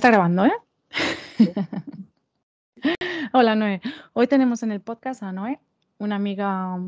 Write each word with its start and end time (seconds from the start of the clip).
está 0.00 0.08
grabando, 0.08 0.46
¿eh? 0.46 0.52
Hola, 3.34 3.54
Noé. 3.54 3.82
Hoy 4.14 4.26
tenemos 4.28 4.62
en 4.62 4.72
el 4.72 4.80
podcast 4.80 5.22
a 5.22 5.30
Noé, 5.30 5.58
una 5.98 6.16
amiga 6.16 6.78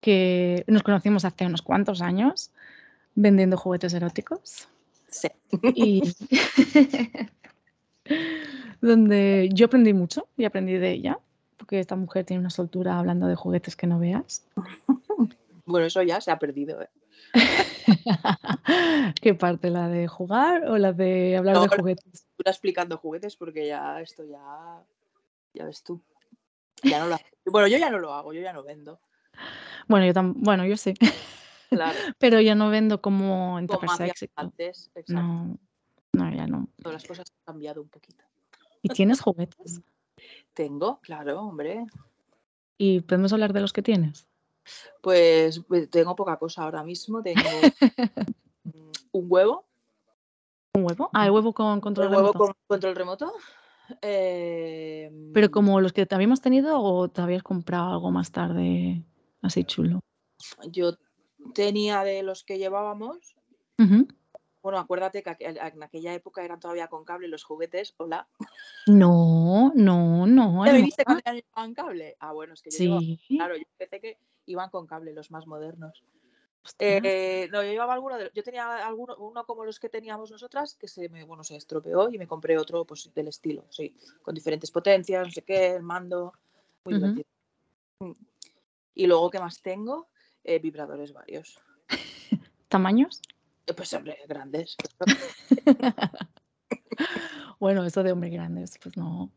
que 0.00 0.64
nos 0.66 0.82
conocimos 0.82 1.24
hace 1.24 1.46
unos 1.46 1.62
cuantos 1.62 2.02
años 2.02 2.50
vendiendo 3.14 3.56
juguetes 3.56 3.94
eróticos. 3.94 4.66
Sí. 5.08 5.28
Y 5.76 6.02
donde 8.80 9.48
yo 9.52 9.66
aprendí 9.66 9.92
mucho 9.92 10.26
y 10.36 10.46
aprendí 10.46 10.72
de 10.78 10.90
ella, 10.90 11.20
porque 11.56 11.78
esta 11.78 11.94
mujer 11.94 12.24
tiene 12.24 12.40
una 12.40 12.50
soltura 12.50 12.98
hablando 12.98 13.28
de 13.28 13.36
juguetes 13.36 13.76
que 13.76 13.86
no 13.86 14.00
veas. 14.00 14.44
Bueno, 15.68 15.88
eso 15.88 16.00
ya 16.00 16.20
se 16.20 16.30
ha 16.30 16.38
perdido. 16.38 16.80
¿eh? 16.80 16.88
¿Qué 19.20 19.34
parte? 19.34 19.70
¿La 19.70 19.88
de 19.88 20.06
jugar 20.06 20.66
o 20.68 20.78
la 20.78 20.92
de 20.92 21.36
hablar 21.36 21.56
No, 21.56 21.62
de 21.62 21.68
juguetes? 21.68 22.26
Tú 22.36 22.42
explicando 22.48 22.98
juguetes 22.98 23.36
porque 23.36 23.66
ya 23.66 24.00
esto 24.00 24.24
ya. 24.24 24.82
Ya 25.54 25.64
ves 25.64 25.82
tú. 25.82 26.02
Ya 26.82 27.00
no 27.00 27.08
lo. 27.08 27.16
Bueno, 27.46 27.68
yo 27.68 27.78
ya 27.78 27.90
no 27.90 27.98
lo 27.98 28.12
hago, 28.12 28.32
yo 28.32 28.40
ya 28.40 28.52
no 28.52 28.62
vendo. 28.62 29.00
Bueno, 29.88 30.06
yo 30.06 30.12
tam- 30.12 30.34
bueno, 30.36 30.66
yo 30.66 30.76
sí, 30.76 30.94
Claro. 31.70 31.98
pero 32.18 32.40
yo 32.40 32.54
no 32.54 32.70
vendo 32.70 33.00
como 33.00 33.58
en 33.58 33.66
Como 33.66 33.90
antes, 33.90 34.90
exacto. 34.94 35.12
No, 35.12 35.58
no, 36.12 36.34
ya 36.34 36.46
no. 36.46 36.68
Las 36.78 37.04
cosas 37.04 37.26
han 37.30 37.54
cambiado 37.54 37.82
un 37.82 37.88
poquito. 37.88 38.24
¿Y 38.82 38.88
tienes 38.88 39.20
juguetes? 39.20 39.80
Tengo, 40.54 41.00
claro, 41.00 41.40
hombre. 41.40 41.86
¿Y 42.78 43.00
podemos 43.00 43.32
hablar 43.32 43.52
de 43.52 43.60
los 43.60 43.72
que 43.72 43.82
tienes? 43.82 44.28
Pues 45.00 45.60
pues, 45.68 45.88
tengo 45.90 46.14
poca 46.16 46.36
cosa 46.38 46.62
ahora 46.64 46.82
mismo. 46.82 47.22
Tengo 47.22 47.40
un 49.12 49.26
huevo, 49.28 49.64
¿Un 50.74 50.84
huevo? 50.84 51.10
Ah, 51.14 51.24
el 51.26 51.30
huevo 51.32 51.54
con 51.54 51.80
control 51.80 52.08
un 52.08 52.14
huevo 52.14 52.32
remoto. 52.32 52.38
con 52.38 52.54
control 52.66 52.94
remoto. 52.96 53.32
eh, 54.02 55.10
Pero 55.32 55.50
como 55.50 55.80
los 55.80 55.92
que 55.92 56.04
te 56.06 56.14
habíamos 56.14 56.40
tenido 56.40 56.80
o 56.82 57.08
te 57.08 57.20
habías 57.22 57.42
comprado 57.42 57.92
algo 57.92 58.10
más 58.10 58.30
tarde 58.30 59.02
así 59.42 59.64
chulo. 59.64 60.00
Yo 60.70 60.92
tenía 61.54 62.02
de 62.04 62.22
los 62.22 62.44
que 62.44 62.58
llevábamos. 62.58 63.36
Bueno, 64.62 64.78
acuérdate 64.80 65.22
que 65.22 65.36
en 65.40 65.82
aquella 65.82 66.12
época 66.12 66.44
eran 66.44 66.58
todavía 66.58 66.88
con 66.88 67.04
cable 67.04 67.28
los 67.28 67.44
juguetes. 67.44 67.94
Hola. 67.98 68.26
No, 68.88 69.72
no, 69.76 70.26
no. 70.26 70.64
¿Ya 70.64 70.70
hermana. 70.72 70.84
viste 70.84 71.04
cuando 71.04 71.22
ya 71.24 71.32
llevaban 71.34 71.74
cable? 71.74 72.16
Ah, 72.18 72.32
bueno, 72.32 72.54
es 72.54 72.62
que 72.62 72.70
yo 72.70 72.78
llevaba- 72.78 73.00
Sí. 73.00 73.20
claro, 73.28 73.56
yo 73.56 73.64
pensé 73.78 74.00
que 74.00 74.18
iban 74.46 74.70
con 74.70 74.86
cable 74.86 75.12
los 75.12 75.30
más 75.30 75.46
modernos. 75.46 76.02
Eh, 76.80 77.48
no, 77.52 77.62
yo 77.62 77.70
llevaba 77.70 77.94
alguno 77.94 78.18
de, 78.18 78.30
yo 78.34 78.42
tenía 78.42 78.84
alguno, 78.84 79.16
uno 79.18 79.44
como 79.44 79.64
los 79.64 79.78
que 79.78 79.88
teníamos 79.88 80.30
nosotras 80.32 80.74
que 80.74 80.88
se 80.88 81.08
me, 81.08 81.22
bueno, 81.24 81.44
se 81.44 81.56
estropeó 81.56 82.10
y 82.10 82.18
me 82.18 82.26
compré 82.26 82.58
otro 82.58 82.84
pues 82.84 83.12
del 83.14 83.28
estilo, 83.28 83.64
sí, 83.70 83.96
con 84.22 84.34
diferentes 84.34 84.72
potencias, 84.72 85.26
no 85.26 85.32
sé 85.32 85.42
qué, 85.42 85.76
el 85.76 85.82
mando, 85.82 86.32
muy 86.84 86.94
Ujú. 86.94 87.04
divertido. 87.04 88.16
Y 88.94 89.06
luego, 89.06 89.30
¿qué 89.30 89.38
más 89.38 89.62
tengo? 89.62 90.08
Eh, 90.42 90.58
vibradores 90.58 91.12
varios. 91.12 91.60
¿Tamaños? 92.68 93.22
Eh, 93.66 93.74
Pues 93.74 93.92
hombre, 93.94 94.18
grandes. 94.26 94.76
Bueno, 97.58 97.84
eso 97.84 98.02
de 98.02 98.12
hombre 98.12 98.28
grandes, 98.28 98.78
pues 98.82 98.96
no. 98.96 99.30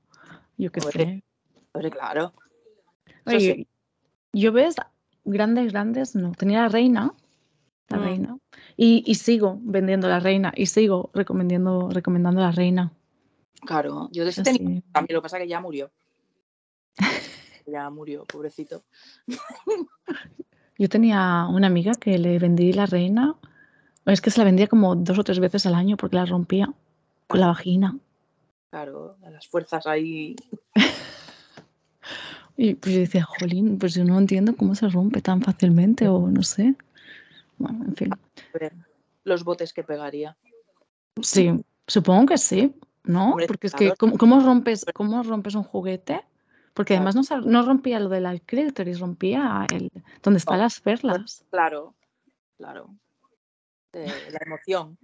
Yo 0.57 0.71
qué 0.71 0.81
Hombre, 0.81 0.93
sé. 0.93 1.23
Hombre, 1.71 1.89
claro. 1.89 2.33
Eso 3.25 3.37
Oye, 3.37 3.55
sí. 3.55 3.67
yo 4.33 4.51
ves, 4.51 4.75
grandes, 5.31 5.71
grandes, 5.71 6.15
no. 6.15 6.31
Tenía 6.33 6.61
la 6.61 6.69
reina, 6.69 7.13
la 7.89 7.97
Mm. 7.97 8.01
reina, 8.03 8.37
y, 8.77 9.03
y 9.05 9.15
sigo 9.15 9.57
vendiendo 9.61 10.07
la 10.07 10.19
reina, 10.19 10.51
y 10.55 10.65
sigo 10.65 11.09
recomendando, 11.13 11.89
recomendando 11.89 12.41
la 12.41 12.51
reina. 12.51 12.91
Claro, 13.65 14.09
yo 14.11 14.23
de 14.23 14.29
ese 14.29 14.43
tenía 14.43 14.79
Así. 14.79 14.83
también, 14.91 15.15
lo 15.15 15.21
que 15.21 15.23
pasa 15.23 15.37
es 15.37 15.43
que 15.43 15.49
ya 15.49 15.59
murió. 15.59 15.91
Ya 17.65 17.89
murió, 17.91 18.25
pobrecito. 18.25 18.81
Yo 20.77 20.89
tenía 20.89 21.45
una 21.47 21.67
amiga 21.67 21.91
que 21.93 22.17
le 22.17 22.39
vendí 22.39 22.73
la 22.73 22.87
reina, 22.87 23.35
es 24.05 24.21
que 24.21 24.31
se 24.31 24.39
la 24.39 24.45
vendía 24.45 24.67
como 24.67 24.95
dos 24.95 25.19
o 25.19 25.23
tres 25.23 25.39
veces 25.39 25.67
al 25.67 25.75
año 25.75 25.95
porque 25.97 26.15
la 26.15 26.25
rompía 26.25 26.73
con 27.27 27.39
la 27.39 27.47
vagina. 27.47 27.95
Claro, 28.71 29.17
las 29.21 29.47
fuerzas 29.47 29.85
ahí. 29.85 30.35
Y 32.61 32.75
pues 32.75 32.93
yo 32.93 32.99
decía, 32.99 33.23
jolín, 33.23 33.79
pues 33.79 33.93
yo 33.93 34.03
no 34.03 34.17
entiendo 34.17 34.53
cómo 34.53 34.75
se 34.75 34.89
rompe 34.89 35.21
tan 35.21 35.41
fácilmente 35.41 36.09
o 36.09 36.27
no 36.27 36.43
sé. 36.43 36.75
Bueno, 37.57 37.85
en 37.85 37.95
fin. 37.95 38.09
ver, 38.53 38.73
Los 39.23 39.45
botes 39.45 39.71
que 39.71 39.81
pegaría. 39.81 40.35
Sí, 41.21 41.63
supongo 41.87 42.25
que 42.25 42.37
sí, 42.37 42.75
¿no? 43.05 43.29
Hombre, 43.29 43.47
Porque 43.47 43.67
es 43.67 43.73
que, 43.73 43.93
¿cómo, 43.97 44.17
cómo 44.17 44.41
rompes, 44.41 44.85
cómo 44.93 45.23
rompes 45.23 45.55
un 45.55 45.63
juguete? 45.63 46.25
Porque 46.73 46.97
además 46.97 47.15
no, 47.15 47.21
no 47.45 47.65
rompía 47.65 47.97
lo 48.01 48.09
del 48.09 48.41
clítoris, 48.41 48.99
rompía 48.99 49.65
el 49.73 49.89
donde 50.21 50.39
están 50.39 50.59
las 50.59 50.81
perlas. 50.81 51.45
Claro, 51.51 51.95
claro. 52.57 52.93
Eh, 53.93 54.11
la 54.33 54.39
emoción. 54.45 54.97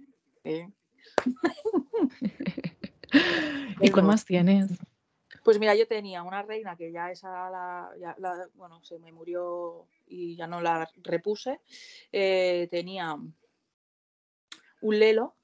¿eh? 0.44 0.68
¿Y 3.80 3.90
cuál 3.90 4.04
más 4.04 4.26
tienes? 4.26 4.78
Pues 5.46 5.60
mira, 5.60 5.76
yo 5.76 5.86
tenía 5.86 6.24
una 6.24 6.42
reina 6.42 6.74
que 6.74 6.90
ya 6.90 7.12
esa 7.12 7.48
la, 7.48 7.88
ya 8.00 8.16
la- 8.18 8.48
bueno, 8.54 8.82
se 8.82 8.98
me 8.98 9.12
murió 9.12 9.86
y 10.08 10.34
ya 10.34 10.48
no 10.48 10.60
la 10.60 10.90
repuse. 11.04 11.60
Eh, 12.10 12.66
tenía 12.68 13.14
un 14.80 14.98
lelo, 14.98 15.36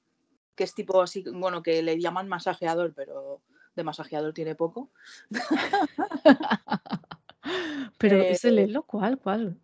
que 0.55 0.65
es 0.65 0.75
tipo 0.75 1.01
así, 1.01 1.23
bueno, 1.33 1.63
que 1.63 1.81
le 1.81 1.97
llaman 2.01 2.27
masajeador, 2.27 2.93
pero 2.93 3.39
de 3.77 3.83
masajeador 3.85 4.33
tiene 4.33 4.55
poco. 4.55 4.89
Pero 7.97 8.17
Eh, 8.17 8.31
ese 8.31 8.51
lelo, 8.51 8.83
¿cuál? 8.83 9.17
¿Cuál? 9.19 9.57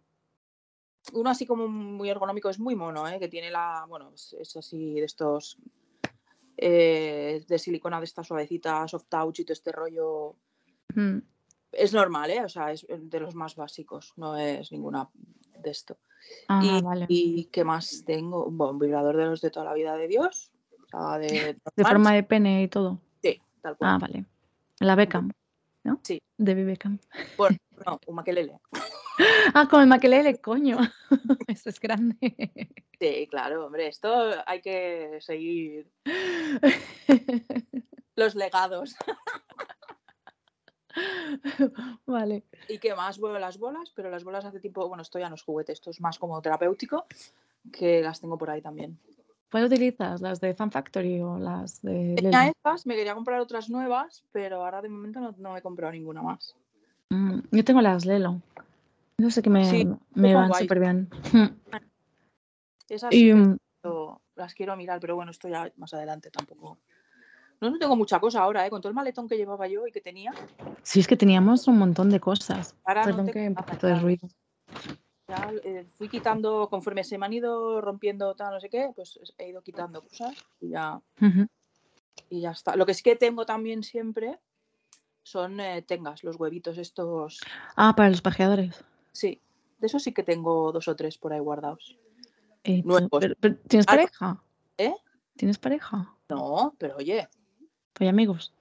Uno 1.12 1.30
así 1.30 1.46
como 1.46 1.68
muy 1.68 2.10
ergonómico, 2.10 2.50
es 2.50 2.60
muy 2.60 2.78
mono, 2.78 3.06
¿eh? 3.10 3.20
que 3.20 3.28
tiene 3.28 3.52
la, 3.52 3.84
bueno, 3.90 4.14
es, 4.14 4.32
es 4.40 4.56
así 4.56 5.02
de 5.02 5.06
estos, 5.06 5.58
eh, 6.62 7.46
de 7.48 7.60
silicona 7.60 8.00
de 8.00 8.06
esta 8.06 8.24
suavecita, 8.24 8.86
soft 8.88 9.06
touch 9.08 9.40
y 9.40 9.46
todo 9.46 9.54
este 9.54 9.72
rollo. 9.72 10.36
Mm, 10.94 11.20
Es 11.72 11.94
normal, 11.94 12.32
¿eh? 12.32 12.44
O 12.44 12.50
sea, 12.50 12.72
es 12.72 12.86
de 12.90 13.20
los 13.20 13.36
más 13.36 13.56
básicos, 13.56 14.14
no 14.18 14.36
es 14.36 14.72
ninguna 14.72 15.10
de 15.62 15.70
esto. 15.70 15.98
Ah, 16.48 16.62
y, 16.64 16.82
vale. 16.82 17.06
y 17.08 17.46
qué 17.46 17.64
más 17.64 18.04
tengo? 18.06 18.50
Bueno, 18.52 18.74
un 18.74 18.80
vibrador 18.80 19.16
de 19.16 19.26
los 19.26 19.42
de 19.42 19.52
toda 19.52 19.66
la 19.66 19.74
vida 19.74 19.96
de 19.96 20.08
Dios. 20.08 20.52
O 20.86 20.88
sea, 20.90 21.18
de, 21.18 21.58
De 21.76 21.84
forma 21.86 22.14
de 22.14 22.24
pene 22.24 22.64
y 22.64 22.68
todo. 22.68 23.00
Sí, 23.22 23.42
tal 23.62 23.78
cual. 23.78 23.92
Ah, 23.92 23.98
vale. 24.00 24.26
La 24.80 24.96
Beckham, 24.96 25.32
¿no? 25.84 26.00
Sí. 26.04 26.22
De 26.38 26.56
Beckham. 26.56 27.00
Bueno, 27.38 27.58
no, 27.86 28.00
un 28.08 28.16
maquelele. 28.16 28.60
Ah, 29.54 29.68
con 29.70 29.82
el 29.82 29.88
maquelele, 29.88 30.40
coño. 30.40 30.78
Ese 31.48 31.70
es 31.70 31.80
grande. 31.80 32.16
Sí, 33.00 33.28
claro, 33.30 33.66
hombre, 33.66 33.88
esto 33.88 34.32
hay 34.46 34.62
que 34.62 35.20
seguir 35.22 35.88
los 38.16 38.36
legados. 38.36 38.96
Vale. 42.06 42.44
¿Y 42.68 42.78
qué 42.80 42.96
más? 42.96 43.20
Bueno, 43.20 43.40
las 43.40 43.58
bolas, 43.58 43.92
pero 43.96 44.10
las 44.10 44.24
bolas 44.24 44.46
hace 44.46 44.60
tiempo, 44.60 44.88
bueno, 44.88 45.02
esto 45.02 45.20
ya 45.20 45.30
no 45.30 45.36
es 45.36 45.44
juguete, 45.44 45.72
esto 45.72 45.90
es 45.90 46.02
más 46.02 46.20
como 46.20 46.42
terapéutico, 46.42 47.06
que 47.72 48.02
las 48.02 48.20
tengo 48.20 48.38
por 48.38 48.50
ahí 48.50 48.62
también. 48.62 49.00
¿Cuál 49.52 49.66
utilizas? 49.66 50.22
¿Las 50.22 50.40
de 50.40 50.54
Fan 50.54 50.72
Factory 50.72 51.22
o 51.22 51.40
las 51.40 51.82
de 51.82 52.16
Tenía 52.16 52.50
estas, 52.50 52.86
me 52.86 52.96
quería 52.96 53.16
comprar 53.16 53.40
otras 53.40 53.70
nuevas, 53.70 54.24
pero 54.32 54.64
ahora 54.64 54.82
de 54.82 54.90
momento 54.90 55.34
no, 55.38 55.58
he 55.58 55.62
comprado 55.62 55.92
ninguna 55.94 56.22
más. 56.22 56.56
Mm, 57.10 57.40
yo 57.52 57.64
tengo 57.64 57.82
las 57.82 58.06
Lelo. 58.06 58.42
No 59.20 59.30
sé 59.30 59.42
que 59.42 59.50
me, 59.50 59.66
Sí, 59.66 59.88
me 60.16 60.34
van 60.34 60.54
súper 60.54 60.80
bien. 60.80 61.10
Esas 62.88 63.14
Y, 63.14 63.28
que 63.28 63.36
mm, 63.36 63.58
las 64.36 64.54
quiero 64.54 64.76
mirar, 64.78 65.00
pero 65.02 65.16
bueno, 65.16 65.32
esto 65.32 65.50
ya 65.50 65.72
más 65.76 65.94
adelante 65.94 66.32
tampoco. 66.32 66.78
No, 67.60 67.70
no 67.70 67.78
tengo 67.78 67.98
mucha 67.98 68.22
cosa 68.22 68.42
ahora, 68.42 68.66
¿eh? 68.66 68.70
Con 68.70 68.82
todo 68.82 68.90
el 68.90 68.96
maletón 68.96 69.28
que 69.28 69.36
llevaba 69.36 69.68
yo 69.68 69.86
y 69.86 69.92
que 69.92 70.00
tenía. 70.00 70.32
sí, 70.84 71.02
es 71.02 71.08
que 71.08 71.18
teníamos 71.18 71.68
un 71.68 71.78
montón 71.78 72.10
de 72.10 72.22
cosas. 72.22 72.76
Ahora 72.86 73.04
Perdón 73.04 73.28
que 73.28 73.48
un 73.48 73.56
poquito 73.56 73.88
de 73.88 73.96
ruido. 73.96 74.30
Ya 75.28 75.52
eh, 75.66 75.86
fui 75.98 76.08
quitando, 76.08 76.70
conforme 76.70 77.04
se 77.04 77.18
me 77.18 77.26
han 77.26 77.34
ido 77.34 77.82
rompiendo 77.82 78.34
tal, 78.36 78.54
no 78.54 78.62
sé 78.62 78.70
qué, 78.70 78.92
pues 78.96 79.20
he 79.38 79.50
ido 79.50 79.62
quitando 79.62 80.02
cosas 80.02 80.34
y 80.62 80.70
ya, 80.70 81.00
y 82.30 82.40
ya 82.40 82.52
está. 82.52 82.78
Lo 82.78 82.86
que 82.86 82.94
sí 82.94 83.04
que 83.04 83.18
tengo 83.18 83.46
también 83.46 83.84
siempre 83.84 84.40
son 85.24 85.60
eh, 85.60 85.82
tengas, 85.82 86.24
los 86.24 86.40
huevitos 86.40 86.78
estos. 86.78 87.42
Ah, 87.76 87.94
para 87.96 88.10
los 88.10 88.22
pajeadores. 88.22 88.84
Sí, 89.12 89.42
de 89.80 89.88
esos 89.88 90.04
sí 90.04 90.14
que 90.14 90.24
tengo 90.24 90.72
dos 90.72 90.88
o 90.88 90.96
tres 90.96 91.18
por 91.18 91.34
ahí 91.34 91.40
guardados. 91.40 91.98
Eh, 92.64 92.84
pero- 93.10 93.36
pero, 93.40 93.58
¿Tienes 93.68 93.86
Ah, 93.88 93.92
pareja? 93.92 94.44
¿Eh? 94.78 94.94
¿Tienes 95.36 95.58
pareja? 95.58 96.16
No, 96.30 96.76
pero 96.78 96.98
oye, 96.98 97.28
Pues 97.94 98.10
amigos. 98.10 98.54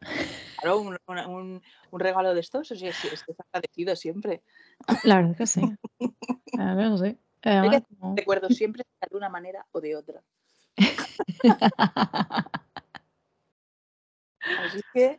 claro, 0.61 0.81
un, 0.81 0.97
un- 1.07 1.63
un- 1.91 2.01
regalo 2.01 2.35
de 2.35 2.41
estos, 2.41 2.69
sí, 2.69 2.77
sí, 2.77 3.09
estoy 3.13 3.35
agradecido 3.53 3.95
siempre. 3.97 4.43
La 5.05 5.17
verdad 5.17 5.37
que 5.37 5.47
sí. 5.47 5.61
La 6.53 6.75
verdad 6.75 6.99
que 7.01 7.09
sí. 7.09 7.19
Además, 7.43 7.83
como- 7.99 8.17
Recuerdo 8.17 8.49
siempre 8.51 8.85
de 9.11 9.17
una 9.17 9.29
manera 9.29 9.67
o 9.73 9.81
de 9.81 9.97
otra. 9.97 10.23
Así 14.59 14.81
que. 14.95 15.19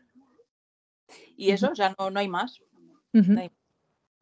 Y 1.37 1.51
eso, 1.51 1.71
o 1.71 1.75
sea, 1.75 1.95
no, 1.97 2.09
no 2.09 2.19
hay 2.19 2.27
más. 2.27 2.61
Ujú, 3.13 3.33
no 3.33 3.41
hay- 3.41 3.51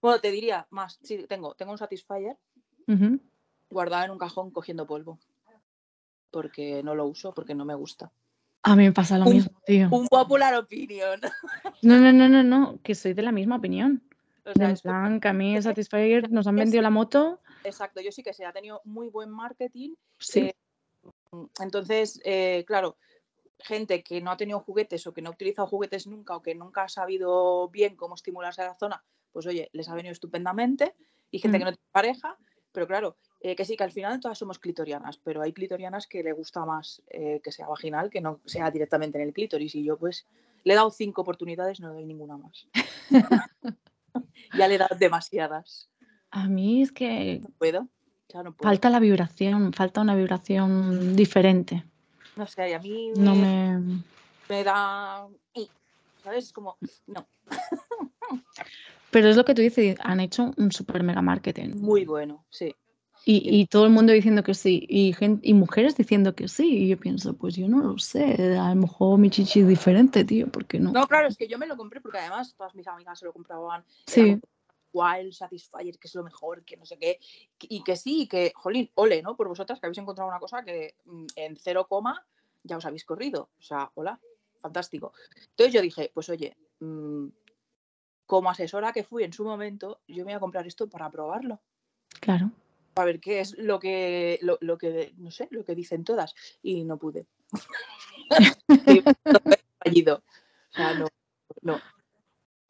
Bueno, 0.01 0.19
te 0.19 0.31
diría 0.31 0.67
más. 0.69 0.99
Sí, 1.01 1.25
tengo, 1.27 1.55
tengo 1.55 1.71
un 1.71 1.77
Satisfyer 1.77 2.38
guardado 3.69 4.05
en 4.05 4.11
un 4.11 4.17
cajón 4.17 4.51
cogiendo 4.51 4.85
polvo. 4.88 5.19
Porque 6.31 6.83
no 6.83 6.95
lo 6.95 7.05
uso, 7.05 7.33
porque 7.33 7.55
no 7.55 7.65
me 7.65 7.75
gusta. 7.75 8.11
A 8.63 8.75
mí 8.75 8.83
me 8.83 8.91
pasa 8.91 9.17
lo 9.17 9.25
Un- 9.25 9.33
mismo, 9.33 9.61
tío. 9.65 9.88
Un 9.91 10.07
popular 10.07 10.53
opinion. 10.55 11.19
No, 11.81 11.97
no, 11.99 12.11
no, 12.11 12.27
no, 12.27 12.44
no, 12.44 12.79
que 12.83 12.95
soy 12.95 13.13
de 13.13 13.21
la 13.21 13.31
misma 13.31 13.57
opinión. 13.57 14.03
O 14.45 14.53
sea, 14.53 14.69
en 14.69 14.77
plan, 14.77 15.19
que 15.19 15.27
a 15.27 15.33
mí 15.33 15.61
Satisfyer 15.61 16.29
nos 16.31 16.47
han 16.47 16.55
vendido 16.55 16.81
la 16.81 16.89
moto. 16.89 17.39
exacto, 17.63 18.01
yo 18.01 18.11
sí 18.11 18.23
que 18.23 18.33
sé, 18.33 18.45
ha 18.45 18.53
tenido 18.53 18.81
muy 18.85 19.09
buen 19.09 19.29
marketing. 19.29 19.95
Sí, 20.19 20.39
Eh, 20.39 20.55
Entonces, 21.59 22.19
eh, 22.23 22.63
claro, 22.65 22.97
gente 23.59 24.03
que 24.03 24.21
no 24.21 24.31
ha 24.31 24.38
tenido 24.38 24.59
juguetes 24.59 25.05
o 25.07 25.13
que 25.13 25.21
no 25.21 25.29
ha 25.29 25.33
utilizado 25.33 25.67
juguetes 25.67 26.07
nunca 26.07 26.35
o 26.35 26.41
que 26.41 26.55
nunca 26.55 26.83
ha 26.83 26.89
sabido 26.89 27.67
bien 27.69 27.95
cómo 27.95 28.15
estimularse 28.15 28.61
a 28.61 28.67
la 28.67 28.75
zona, 28.75 29.03
pues 29.31 29.45
oye, 29.47 29.69
les 29.74 29.88
ha 29.89 29.95
venido 29.95 30.12
estupendamente. 30.13 30.95
Y 31.31 31.39
gente 31.39 31.57
Mm. 31.57 31.59
que 31.62 31.65
no 31.65 31.71
tiene 31.74 31.89
pareja, 31.91 32.38
pero 32.71 32.88
claro, 32.88 33.18
eh, 33.41 33.56
que 33.56 33.65
sí, 33.65 33.75
que 33.75 33.83
al 33.83 33.91
final 33.91 34.19
todas 34.19 34.38
somos 34.38 34.59
clitorianas, 34.59 35.18
pero 35.18 35.41
hay 35.41 35.51
clitorianas 35.53 36.07
que 36.07 36.24
le 36.24 36.31
gusta 36.31 36.65
más 36.65 37.01
eh, 37.09 37.41
que 37.44 37.51
sea 37.51 37.68
vaginal 37.68 38.09
que 38.09 38.21
no 38.21 38.39
sea 38.45 38.71
directamente 38.71 39.18
en 39.19 39.27
el 39.27 39.33
clítoris. 39.33 39.75
Y 39.75 39.83
yo 39.83 39.97
pues 39.97 40.25
le 40.63 40.74
he 40.74 40.75
dado 40.75 40.89
cinco 40.91 41.21
oportunidades, 41.21 41.79
no 41.79 41.94
doy 41.94 42.06
ninguna 42.06 42.38
más. 42.38 42.68
ya 44.57 44.68
le 44.68 44.75
he 44.75 44.77
dado 44.77 44.95
demasiadas. 44.97 45.89
a 46.31 46.47
mí 46.47 46.81
es 46.81 46.91
que 46.91 47.39
No 47.41 47.50
puedo. 47.57 47.88
Ya 48.30 48.44
no 48.44 48.53
puedo. 48.53 48.69
falta 48.69 48.89
la 48.89 49.00
vibración, 49.00 49.71
falta 49.73 50.01
una 50.01 50.15
vibración 50.15 51.15
diferente. 51.15 51.83
No 52.35 52.45
sé, 52.47 52.69
y 52.69 52.73
a 52.73 52.80
mí 52.80 53.12
No 53.15 53.35
me, 53.35 53.77
me. 53.80 54.03
me 54.50 54.63
da... 54.63 55.27
¿Sabes? 56.23 56.45
Es 56.45 56.53
como, 56.53 56.77
no, 57.07 57.25
Pero 59.12 59.30
es 59.30 59.36
lo 59.38 59.45
que 59.45 59.54
tú 59.54 59.62
dices, 59.62 59.98
han 60.04 60.19
hecho 60.19 60.51
un 60.57 60.71
super 60.71 61.04
mega 61.04 61.21
marketing. 61.21 61.75
muy 61.75 62.06
bueno, 62.06 62.45
sí. 62.50 62.75
Y, 63.25 63.59
y 63.59 63.65
todo 63.65 63.83
el 63.86 63.92
mundo 63.92 64.13
diciendo 64.13 64.42
que 64.42 64.54
sí, 64.54 64.86
y, 64.88 65.12
gen- 65.12 65.42
y 65.44 65.54
mujeres 65.54 65.98
diciendo 65.98 66.33
que 66.33 66.48
sí. 66.48 66.83
Y 66.86 66.88
yo 66.88 66.98
pienso, 66.98 67.36
pues 67.36 67.56
yo 67.56 67.68
no 67.68 67.80
lo 67.80 67.98
sé, 67.98 68.57
a 68.57 68.69
lo 68.69 68.75
mejor 68.75 69.19
mi 69.19 69.30
chichi 69.30 69.62
es 69.62 69.68
diferente, 69.68 70.24
tío, 70.24 70.48
¿por 70.48 70.65
qué 70.65 70.80
no? 70.80 70.92
No, 70.94 71.07
claro, 71.07 71.27
es 71.27 71.36
que 71.36 71.48
yo 71.48 71.57
me 71.57 71.68
lo 71.68 71.75
compré 71.75 72.00
porque 72.00 72.19
además 72.19 72.54
todas 72.56 72.74
mis 72.74 72.88
amigas 72.88 73.19
se 73.19 73.25
lo 73.25 73.33
compraban. 73.33 73.83
Sí. 74.06 74.39
Wild, 74.94 75.33
Satisfyer, 75.33 75.98
que 76.00 76.07
es 76.07 76.15
lo 76.15 76.24
mejor, 76.24 76.63
que 76.63 76.77
no 76.77 76.86
sé 76.86 76.98
qué. 76.98 77.19
Y 77.63 77.83
que 77.83 77.98
sí, 77.98 78.27
que, 78.27 78.54
jolín, 78.56 78.89
ole, 78.95 79.21
¿no? 79.21 79.36
Por 79.36 79.50
vosotras 79.50 79.80
que 79.80 79.88
habéis 79.88 79.98
encontrado 79.98 80.30
una 80.30 80.39
cosa 80.39 80.63
que 80.63 80.95
mm, 81.06 81.25
en 81.36 81.57
cero 81.57 81.86
coma 81.89 82.25
ya 82.63 82.77
os 82.77 82.86
habéis 82.86 83.04
corrido. 83.04 83.50
O 83.59 83.62
sea, 83.62 83.92
hola, 83.95 84.19
fantástico. 84.62 85.12
Entonces 85.50 85.74
yo 85.74 85.81
dije, 85.81 86.12
pues 86.13 86.30
oye, 86.30 86.56
mm, 86.80 87.27
como 88.27 88.50
asesora 88.50 88.91
que 88.94 89.03
fui 89.03 89.24
en 89.24 89.33
su 89.33 89.44
momento, 89.44 90.01
yo 90.07 90.18
me 90.18 90.31
voy 90.31 90.33
a 90.33 90.39
comprar 90.39 90.68
esto 90.68 90.88
para 90.88 91.09
probarlo. 91.09 91.59
Claro. 92.19 92.51
A 92.95 93.06
ver 93.06 93.19
qué 93.19 93.39
es 93.39 93.57
lo 93.57 93.79
que, 93.79 94.38
lo, 94.41 94.57
lo 94.62 94.77
que, 94.77 95.13
no 95.18 95.31
sé, 95.31 95.47
lo 95.51 95.63
que 95.63 95.75
dicen 95.75 96.03
todas. 96.03 96.35
Y 96.62 96.83
no 96.83 96.97
pude. 96.97 97.25
Y 98.88 99.01
fallido. 99.83 100.24
O 100.71 100.75
sea, 100.75 100.94
no, 100.94 101.07
no. 101.62 101.79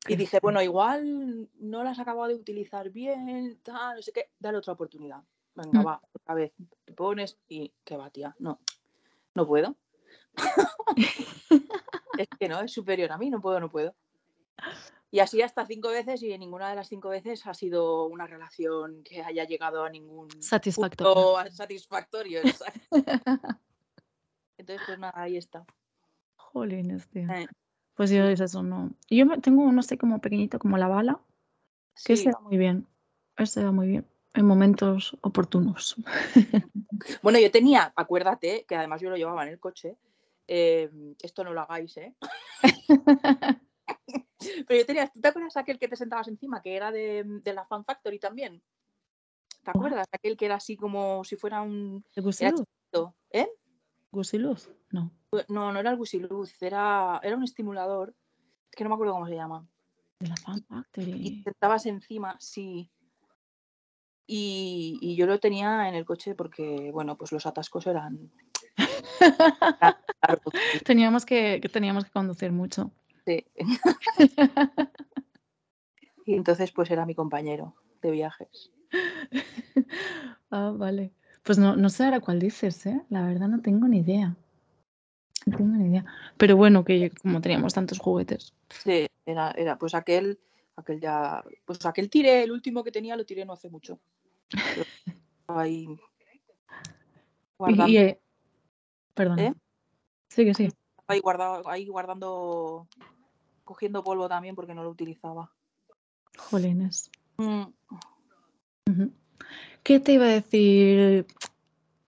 Y 0.08 0.16
dije, 0.16 0.40
bueno, 0.42 0.62
igual 0.62 1.50
no 1.60 1.84
las 1.84 2.00
acabo 2.00 2.28
de 2.28 2.36
utilizar 2.36 2.90
bien, 2.92 3.60
tal, 3.64 3.96
no 3.96 4.02
sé 4.02 4.12
qué, 4.12 4.30
dale 4.40 4.60
otra 4.60 4.74
oportunidad. 4.74 5.22
Venga, 5.56 5.82
Mm. 5.82 5.88
va, 5.88 6.02
otra 6.14 6.36
vez, 6.36 6.54
te 6.86 6.94
pones 6.94 7.38
y 7.50 7.74
qué 7.84 7.98
va, 7.98 8.10
tía. 8.12 8.36
No, 8.40 8.60
no 9.34 9.48
puedo. 9.48 9.76
es 12.18 12.28
que 12.40 12.48
no, 12.48 12.62
es 12.62 12.72
superior 12.72 13.12
a 13.12 13.18
mí, 13.18 13.30
no 13.30 13.42
puedo, 13.42 13.60
no 13.60 13.70
puedo. 13.70 13.96
Y 15.10 15.20
así 15.20 15.42
hasta 15.42 15.66
cinco 15.66 15.90
veces 15.90 16.22
y 16.22 16.34
en 16.34 16.42
ninguna 16.42 16.70
de 16.70 16.76
las 16.76 16.90
cinco 16.90 17.10
veces 17.10 17.46
ha 17.48 17.54
sido 17.54 18.06
una 18.08 18.28
relación 18.28 19.04
que 19.04 19.24
haya 19.24 19.46
llegado 19.46 19.84
a 19.86 19.90
ningún 19.90 20.28
Satisfactorio. 20.42 21.14
punto 21.36 21.52
satisfactorio. 21.52 22.42
Entonces, 24.58 24.86
pues 24.86 25.00
nada, 25.00 25.14
ahí 25.16 25.38
está. 25.38 25.66
Jolines, 26.36 27.08
tío. 27.08 27.30
Eh, 27.32 27.48
Pues 27.96 28.10
yo 28.10 28.26
es 28.26 28.42
eso, 28.42 28.64
no. 28.64 28.92
Yo 29.10 29.26
tengo 29.42 29.64
uno 29.64 29.80
así 29.80 29.98
como 29.98 30.20
pequeñito, 30.20 30.60
como 30.60 30.78
la 30.78 30.88
bala, 30.88 31.20
que 32.06 32.18
sí. 32.18 32.24
se 32.24 32.32
va 32.32 32.40
muy 32.42 32.58
bien. 32.58 32.86
Ese 33.38 33.64
va 33.64 33.72
muy 33.72 33.88
bien. 33.88 34.06
En 34.34 34.46
momentos 34.46 35.16
oportunos. 35.22 35.96
Bueno, 37.22 37.38
yo 37.40 37.52
tenía, 37.52 37.94
acuérdate, 37.96 38.66
que 38.68 38.76
además 38.76 39.02
yo 39.02 39.10
lo 39.12 39.18
llevaba 39.18 39.44
en 39.44 39.50
el 39.50 39.60
coche. 39.60 39.98
eh, 40.48 40.90
esto 41.22 41.44
no 41.44 41.54
lo 41.54 41.62
hagáis, 41.62 41.96
¿eh? 41.98 42.16
Pero 44.40 44.80
yo 44.80 44.86
tenía, 44.86 45.08
¿tú 45.08 45.20
te 45.20 45.28
acuerdas 45.28 45.58
aquel 45.58 45.80
que 45.80 45.88
te 45.88 45.96
sentabas 45.96 46.28
encima, 46.28 46.62
que 46.62 46.76
era 46.76 46.92
de, 46.92 47.24
de 47.26 47.54
la 47.54 47.66
Fan 47.66 47.86
Factory 47.86 48.20
también? 48.20 48.62
¿Te 49.64 49.72
acuerdas? 49.72 50.08
Aquel 50.12 50.38
que 50.38 50.46
era 50.46 50.56
así 50.56 50.78
como 50.78 51.24
si 51.24 51.36
fuera 51.36 51.62
un. 51.62 52.06
¿El 52.16 52.24
gusiluz? 52.24 52.64
¿Eh? 53.32 53.50
¿Gusiluz? 54.12 54.70
No. 54.92 55.12
No, 55.50 55.74
no 55.74 55.80
era 55.80 55.92
el 55.92 55.98
Gusiluz, 55.98 56.62
era, 56.62 57.20
era 57.22 57.36
un 57.36 57.44
estimulador, 57.44 58.16
que 58.72 58.84
no 58.84 58.90
me 58.90 58.96
acuerdo 58.96 59.14
cómo 59.14 59.28
se 59.28 59.36
llama. 59.36 59.68
De 60.20 60.30
la 60.30 60.38
Fan 60.38 60.58
Y 60.58 60.62
Factory. 60.62 61.44
te 61.44 61.52
sentabas 61.52 61.86
encima, 61.86 62.38
sí. 62.40 62.90
Y, 64.26 64.98
y 65.02 65.16
yo 65.16 65.26
lo 65.26 65.40
tenía 65.40 65.90
en 65.90 65.96
el 65.96 66.06
coche 66.06 66.36
porque, 66.36 66.92
bueno, 66.92 67.18
pues 67.18 67.32
los 67.32 67.46
atascos 67.46 67.88
eran. 67.88 68.32
teníamos, 70.86 71.26
que, 71.26 71.60
que 71.62 71.70
teníamos 71.70 72.06
que 72.06 72.12
conducir 72.12 72.52
mucho. 72.52 72.92
Sí. 73.28 73.46
Y 76.26 76.34
entonces, 76.34 76.74
pues 76.74 76.92
era 76.92 77.06
mi 77.06 77.16
compañero 77.16 77.74
de 78.02 78.12
viajes. 78.12 78.70
ah, 80.52 80.74
vale. 80.76 81.14
Pues 81.42 81.58
no, 81.58 81.78
no 81.78 81.88
sé 81.90 82.04
ahora 82.04 82.20
cuál 82.20 82.38
dices, 82.38 82.86
¿eh? 82.86 83.02
La 83.10 83.26
verdad 83.26 83.48
no 83.48 83.62
tengo 83.62 83.88
ni 83.88 84.00
idea. 84.00 84.36
No 85.46 85.58
tengo 85.58 85.78
ni 85.78 85.88
idea. 85.88 86.04
Pero 86.36 86.58
bueno, 86.58 86.84
que 86.84 87.12
como 87.22 87.40
teníamos 87.40 87.74
tantos 87.74 88.00
juguetes. 88.00 88.54
Sí, 88.70 89.08
era, 89.26 89.52
era, 89.52 89.78
pues 89.78 89.96
aquel, 89.96 90.38
aquel 90.76 91.00
ya, 91.00 91.42
pues 91.64 91.86
aquel 91.86 92.10
tiré, 92.10 92.44
el 92.44 92.52
último 92.52 92.84
que 92.84 92.92
tenía 92.92 93.16
lo 93.16 93.26
tiré 93.26 93.46
no 93.46 93.54
hace 93.54 93.70
mucho. 93.70 93.98
Ahí 95.48 95.86
Y, 95.86 96.00
guardando, 97.58 97.88
y, 97.88 97.98
eh, 98.00 98.20
perdona. 99.14 99.44
¿Eh? 99.44 99.54
Sí, 100.28 100.44
que 100.44 100.54
sí. 100.54 100.70
ahí 101.08 101.22
guardado, 101.22 101.70
ahí 101.70 101.88
guardando, 101.88 102.90
cogiendo 103.68 104.04
polvo 104.04 104.28
también 104.28 104.56
porque 104.56 104.74
no 104.74 104.84
lo 104.84 104.90
utilizaba. 104.90 105.52
Jolines. 106.38 107.12
Mm. 107.38 107.64
¿Qué 109.84 110.00
te 110.00 110.14
iba 110.14 110.26
a 110.26 110.30
decir? 110.30 111.28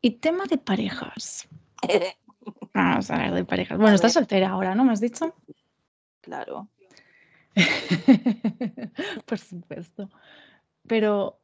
Y 0.03 0.11
tema 0.13 0.45
de 0.45 0.59
parejas. 0.59 1.49
Vamos 2.75 3.11
a 3.11 3.15
hablar 3.15 3.35
de 3.35 3.45
parejas. 3.45 3.79
Bueno, 3.79 3.95
estás 3.95 4.13
soltera 4.13 4.51
ahora, 4.51 4.75
¿no? 4.75 4.85
¿Me 4.85 4.93
has 4.93 5.01
dicho? 5.01 5.35
claro. 6.21 6.69
Por 9.27 9.39
supuesto. 9.39 10.11
Pero, 10.87 11.39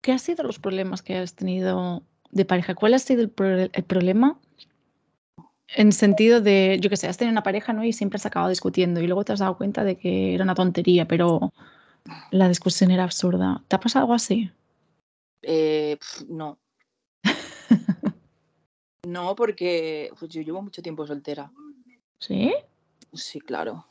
¿qué 0.00 0.12
han 0.12 0.18
sido 0.20 0.44
los 0.44 0.58
problemas 0.58 1.02
que 1.02 1.16
has 1.16 1.34
tenido 1.34 2.04
de 2.30 2.44
pareja? 2.44 2.74
¿Cuál 2.74 2.94
ha 2.94 2.98
sido 2.98 3.22
el, 3.22 3.30
pro- 3.30 3.68
el 3.72 3.84
problema? 3.84 4.38
En 5.68 5.92
sentido 5.92 6.40
de, 6.40 6.78
yo 6.80 6.90
qué 6.90 6.96
sé, 6.96 7.08
has 7.08 7.16
tenido 7.16 7.32
una 7.32 7.42
pareja, 7.42 7.72
¿no? 7.72 7.84
Y 7.84 7.92
siempre 7.92 8.16
has 8.16 8.26
acabado 8.26 8.50
discutiendo 8.50 9.00
y 9.00 9.06
luego 9.06 9.24
te 9.24 9.32
has 9.32 9.40
dado 9.40 9.56
cuenta 9.56 9.82
de 9.84 9.96
que 9.96 10.34
era 10.34 10.44
una 10.44 10.54
tontería, 10.54 11.06
pero 11.08 11.52
la 12.30 12.48
discusión 12.48 12.90
era 12.90 13.04
absurda. 13.04 13.62
¿Te 13.68 13.76
ha 13.76 13.80
pasado 13.80 14.04
algo 14.04 14.14
así? 14.14 14.50
Eh, 15.42 15.98
no. 16.28 16.58
No, 19.06 19.34
porque 19.34 20.10
pues, 20.18 20.30
yo 20.30 20.42
llevo 20.42 20.62
mucho 20.62 20.82
tiempo 20.82 21.06
soltera. 21.06 21.50
¿Sí? 22.18 22.54
Sí, 23.12 23.40
claro. 23.40 23.86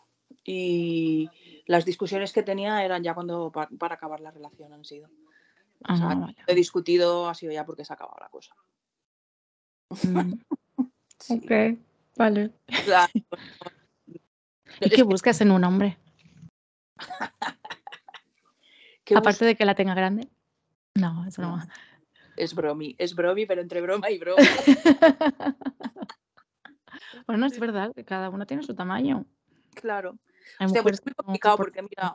Y 0.45 1.29
las 1.67 1.85
discusiones 1.85 2.33
que 2.33 2.43
tenía 2.43 2.83
eran 2.83 3.03
ya 3.03 3.13
cuando 3.13 3.51
pa- 3.51 3.69
para 3.79 3.95
acabar 3.95 4.19
la 4.19 4.31
relación 4.31 4.73
han 4.73 4.83
sido. 4.85 5.09
Ah, 5.83 5.93
O 5.93 5.97
sea, 5.97 6.07
vale. 6.07 6.35
he 6.47 6.55
discutido, 6.55 7.29
ha 7.29 7.35
sido 7.35 7.51
ya 7.53 7.65
porque 7.65 7.85
se 7.85 7.93
ha 7.93 7.95
acabado 7.95 8.17
la 8.19 8.29
cosa. 8.29 8.53
Mm, 9.89 10.33
Sí, 11.23 11.39
ok, 11.41 11.79
vale. 12.17 12.51
claro. 12.83 13.13
¿Y 14.81 14.89
qué 14.89 15.03
buscas 15.03 15.39
en 15.39 15.51
un 15.51 15.63
hombre? 15.63 15.97
Aparte 19.15 19.45
de 19.45 19.55
que 19.55 19.63
la 19.63 19.73
tenga 19.73 19.93
grande. 19.93 20.27
No, 20.95 21.25
es 21.25 21.37
broma. 21.37 21.69
Es 22.35 22.53
bromi, 22.53 22.93
es 22.97 23.15
bromi, 23.15 23.45
pero 23.45 23.61
entre 23.61 23.79
broma 23.79 24.11
y 24.11 24.17
broma. 24.17 24.43
Bueno, 27.25 27.45
es 27.45 27.57
verdad 27.57 27.93
que 27.95 28.03
cada 28.03 28.29
uno 28.29 28.45
tiene 28.45 28.63
su 28.63 28.75
tamaño. 28.75 29.25
Claro. 29.75 30.17
Hay 30.59 30.65
Hostia, 30.65 30.83
pues 30.83 30.99
es 30.99 31.05
muy 31.05 31.13
no 31.17 31.23
complicado 31.23 31.57
porque, 31.57 31.81
mira, 31.81 32.13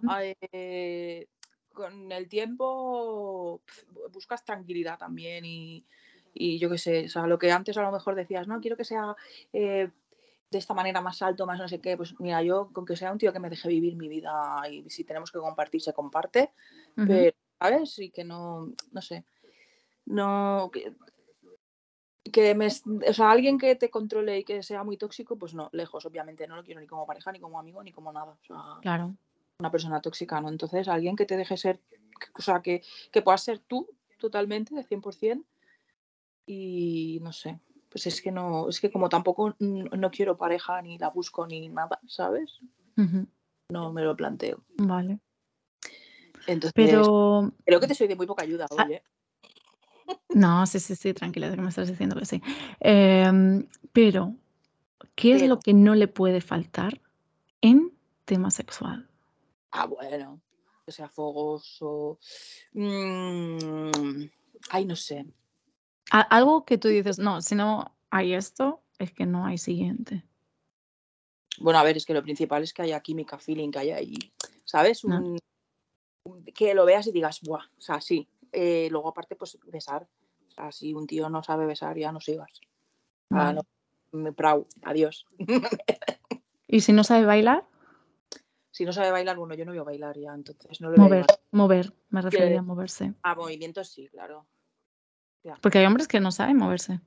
eh, 0.53 1.27
con 1.73 2.13
el 2.13 2.29
tiempo 2.29 3.63
buscas 4.13 4.45
tranquilidad 4.45 4.99
también 4.99 5.47
y, 5.47 5.87
y 6.39 6.59
yo 6.59 6.71
qué 6.71 6.79
sé, 6.79 7.07
o 7.07 7.09
sea, 7.09 7.27
lo 7.27 7.39
que 7.39 7.51
antes 7.51 7.77
a 7.77 7.83
lo 7.83 7.91
mejor 7.91 8.15
decías, 8.15 8.47
no, 8.47 8.61
quiero 8.61 8.77
que 8.77 8.85
sea 8.85 9.17
eh, 9.53 9.91
de 10.51 10.59
esta 10.59 10.73
manera 10.73 11.01
más 11.01 11.21
alto, 11.21 11.47
más 11.47 11.59
no 11.59 11.69
sé 11.69 11.81
qué, 11.81 11.97
pues 11.97 12.19
mira, 12.21 12.43
yo 12.43 12.71
con 12.73 12.87
que 12.87 12.97
sea 12.97 13.11
un 13.11 13.19
tío 13.19 13.33
que 13.33 13.41
me 13.41 13.51
deje 13.51 13.69
vivir 13.69 13.97
mi 13.97 14.09
vida 14.09 14.63
y 14.71 14.89
si 14.89 15.03
tenemos 15.03 15.33
que 15.33 15.41
compartir, 15.41 15.83
se 15.83 15.93
comparte, 15.93 16.53
pero, 16.95 17.37
¿sabes? 17.59 17.99
Y 17.99 18.11
que 18.11 18.23
no, 18.23 18.73
no 18.93 19.03
sé, 19.03 19.25
no, 20.07 20.71
que, 20.73 20.95
que 22.31 22.55
me, 22.55 22.69
o 22.69 23.13
sea, 23.13 23.31
alguien 23.33 23.59
que 23.59 23.75
te 23.75 23.91
controle 23.91 24.39
y 24.39 24.45
que 24.45 24.63
sea 24.63 24.85
muy 24.85 24.97
tóxico, 24.97 25.37
pues 25.37 25.55
no, 25.55 25.69
lejos, 25.73 26.07
obviamente, 26.07 26.47
no 26.47 26.55
lo 26.55 26.63
quiero 26.63 26.81
ni 26.81 26.87
como 26.87 27.05
pareja, 27.05 27.33
ni 27.33 27.41
como 27.41 27.59
amigo, 27.59 27.83
ni 27.83 27.93
como 27.93 28.13
nada. 28.13 28.37
claro. 28.81 29.15
Una 29.59 29.73
persona 29.73 30.01
tóxica, 30.01 30.41
¿no? 30.41 30.49
Entonces, 30.49 30.87
alguien 30.87 31.17
que 31.17 31.27
te 31.27 31.37
deje 31.37 31.57
ser, 31.57 31.81
o 32.37 32.41
sea, 32.41 32.63
que, 32.63 32.81
que 33.11 33.23
puedas 33.23 33.43
ser 33.43 33.59
tú 33.59 33.89
totalmente, 34.21 34.73
de 34.73 34.85
100%, 34.85 35.45
y 36.49 37.21
no 37.23 37.33
sé, 37.33 37.61
pues 37.91 38.07
es 38.07 38.23
que 38.23 38.33
no, 38.33 38.69
es 38.69 38.81
que 38.81 38.91
como 38.91 39.09
tampoco 39.09 39.55
no 39.59 40.11
quiero 40.11 40.37
pareja, 40.37 40.81
ni 40.81 40.99
la 40.99 41.11
busco, 41.11 41.47
ni 41.47 41.69
nada, 41.69 42.01
¿sabes? 42.07 42.59
No 43.69 43.93
me 43.93 44.03
lo 44.03 44.17
planteo. 44.17 44.65
Vale. 44.79 45.21
Entonces, 46.47 46.73
Pero... 46.75 47.53
creo 47.67 47.81
que 47.81 47.87
te 47.87 47.95
soy 47.95 48.09
de 48.09 48.17
muy 48.17 48.27
poca 48.27 48.43
ayuda, 48.43 48.67
ah, 48.71 48.85
oye. 48.87 49.03
No, 50.31 50.67
sí, 50.67 50.81
sí, 50.81 50.97
sí, 50.97 51.13
tranquila, 51.13 51.51
que 51.55 51.61
me 51.61 51.69
estás 51.69 51.89
diciendo 51.89 52.17
que 52.19 52.25
sí. 52.25 52.43
Em, 52.81 53.67
pero, 53.93 54.35
¿qué 55.15 55.35
es 55.35 55.43
lo 55.43 55.59
que 55.59 55.75
no 55.75 55.95
le 55.95 56.09
puede 56.09 56.41
faltar 56.41 57.01
en 57.61 57.93
tema 58.25 58.51
sexual? 58.51 59.07
Ah, 59.71 59.85
bueno, 59.85 60.41
que 60.87 60.93
sea 60.93 61.09
fogoso. 61.09 62.19
Mm, 62.73 64.25
ay, 64.71 64.87
no 64.87 64.97
sé. 64.97 65.27
Algo 66.11 66.65
que 66.65 66.79
tú 66.79 66.89
dices, 66.89 67.19
no, 67.19 67.41
si 67.43 67.55
no 67.55 67.97
hay 68.11 68.35
esto, 68.35 68.83
es 68.99 69.13
que 69.13 69.27
no 69.27 69.45
hay 69.47 69.59
siguiente. 69.59 70.25
Bueno, 71.61 71.79
a 71.79 71.83
ver, 71.83 71.97
es 71.97 72.07
que 72.07 72.15
lo 72.15 72.23
principal 72.23 72.63
es 72.63 72.73
que 72.73 72.83
haya 72.83 73.01
química, 73.01 73.39
feeling, 73.39 73.71
que 73.71 73.79
haya 73.81 73.97
ahí, 73.97 74.17
¿sabes? 74.65 75.03
que 76.55 76.75
lo 76.75 76.85
veas 76.85 77.07
y 77.07 77.13
digas, 77.13 77.41
buah, 77.41 77.65
o 77.65 77.81
sea, 77.81 78.01
sí, 78.01 78.29
eh, 78.53 78.89
luego, 78.91 79.09
aparte, 79.09 79.37
pues 79.37 79.59
besar. 79.67 80.07
O 80.49 80.51
sea, 80.51 80.73
si 80.73 80.93
un 80.95 81.07
tío 81.07 81.29
no 81.29 81.43
sabe 81.43 81.67
besar, 81.67 81.97
ya 81.97 82.13
no 82.13 82.21
sigas. 82.21 82.61
Ah, 83.31 83.53
no, 83.53 83.63
me 84.13 84.33
prau, 84.33 84.67
adiós. 84.83 85.27
¿Y 86.67 86.81
si 86.81 86.93
no 86.93 87.05
sabe 87.05 87.25
bailar? 87.25 87.67
Si 88.71 88.85
no 88.85 88.93
sabe 88.93 89.11
bailar, 89.11 89.37
bueno, 89.37 89.55
yo 89.55 89.65
no 89.65 89.73
voy 89.73 89.81
a 89.81 89.85
bailar 89.85 90.19
ya, 90.19 90.33
entonces 90.35 90.81
no 90.81 90.91
Mover, 90.91 91.27
mover, 91.51 91.93
me 92.11 92.23
refería 92.23 92.61
a 92.61 92.63
moverse. 92.63 93.15
A 93.23 93.35
movimientos 93.35 93.89
sí, 93.89 94.09
claro. 94.09 94.47
Porque 95.61 95.79
hay 95.79 95.87
hombres 95.87 96.09
que 96.09 96.21
no 96.21 96.31
saben 96.31 96.57
moverse. 96.57 97.01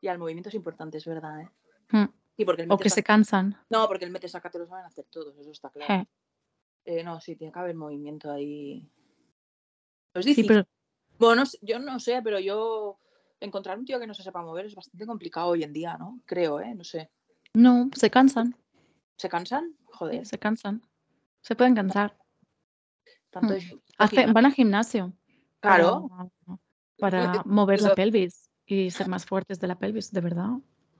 Y 0.00 0.08
el 0.08 0.18
movimiento 0.18 0.48
es 0.48 0.54
importante, 0.54 0.98
es 0.98 1.06
verdad, 1.06 1.40
¿eh? 1.40 1.48
Hmm. 1.90 2.44
porque 2.44 2.66
o 2.68 2.78
que 2.78 2.90
se 2.90 3.02
cansan. 3.02 3.56
No, 3.70 3.86
porque 3.86 4.04
el 4.04 4.10
mete 4.10 4.28
saca 4.28 4.50
te 4.50 4.58
lo 4.58 4.66
saben 4.66 4.84
hacer 4.84 5.06
todos, 5.10 5.36
eso 5.38 5.50
está 5.50 5.70
claro. 5.70 6.06
Eh, 6.84 7.02
no, 7.02 7.20
sí, 7.20 7.36
tiene 7.36 7.52
que 7.52 7.58
haber 7.58 7.74
movimiento 7.74 8.30
ahí. 8.30 8.86
Es 10.12 10.26
difícil. 10.26 10.66
Bueno, 11.18 11.44
yo 11.62 11.78
no 11.78 11.98
sé, 12.00 12.20
pero 12.22 12.38
yo 12.38 12.98
encontrar 13.40 13.78
un 13.78 13.84
tío 13.84 13.98
que 13.98 14.06
no 14.06 14.14
se 14.14 14.22
sepa 14.22 14.42
mover 14.42 14.66
es 14.66 14.74
bastante 14.74 15.06
complicado 15.06 15.48
hoy 15.48 15.62
en 15.62 15.72
día, 15.72 15.96
¿no? 15.96 16.20
Creo, 16.26 16.60
¿eh? 16.60 16.74
No 16.74 16.84
sé. 16.84 17.10
No, 17.54 17.88
se 17.94 18.10
cansan. 18.10 18.56
¿Se 19.16 19.28
cansan? 19.28 19.76
Joder. 19.86 20.26
se 20.26 20.38
cansan. 20.38 20.82
Se 21.40 21.54
pueden 21.54 21.74
cansar. 21.74 22.16
Tanto 23.30 23.54
mm. 23.54 24.32
van 24.32 24.46
al 24.46 24.52
gimnasio. 24.52 25.12
Claro. 25.60 26.08
Para, 26.08 26.30
mover 27.44 27.82
la 27.82 27.94
pelvis 27.94 28.50
y 28.66 28.90
ser 28.90 29.08
más 29.08 29.26
fuertes 29.26 29.60
de 29.60 29.66
la 29.66 29.78
pelvis, 29.78 30.12
de 30.12 30.20
verdad. 30.20 30.50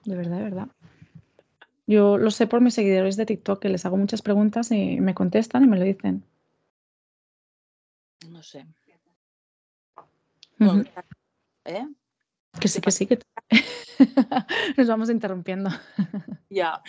De 0.04 0.16
verdad, 0.16 0.36
de 0.38 0.42
verdad. 0.42 0.68
Yo 1.86 2.18
lo 2.18 2.30
sé 2.30 2.46
por 2.46 2.60
mis 2.60 2.74
seguidores 2.74 3.16
de 3.16 3.26
TikTok 3.26 3.60
que 3.60 3.68
les 3.68 3.84
hago 3.84 3.96
muchas 3.96 4.22
preguntas 4.22 4.70
y 4.70 5.00
me 5.00 5.14
contestan 5.14 5.64
y 5.64 5.66
me 5.66 5.78
lo 5.78 5.84
dicen. 5.84 6.24
No 8.28 8.42
sé. 8.42 8.66
¿Eh? 11.64 11.86
Que 12.60 12.68
sí, 12.68 12.80
que 12.80 12.90
sí, 12.90 13.06
que 13.06 13.18
nos 14.76 14.88
vamos 14.88 15.10
interrumpiendo. 15.10 15.70
Ya. 16.50 16.80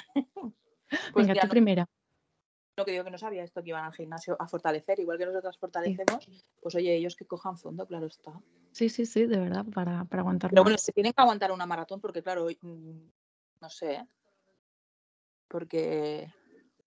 Pues 1.12 1.26
Venga, 1.26 1.42
tu 1.42 1.48
primera. 1.48 1.90
Lo 2.78 2.86
que 2.86 2.92
digo 2.92 3.04
que 3.04 3.10
no 3.10 3.18
sabía 3.18 3.44
esto 3.44 3.64
que 3.64 3.70
iban 3.70 3.84
al 3.84 3.94
gimnasio 3.94 4.38
a 4.40 4.48
fortalecer, 4.48 5.00
igual 5.00 5.18
que 5.18 5.26
nosotros 5.26 5.58
fortalecemos, 5.58 6.30
pues 6.62 6.76
oye, 6.76 6.96
ellos 6.96 7.16
que 7.16 7.26
cojan 7.26 7.58
fondo, 7.58 7.88
claro 7.88 8.06
está. 8.06 8.40
Sí, 8.76 8.90
sí, 8.90 9.06
sí, 9.06 9.26
de 9.26 9.38
verdad, 9.38 9.66
para, 9.74 10.04
para 10.04 10.20
aguantar. 10.20 10.50
Pero 10.50 10.64
bueno, 10.64 10.78
se 10.78 10.92
tienen 10.92 11.14
que 11.14 11.22
aguantar 11.22 11.50
una 11.54 11.66
maratón 11.66 12.02
porque, 12.02 12.22
claro, 12.22 12.48
mm, 12.62 13.08
no 13.62 13.70
sé, 13.70 13.94
¿eh? 13.94 14.08
porque 15.48 16.30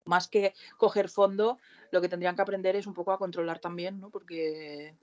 más 0.05 0.27
que 0.27 0.55
coger 0.77 1.09
fondo, 1.09 1.59
lo 1.93 2.01
que 2.01 2.09
tendrían 2.09 2.35
que 2.35 2.43
aprender 2.43 2.75
es 2.75 2.89
un 2.89 2.95
poco 2.95 3.13
a 3.13 3.19
controlar 3.19 3.61
también, 3.61 4.01
¿no? 4.01 4.11
Porque 4.11 4.97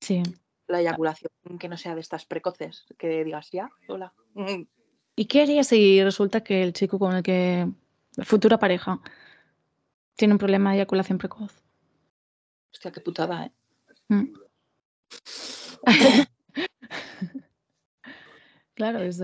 sí 0.00 0.22
la 0.68 0.82
eyaculación 0.82 1.32
que 1.58 1.68
no 1.68 1.78
sea 1.78 1.94
de 1.94 2.02
estas 2.02 2.26
precoces, 2.26 2.84
que 2.98 3.24
digas 3.24 3.50
ya, 3.50 3.70
hola. 3.88 4.12
¿Y 5.16 5.24
qué 5.24 5.40
harías 5.40 5.68
si 5.68 6.04
resulta 6.04 6.44
que 6.44 6.62
el 6.62 6.74
chico 6.74 6.98
con 6.98 7.16
el 7.16 7.22
que 7.22 7.66
futura 8.22 8.58
pareja 8.58 9.00
tiene 10.14 10.34
un 10.34 10.38
problema 10.38 10.70
de 10.70 10.76
eyaculación 10.76 11.16
precoz? 11.16 11.64
Hostia, 12.70 12.92
qué 12.92 13.00
putada, 13.00 13.46
¿eh? 13.46 13.52
Mm. 14.08 14.32
claro, 18.74 19.00
es 19.00 19.20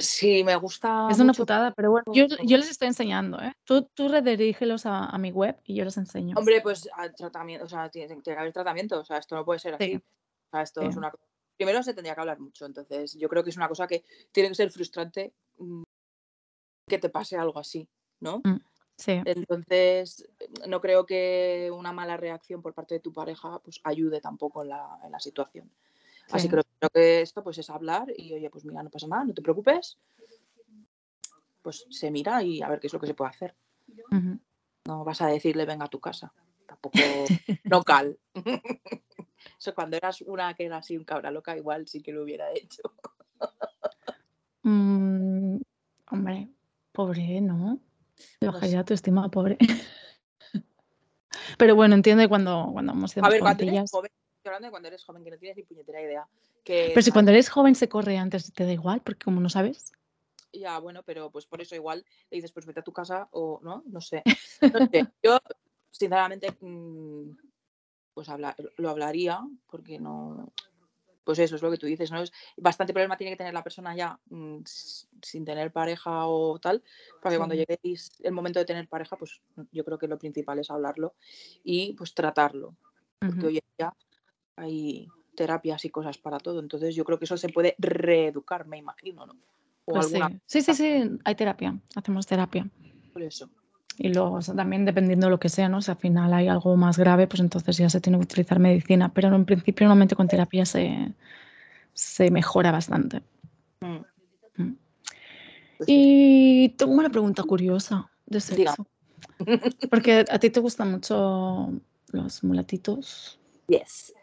Sí, 0.00 0.44
me 0.44 0.54
gusta. 0.54 1.08
Es 1.10 1.18
una 1.18 1.32
putada, 1.32 1.72
pero 1.72 1.90
bueno, 1.90 2.04
yo, 2.12 2.26
les 2.28 2.70
estoy 2.70 2.86
enseñando, 2.88 3.40
¿eh? 3.40 3.52
Tú, 3.64 3.82
tú 3.94 4.08
redirígelos 4.08 4.86
a, 4.86 5.16
mi 5.18 5.32
web 5.32 5.60
y 5.64 5.74
yo 5.74 5.84
les 5.84 5.96
enseño. 5.96 6.36
Hombre, 6.36 6.60
pues 6.60 6.88
tratamiento, 7.16 7.64
o 7.64 7.68
sea, 7.68 7.88
tiene, 7.90 8.20
que 8.22 8.32
haber 8.32 8.52
tratamiento, 8.52 9.00
o 9.00 9.04
sea, 9.04 9.18
esto 9.18 9.34
no 9.34 9.44
puede 9.44 9.58
ser 9.58 9.74
así 9.74 10.00
esto 10.62 10.82
es 10.82 10.96
una 10.96 11.12
Primero 11.56 11.82
se 11.82 11.92
tendría 11.92 12.14
que 12.14 12.20
hablar 12.20 12.38
mucho, 12.38 12.66
entonces 12.66 13.14
yo 13.14 13.28
creo 13.28 13.42
que 13.42 13.50
es 13.50 13.56
una 13.56 13.68
cosa 13.68 13.88
que 13.88 14.04
tiene 14.30 14.48
que 14.50 14.54
ser 14.54 14.70
frustrante 14.70 15.34
mm, 15.56 15.82
que 16.86 16.98
te 16.98 17.08
pase 17.08 17.36
algo 17.36 17.58
así, 17.58 17.88
¿no? 18.20 18.38
Mm, 18.44 18.60
sí. 18.98 19.20
Entonces, 19.24 20.28
no 20.66 20.80
creo 20.80 21.06
que 21.06 21.70
una 21.72 21.92
mala 21.92 22.16
reacción 22.16 22.60
por 22.60 22.74
parte 22.74 22.94
de 22.94 23.00
tu 23.00 23.12
pareja 23.12 23.58
pues 23.60 23.80
ayude 23.84 24.20
tampoco 24.20 24.62
en 24.62 24.68
la, 24.68 25.00
en 25.04 25.12
la 25.12 25.20
situación. 25.20 25.70
Así 26.30 26.48
que 26.48 26.60
creo 26.78 26.90
que 26.92 27.22
esto 27.22 27.42
pues 27.42 27.58
es 27.58 27.70
hablar 27.70 28.12
y 28.16 28.34
oye, 28.34 28.50
pues 28.50 28.64
mira, 28.64 28.82
no 28.82 28.90
pasa 28.90 29.06
nada, 29.06 29.24
no 29.24 29.34
te 29.34 29.42
preocupes. 29.42 29.98
Pues 31.62 31.86
se 31.90 32.10
mira 32.10 32.42
y 32.42 32.60
a 32.60 32.68
ver 32.68 32.80
qué 32.80 32.88
es 32.88 32.92
lo 32.92 33.00
que 33.00 33.06
se 33.06 33.14
puede 33.14 33.30
hacer. 33.30 33.54
No 34.84 35.04
vas 35.04 35.20
a 35.22 35.28
decirle 35.28 35.64
venga 35.64 35.86
a 35.86 35.88
tu 35.88 36.00
casa. 36.00 36.32
Tampoco 36.66 36.98
local. 37.64 38.18
Eso 39.58 39.74
cuando 39.74 39.96
eras 39.96 40.20
una 40.22 40.52
que 40.54 40.66
era 40.66 40.78
así 40.78 40.96
un 40.96 41.04
cabra 41.04 41.30
loca, 41.30 41.56
igual 41.56 41.88
sí 41.88 42.02
que 42.02 42.12
lo 42.12 42.22
hubiera 42.22 42.52
hecho. 42.52 42.82
Mm, 44.62 45.60
hombre, 46.10 46.48
pobre, 46.92 47.40
¿no? 47.40 47.80
Bajaría 48.40 48.84
tu 48.84 48.94
estima, 48.94 49.28
pobre. 49.30 49.58
Pero 51.58 51.74
bueno, 51.74 51.94
entiendo 51.94 52.26
cuando, 52.28 52.70
cuando 52.72 52.92
hemos 52.92 53.10
sido 53.10 53.26
A 53.26 53.28
ver, 53.28 53.40
cuando 53.40 53.64
eres 53.64 53.90
joven, 53.90 54.10
hablando 54.44 54.66
de 54.66 54.70
cuando 54.70 54.88
eres 54.88 55.04
joven, 55.04 55.24
que 55.24 55.30
no 55.30 55.38
tienes 55.38 55.56
ni 55.56 55.62
puñetera 55.64 56.02
idea. 56.02 56.28
pero 56.64 57.02
si 57.02 57.10
cuando 57.10 57.30
eres 57.30 57.48
joven 57.48 57.74
se 57.74 57.88
corre 57.88 58.18
antes, 58.18 58.52
te 58.52 58.64
da 58.64 58.72
igual, 58.72 59.00
porque 59.02 59.24
como 59.24 59.40
no 59.40 59.48
sabes. 59.48 59.92
Ya, 60.52 60.78
bueno, 60.78 61.02
pero 61.02 61.30
pues 61.30 61.46
por 61.46 61.60
eso 61.60 61.74
igual 61.74 62.04
le 62.30 62.36
dices, 62.36 62.52
pues 62.52 62.64
vete 62.64 62.80
a 62.80 62.84
tu 62.84 62.92
casa 62.92 63.28
o 63.32 63.60
no, 63.62 63.82
no 63.86 64.00
sé. 64.00 64.22
No 64.72 64.86
sé. 64.86 65.06
Yo, 65.22 65.38
sinceramente, 65.90 66.56
mmm, 66.60 67.30
pues 68.14 68.28
lo 68.76 68.90
hablaría, 68.90 69.40
porque 69.66 69.98
no, 69.98 70.52
pues 71.28 71.40
eso 71.40 71.56
es 71.56 71.60
lo 71.62 71.70
que 71.70 71.76
tú 71.76 71.84
dices, 71.84 72.10
¿no? 72.10 72.22
Es 72.22 72.32
bastante 72.56 72.94
problema 72.94 73.18
tiene 73.18 73.32
que 73.32 73.36
tener 73.36 73.52
la 73.52 73.62
persona 73.62 73.94
ya 73.94 74.18
mm, 74.30 74.60
sin 74.64 75.44
tener 75.44 75.70
pareja 75.70 76.24
o 76.24 76.58
tal, 76.58 76.82
para 77.20 77.34
que 77.34 77.36
cuando 77.36 77.54
lleguéis 77.54 78.12
el 78.22 78.32
momento 78.32 78.58
de 78.58 78.64
tener 78.64 78.88
pareja, 78.88 79.14
pues 79.18 79.42
yo 79.70 79.84
creo 79.84 79.98
que 79.98 80.08
lo 80.08 80.18
principal 80.18 80.58
es 80.58 80.70
hablarlo 80.70 81.16
y 81.62 81.92
pues 81.92 82.14
tratarlo, 82.14 82.76
porque 83.18 83.46
hoy 83.46 83.56
en 83.58 83.64
día 83.76 83.94
hay 84.56 85.06
terapias 85.36 85.84
y 85.84 85.90
cosas 85.90 86.16
para 86.16 86.38
todo, 86.38 86.60
entonces 86.60 86.94
yo 86.94 87.04
creo 87.04 87.18
que 87.18 87.26
eso 87.26 87.36
se 87.36 87.50
puede 87.50 87.74
reeducar, 87.76 88.66
me 88.66 88.78
imagino, 88.78 89.26
¿no? 89.26 89.36
Pues 89.84 90.06
sí. 90.06 90.62
sí, 90.62 90.74
sí, 90.74 91.18
hay 91.24 91.34
terapia, 91.34 91.78
hacemos 91.94 92.26
terapia. 92.26 92.66
Por 93.12 93.22
eso. 93.22 93.50
Y 93.98 94.12
luego 94.12 94.38
también 94.40 94.84
dependiendo 94.84 95.26
de 95.26 95.30
lo 95.32 95.40
que 95.40 95.48
sea, 95.48 95.68
¿no? 95.68 95.82
Si 95.82 95.90
al 95.90 95.96
final 95.96 96.32
hay 96.32 96.48
algo 96.48 96.76
más 96.76 96.98
grave, 96.98 97.26
pues 97.26 97.40
entonces 97.40 97.76
ya 97.76 97.90
se 97.90 98.00
tiene 98.00 98.18
que 98.18 98.24
utilizar 98.24 98.58
medicina. 98.60 99.12
Pero 99.12 99.34
en 99.34 99.44
principio 99.44 99.86
normalmente 99.86 100.14
con 100.14 100.28
terapia 100.28 100.64
se, 100.64 101.12
se 101.94 102.30
mejora 102.30 102.70
bastante. 102.70 103.22
Mm. 103.80 104.62
Mm. 104.62 104.76
Pues 105.78 105.88
y 105.88 106.68
tengo 106.76 106.92
una 106.92 107.10
pregunta 107.10 107.42
curiosa 107.42 108.08
de 108.26 108.40
sexo. 108.40 108.86
Porque 109.90 110.24
a 110.30 110.38
ti 110.38 110.50
te 110.50 110.60
gustan 110.60 110.92
mucho 110.92 111.72
los 112.12 112.44
mulatitos. 112.44 113.38
Yes. 113.68 114.14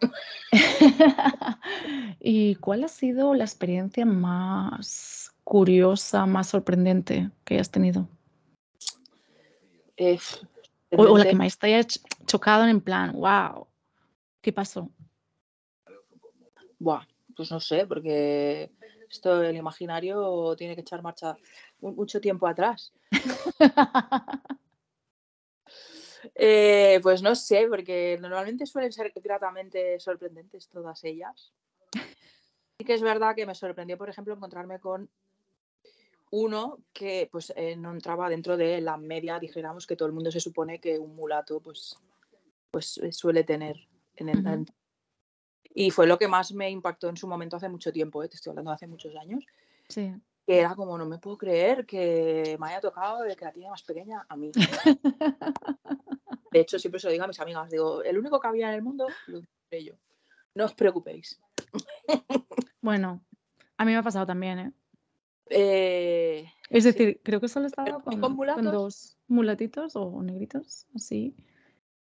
¿Y 2.20 2.55
cuál 2.55 2.84
ha 2.84 2.88
sido 2.88 3.34
la 3.34 3.44
experiencia 3.44 4.05
más 4.05 5.32
curiosa, 5.44 6.25
más 6.25 6.48
sorprendente 6.48 7.29
que 7.44 7.55
hayas 7.55 7.70
tenido? 7.70 8.08
Eh, 9.97 10.19
O, 10.97 11.03
o 11.03 11.17
la 11.17 11.25
que 11.25 11.35
más 11.35 11.57
te 11.57 11.67
haya 11.67 11.79
ch- 11.81 12.01
chocado 12.25 12.65
en 12.67 12.81
plan, 12.81 13.11
wow, 13.13 13.67
¿qué 14.41 14.51
pasó? 14.53 14.89
Buah, 16.79 17.05
pues 17.35 17.51
no 17.51 17.59
sé, 17.59 17.85
porque 17.87 18.71
esto 19.09 19.41
el 19.43 19.55
imaginario 19.55 20.55
tiene 20.57 20.75
que 20.75 20.81
echar 20.81 21.01
marcha 21.01 21.37
mu- 21.79 21.93
mucho 21.93 22.19
tiempo 22.21 22.47
atrás. 22.47 22.93
Eh, 26.33 26.99
pues 27.03 27.21
no 27.21 27.35
sé, 27.35 27.67
porque 27.69 28.17
normalmente 28.19 28.65
suelen 28.65 28.91
ser 28.91 29.11
gratamente 29.15 29.99
sorprendentes 29.99 30.67
todas 30.69 31.03
ellas. 31.03 31.53
Sí 31.93 32.85
que 32.85 32.93
es 32.93 33.01
verdad 33.01 33.35
que 33.35 33.45
me 33.45 33.53
sorprendió, 33.55 33.97
por 33.97 34.09
ejemplo, 34.09 34.33
encontrarme 34.33 34.79
con 34.79 35.09
uno 36.32 36.79
que 36.94 37.29
pues 37.32 37.53
eh, 37.55 37.75
no 37.75 37.91
entraba 37.91 38.29
dentro 38.29 38.58
de 38.58 38.82
la 38.82 38.98
media, 38.98 39.39
dijéramos, 39.39 39.86
que 39.88 39.96
todo 39.96 40.08
el 40.08 40.13
mundo 40.13 40.32
se 40.32 40.39
supone 40.39 40.79
que 40.79 40.98
un 41.00 41.15
mulato 41.15 41.60
pues, 41.60 41.98
pues 42.72 42.98
eh, 42.98 43.12
suele 43.12 43.44
tener. 43.44 43.77
En 44.17 44.29
el, 44.29 44.46
en- 44.48 44.65
Y 45.74 45.91
fue 45.91 46.08
lo 46.08 46.17
que 46.17 46.27
más 46.27 46.53
me 46.53 46.70
impactó 46.70 47.10
en 47.10 47.17
su 47.17 47.27
momento 47.27 47.58
hace 47.58 47.70
mucho 47.70 47.91
tiempo, 47.91 48.24
eh, 48.24 48.29
te 48.29 48.36
estoy 48.36 48.51
hablando 48.51 48.72
de 48.72 48.75
hace 48.75 48.88
muchos 48.88 49.15
años, 49.15 49.46
Sí. 49.89 50.13
que 50.48 50.60
era 50.60 50.74
como, 50.75 50.98
no 50.98 51.05
me 51.05 51.17
puedo 51.20 51.38
creer 51.38 51.86
que 51.86 52.58
me 52.60 52.67
haya 52.67 52.79
tocado 52.82 53.24
el 53.25 53.36
que 53.36 53.46
la 53.46 53.51
tiene 53.51 53.70
más 53.70 53.84
pequeña 53.84 54.25
a 54.29 54.36
mí. 54.38 54.51
De 56.51 56.60
hecho, 56.62 56.79
siempre 56.79 57.00
se 57.01 57.08
lo 57.08 57.12
digo 57.12 57.25
a 57.25 57.27
mis 57.27 57.39
amigas, 57.41 57.70
digo, 57.70 58.01
el 58.03 58.17
único 58.17 58.39
que 58.39 58.48
había 58.48 58.70
en 58.70 58.75
el 58.75 58.82
mundo, 58.82 59.08
lo 59.27 59.41
yo. 59.77 59.94
No 60.53 60.63
os 60.65 60.74
preocupéis. 60.74 61.38
Bueno, 62.79 63.22
a 63.77 63.84
mí 63.84 63.91
me 63.91 63.98
ha 63.98 64.03
pasado 64.03 64.25
también, 64.25 64.60
¿eh? 64.60 64.72
Eh, 65.49 66.45
Es 66.69 66.83
Sí. 66.83 66.91
decir, 66.91 67.21
creo 67.23 67.39
que 67.39 67.47
solo 67.47 67.67
estaba 67.67 67.85
¿Pero 67.85 67.99
con, 68.01 68.13
con 68.13 68.21
con 68.21 68.35
mulatos? 68.35 68.71
dos 68.71 69.17
mulatitos 69.27 69.95
o 69.95 70.21
negritos, 70.23 70.87
así. 70.95 71.35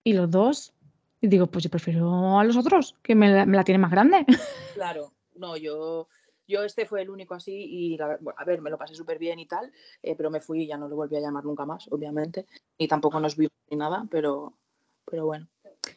Y 0.04 0.14
los 0.14 0.30
dos. 0.30 0.74
Y 1.22 1.28
digo, 1.28 1.48
pues 1.48 1.64
yo 1.64 1.70
prefiero 1.70 2.38
a 2.40 2.44
los 2.44 2.56
otros, 2.58 2.96
que 3.02 3.16
me 3.16 3.30
la, 3.30 3.46
me 3.46 3.58
la 3.58 3.64
tienen 3.64 3.82
más 3.82 3.92
grande. 3.92 4.26
claro, 4.76 5.12
no, 5.36 5.58
yo, 5.58 6.08
yo 6.48 6.64
este 6.64 6.86
fue 6.86 7.02
el 7.02 7.10
único 7.10 7.34
así 7.34 7.54
y 7.54 7.98
la 7.98 8.18
bueno, 8.22 8.36
a 8.38 8.46
ver, 8.46 8.62
me 8.62 8.70
lo 8.70 8.78
pasé 8.78 8.94
súper 8.94 9.18
bien 9.18 9.40
y 9.40 9.48
tal, 9.48 9.72
eh, 10.04 10.16
pero 10.16 10.30
me 10.30 10.42
fui 10.42 10.64
y 10.64 10.68
ya 10.68 10.78
no 10.78 10.88
lo 10.88 10.96
volví 10.96 11.16
a 11.16 11.22
llamar 11.22 11.46
nunca 11.46 11.66
más, 11.66 11.88
obviamente. 11.92 12.46
Y 12.78 12.88
tampoco 12.88 13.20
nos 13.20 13.36
vimos 13.38 13.54
ni 13.72 13.78
nada, 13.78 14.06
pero, 14.12 14.54
pero 15.06 15.26
bueno. 15.26 15.48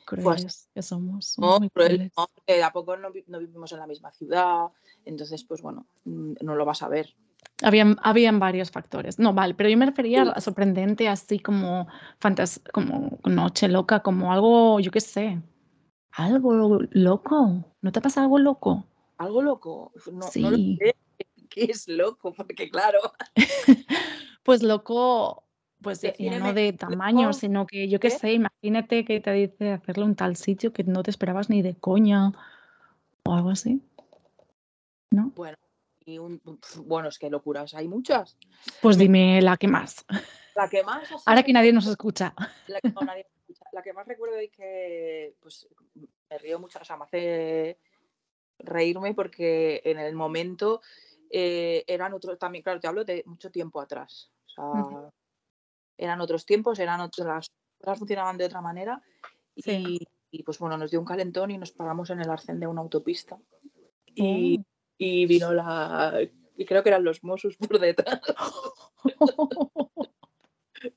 Crueles 0.09 0.69
que 0.75 0.83
somos. 0.83 1.27
somos 1.27 1.55
No, 1.55 1.61
muy 1.61 1.71
cruel, 1.71 1.88
crueles. 1.97 2.12
no, 2.17 2.65
a 2.67 2.73
poco 2.73 2.97
no, 2.97 3.11
no 3.27 3.38
vivimos 3.38 3.73
en 3.73 3.79
la 3.79 3.87
misma 3.87 4.11
ciudad, 4.12 4.69
entonces, 5.05 5.45
pues 5.45 5.61
bueno, 5.61 5.87
mm, 6.05 6.35
no 6.43 6.55
lo 6.55 6.65
vas 6.65 6.83
a 6.83 6.88
ver. 6.88 7.15
Habían, 7.62 7.97
habían 8.03 8.38
varios 8.38 8.71
factores. 8.71 9.19
No, 9.19 9.35
vale, 9.35 9.55
pero 9.55 9.69
yo 9.69 9.77
me 9.77 9.87
refería 9.87 10.25
Sí. 10.25 10.31
a 10.35 10.41
sorprendente, 10.41 11.09
así 11.09 11.41
como 11.41 11.88
fantas 12.21 12.61
como 12.73 13.19
noche 13.25 13.69
loca, 13.69 14.00
como 14.00 14.33
algo, 14.33 14.81
yo 14.81 14.91
qué 14.91 15.00
sé. 15.00 15.43
Algo 16.12 16.79
loco. 16.91 17.65
¿No 17.83 17.93
te 17.93 18.00
pasa 18.00 18.23
algo 18.23 18.38
loco? 18.38 18.87
Algo 19.19 19.43
loco. 19.43 19.93
No, 20.07 20.12
no 20.12 20.50
lo 20.50 20.57
Sí. 20.57 20.79
sé 20.81 20.97
qué 21.50 21.65
es 21.65 21.87
loco, 21.88 22.33
porque 22.37 22.71
claro, 22.71 23.00
Pues 24.45 24.62
loco, 24.62 25.45
pues 25.82 26.00
ya, 26.00 26.12
ya 26.18 26.38
no 26.38 26.52
de 26.52 26.73
tamaño, 26.73 27.32
sino 27.32 27.66
que 27.66 27.88
yo 27.88 28.00
qué 28.00 28.11
sé, 28.11 28.32
imagínate 28.32 29.04
que 29.04 29.20
te 29.20 29.32
dice 29.32 29.73
hacerlo 29.73 30.06
en 30.06 30.16
tal 30.16 30.37
sitio 30.37 30.73
que 30.73 30.85
no 30.85 31.02
te 31.02 31.11
esperabas 31.11 31.50
ni 31.50 31.62
de 31.62 31.75
coña 31.75 32.32
o 33.25 33.34
algo 33.34 33.50
así. 33.50 33.82
¿No? 35.10 35.32
bueno, 35.34 35.56
y 36.04 36.19
un, 36.19 36.41
bueno, 36.84 37.08
es 37.08 37.19
que 37.19 37.30
locuras, 37.30 37.75
hay 37.75 37.88
muchas. 37.88 38.36
Pues 38.82 38.97
Me- 38.97 39.04
dime 39.04 39.41
la 39.41 39.56
que 39.56 39.69
más. 39.69 40.04
La 40.54 40.69
que 40.69 40.82
más 40.82 41.08
Ahora 41.26 41.43
que 41.43 41.52
nadie 41.54 41.73
nos 41.73 41.86
escucha. 41.86 42.34
la 42.67 42.80
que, 42.80 42.91
no, 42.91 43.00
nadie 43.02 43.25
me 43.25 43.41
escucha. 43.41 43.71
La 43.73 43.82
que 43.82 43.93
más 43.93 44.06
recuerdo 44.06 44.41
y 44.41 44.49
que 44.49 45.34
pues 45.41 45.69
me 46.30 46.38
río 46.38 46.58
mucho, 46.58 46.78
o 46.80 46.84
sea, 46.84 46.97
me 46.97 47.04
hace 47.04 47.78
reírme 48.58 49.14
porque 49.14 49.80
en 49.84 49.99
el 49.99 50.14
momento 50.14 50.82
eh, 51.30 51.84
eran 51.86 52.12
otros, 52.12 52.38
también, 52.38 52.62
claro, 52.64 52.80
te 52.80 52.88
hablo 52.88 53.04
de 53.04 53.23
mucho 53.26 53.50
tiempo 53.50 53.80
atrás. 53.80 54.30
O 54.47 54.49
sea. 54.49 55.10
Eran 55.99 56.21
otros 56.21 56.47
tiempos, 56.47 56.78
eran 56.78 57.00
otras, 57.00 57.26
las 57.26 57.50
cosas 57.78 57.99
funcionaban 57.99 58.39
de 58.39 58.47
otra 58.47 58.63
manera. 58.63 59.02
Sí. 59.56 59.99
Y, 60.30 60.39
y, 60.39 60.43
pues 60.45 60.58
bueno, 60.58 60.78
nos 60.78 60.91
dio 60.91 61.00
un 61.00 61.06
calentón 61.06 61.50
y 61.50 61.58
nos 61.58 61.73
paramos 61.73 62.08
en 62.11 62.21
el 62.21 62.30
arcén 62.30 62.61
de 62.61 62.67
una 62.67 62.80
autopista. 62.80 63.39
Y, 64.15 64.58
Oh. 64.61 64.65
y 64.99 65.26
vino 65.26 65.52
la. 65.52 66.21
Y 66.56 66.65
creo 66.65 66.82
que 66.82 66.89
eran 66.89 67.04
los 67.04 67.23
Mossos 67.23 67.56
por 67.56 67.78
detrás. 67.78 68.21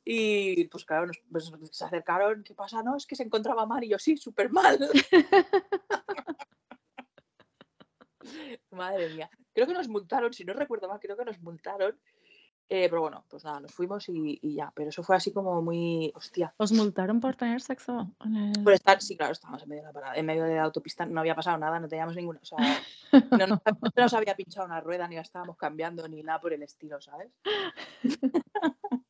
Y 0.05 0.65
pues 0.65 0.85
claro, 0.85 1.07
nos, 1.07 1.19
pues, 1.31 1.51
se 1.71 1.85
acercaron, 1.85 2.43
¿qué 2.43 2.53
pasa? 2.53 2.83
No, 2.83 2.95
es 2.95 3.07
que 3.07 3.15
se 3.15 3.23
encontraba 3.23 3.65
mal 3.65 3.83
y 3.83 3.89
yo 3.89 3.97
sí, 3.97 4.15
súper 4.17 4.51
mal. 4.51 4.77
Madre 8.71 9.09
mía. 9.09 9.29
Creo 9.53 9.67
que 9.67 9.73
nos 9.73 9.87
multaron, 9.87 10.33
si 10.33 10.45
no 10.45 10.53
recuerdo 10.53 10.87
mal, 10.87 10.99
creo 10.99 11.17
que 11.17 11.25
nos 11.25 11.39
multaron. 11.39 11.99
Eh, 12.73 12.87
pero 12.89 13.01
bueno, 13.01 13.25
pues 13.29 13.43
nada, 13.43 13.59
nos 13.59 13.73
fuimos 13.73 14.07
y, 14.07 14.39
y 14.41 14.55
ya. 14.55 14.71
Pero 14.73 14.91
eso 14.91 15.03
fue 15.03 15.17
así 15.17 15.33
como 15.33 15.61
muy, 15.61 16.09
hostia. 16.15 16.53
¿Os 16.55 16.71
multaron 16.71 17.19
por 17.19 17.35
tener 17.35 17.59
sexo? 17.61 18.09
el- 18.23 18.63
Por 18.63 18.71
estar, 18.71 19.01
sí, 19.01 19.17
claro, 19.17 19.33
estábamos 19.33 19.63
en 19.63 19.67
medio 19.69 19.81
de 19.81 19.87
la 19.87 19.93
parada, 19.93 20.15
en 20.15 20.25
medio 20.25 20.45
de 20.45 20.55
la 20.55 20.63
autopista, 20.63 21.05
no 21.05 21.19
había 21.19 21.35
pasado 21.35 21.57
nada, 21.57 21.81
no 21.81 21.89
teníamos 21.89 22.15
ninguna, 22.15 22.39
o 22.41 22.45
sea, 22.45 22.57
no, 23.31 23.47
nos- 23.47 23.59
no 23.65 23.91
nos 24.03 24.13
había 24.13 24.35
pinchado 24.37 24.65
una 24.67 24.79
rueda, 24.79 25.05
ni 25.09 25.15
la 25.15 25.21
estábamos 25.21 25.57
cambiando, 25.57 26.07
ni 26.07 26.23
nada 26.23 26.39
por 26.39 26.53
el 26.53 26.63
estilo, 26.63 27.01
¿sabes? 27.01 27.29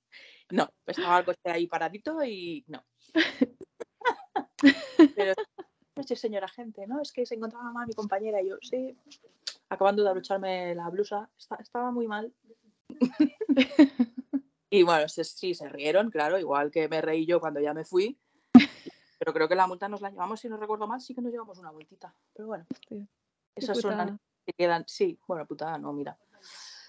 No, 0.50 0.68
estaba 0.86 1.20
el 1.20 1.26
coche 1.26 1.40
ahí 1.46 1.68
paradito 1.68 2.22
y 2.26 2.66
no. 2.68 2.84
Pero, 5.16 5.34
no 5.96 6.04
sé, 6.04 6.16
señora 6.18 6.48
gente, 6.50 6.86
¿no? 6.88 7.02
Es 7.02 7.14
que 7.14 7.26
se 7.26 7.36
encontraba 7.36 7.72
mal 7.72 7.88
mi 7.88 7.94
compañera 7.94 8.42
y 8.42 8.50
yo, 8.50 8.58
sí, 8.62 8.98
acabando 9.70 10.04
de 10.04 10.10
abrocharme 10.10 10.76
la 10.76 10.90
blusa, 10.90 11.30
esta- 11.38 11.56
estaba 11.56 11.90
muy 11.92 12.06
mal. 12.08 12.34
Y 14.74 14.84
bueno, 14.84 15.10
se- 15.10 15.26
sí, 15.26 15.54
se 15.54 15.68
rieron, 15.68 16.10
claro, 16.10 16.40
igual 16.40 16.72
que 16.72 16.88
me 16.88 17.02
reí 17.02 17.26
yo 17.26 17.42
cuando 17.42 17.60
ya 17.60 17.74
me 17.74 17.84
fui. 17.84 18.18
Pero 19.20 19.34
creo 19.34 19.50
que 19.50 19.56
la 19.56 19.68
multa 19.68 19.90
nos 19.90 20.00
la 20.00 20.10
llevamos, 20.10 20.40
si 20.40 20.48
no 20.48 20.56
recuerdo 20.56 20.88
mal, 20.88 21.02
sí 21.02 21.14
que 21.14 21.22
nos 21.22 21.30
llevamos 21.34 21.58
una 21.60 21.74
multita. 21.74 22.16
Pero 22.34 22.48
bueno, 22.48 22.66
esas 23.54 23.78
son 23.78 23.98
las 23.98 24.06
putada. 24.06 24.20
que 24.46 24.54
quedan. 24.54 24.86
Sí, 24.88 25.20
bueno, 25.28 25.46
putada, 25.46 25.78
no, 25.78 25.92
mira. 25.92 26.18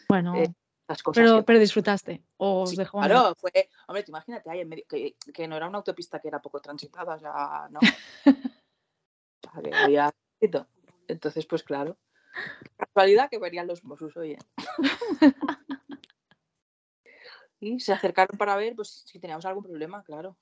Bueno, 0.09 0.37
eh, 0.37 0.55
Las 0.87 1.03
cosas 1.03 1.25
pero, 1.25 1.37
que 1.38 1.42
pero 1.42 1.59
disfrutaste. 1.59 2.22
¿O 2.37 2.62
os 2.62 2.77
dejó 2.77 3.01
claro, 3.01 3.35
fue, 3.35 3.51
hombre, 3.88 4.05
imagínate 4.07 4.48
ahí 4.48 4.61
en 4.61 4.68
medio, 4.68 4.85
que, 4.88 5.16
que 5.35 5.48
no 5.48 5.57
era 5.57 5.66
una 5.68 5.79
autopista 5.79 6.20
que 6.20 6.29
era 6.29 6.40
poco 6.40 6.61
transitada, 6.61 7.16
o 7.16 7.18
sea, 7.18 7.68
no. 7.68 7.81
Que 9.64 9.75
había. 9.75 10.14
Entonces, 11.09 11.46
pues 11.46 11.64
claro. 11.64 11.98
Casualidad 12.77 13.29
que 13.29 13.38
venían 13.38 13.66
los 13.66 13.83
Mossos, 13.83 14.16
oye. 14.16 14.38
Y 17.62 17.79
se 17.79 17.92
acercaron 17.92 18.37
para 18.37 18.57
ver 18.57 18.75
pues, 18.75 19.05
si 19.07 19.20
teníamos 19.20 19.44
algún 19.46 19.62
problema, 19.62 20.03
claro. 20.03 20.37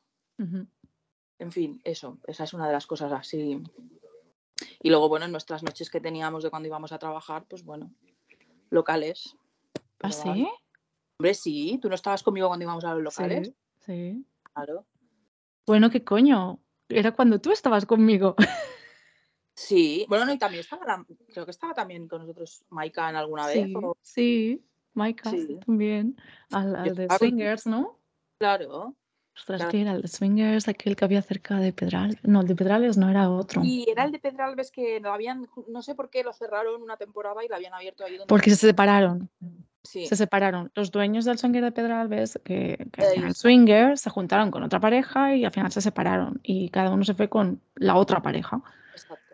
En 1.38 1.52
fin, 1.52 1.78
eso, 1.84 2.18
esa 2.26 2.44
es 2.44 2.54
una 2.54 2.66
de 2.66 2.72
las 2.72 2.86
cosas 2.86 3.12
así. 3.12 3.62
Y 4.80 4.88
luego, 4.88 5.10
bueno, 5.10 5.26
en 5.26 5.32
nuestras 5.32 5.62
noches 5.62 5.90
que 5.90 6.00
teníamos 6.00 6.42
de 6.42 6.48
cuando 6.48 6.66
íbamos 6.68 6.92
a 6.92 6.98
trabajar, 6.98 7.44
pues 7.46 7.62
bueno, 7.62 7.92
locales. 8.70 9.36
¿Ah, 10.02 10.10
sí? 10.10 10.48
Hombre, 11.18 11.34
sí, 11.34 11.78
tú 11.82 11.90
no 11.90 11.94
estabas 11.94 12.22
conmigo 12.22 12.48
cuando 12.48 12.62
íbamos 12.64 12.84
a 12.84 12.94
los 12.94 13.02
locales. 13.02 13.48
Sí, 13.48 13.54
sí. 13.80 14.26
Claro. 14.54 14.86
Bueno, 15.66 15.90
¿qué 15.90 16.02
coño? 16.02 16.58
Era 16.88 17.12
cuando 17.12 17.38
tú 17.38 17.52
estabas 17.52 17.84
conmigo. 17.84 18.34
Sí, 19.54 20.06
bueno, 20.08 20.24
no, 20.24 20.32
y 20.32 20.38
también 20.38 20.60
estaba, 20.62 20.86
la- 20.86 21.04
creo 21.34 21.44
que 21.44 21.50
estaba 21.50 21.74
también 21.74 22.08
con 22.08 22.22
nosotros 22.22 22.64
Maika 22.70 23.10
en 23.10 23.16
alguna 23.16 23.46
vez. 23.46 23.68
O- 23.74 23.94
sí. 24.00 24.64
Sí. 25.30 25.58
también. 25.66 26.16
Al, 26.52 26.74
al 26.76 26.94
de 26.94 27.08
Swingers, 27.18 27.66
¿no? 27.66 27.98
Claro. 28.38 28.94
Ostras, 29.36 29.58
Claro. 29.58 29.70
¿qué 29.70 29.80
era? 29.82 29.92
El 29.92 30.02
de 30.02 30.08
Swingers, 30.08 30.68
aquel 30.68 30.96
que 30.96 31.04
había 31.04 31.22
cerca 31.22 31.58
de 31.58 31.72
Pedralbes. 31.72 32.18
No, 32.24 32.40
el 32.42 32.46
de 32.48 32.56
Pedralbes 32.56 32.98
no 32.98 33.08
era 33.08 33.30
otro. 33.30 33.62
Y 33.64 33.88
era 33.88 34.04
el 34.04 34.12
de 34.12 34.18
Pedralbes 34.18 34.70
que 34.70 35.00
lo 35.00 35.12
habían, 35.12 35.46
no 35.68 35.82
sé 35.82 35.94
por 35.94 36.10
qué 36.10 36.22
lo 36.24 36.32
cerraron 36.32 36.82
una 36.82 36.96
temporada 36.96 37.42
y 37.44 37.48
lo 37.48 37.54
habían 37.54 37.72
abierto 37.72 38.04
ahí 38.04 38.12
donde. 38.12 38.26
Porque 38.26 38.50
se 38.50 38.56
separaron. 38.56 39.30
Sí, 39.82 40.04
Se 40.06 40.14
separaron. 40.14 40.70
Los 40.74 40.90
dueños 40.90 41.24
del 41.24 41.38
swinger 41.38 41.64
de 41.64 41.72
Pedralbes, 41.72 42.38
que, 42.44 42.86
que 42.92 43.02
Eso. 43.02 43.32
swinger, 43.32 43.96
se 43.96 44.10
juntaron 44.10 44.50
con 44.50 44.62
otra 44.62 44.78
pareja 44.78 45.34
y 45.34 45.44
al 45.46 45.52
final 45.52 45.72
se 45.72 45.80
separaron. 45.80 46.38
Y 46.42 46.68
cada 46.68 46.90
uno 46.90 47.02
se 47.04 47.14
fue 47.14 47.30
con 47.30 47.62
la 47.76 47.96
otra 47.96 48.20
pareja. 48.20 48.60
exacto. 48.92 49.29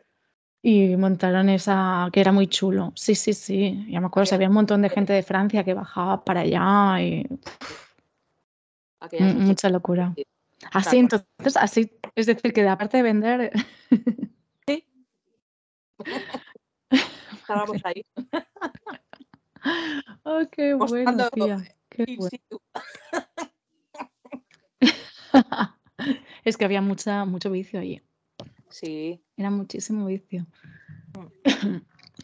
Y 0.69 0.97
montaron 0.97 1.49
esa, 1.49 2.09
que 2.13 2.21
era 2.21 2.33
muy 2.33 2.49
chulo. 2.49 2.91
Sí, 2.97 3.15
sí, 3.15 3.35
sí. 3.35 3.87
Ya 3.89 4.01
me 4.01 4.09
acuerdo, 4.09 4.25
Aquella- 4.27 4.35
había 4.35 4.49
un 4.49 4.55
montón 4.55 4.83
de 4.83 4.89
gente 4.89 5.13
de 5.13 5.23
Francia 5.23 5.63
que 5.63 5.75
bajaba 5.75 6.25
para 6.25 6.41
allá 6.41 7.01
y 7.01 7.25
mm, 9.21 9.47
mucha 9.47 9.69
locura. 9.69 10.13
sí. 10.17 10.25
Así, 10.73 10.99
entonces, 10.99 11.57
así, 11.57 11.93
es 12.17 12.27
decir, 12.27 12.53
que 12.53 12.69
aparte 12.69 12.97
de 12.97 13.03
vender, 13.05 13.53
Estábamos 17.33 17.77
ahí. 17.85 18.05
Oh, 20.25 20.43
qué 20.51 20.75
bueno, 20.75 21.29
tía. 21.31 21.59
Qué 21.89 22.05
bueno. 22.17 22.31
Es 26.45 26.57
que 26.57 26.65
había 26.65 26.81
mucha, 26.81 27.25
mucho 27.25 27.51
vicio 27.51 27.81
allí. 27.81 28.01
Sí. 28.71 29.23
Era 29.37 29.51
muchísimo 29.51 30.07
vicio. 30.07 30.47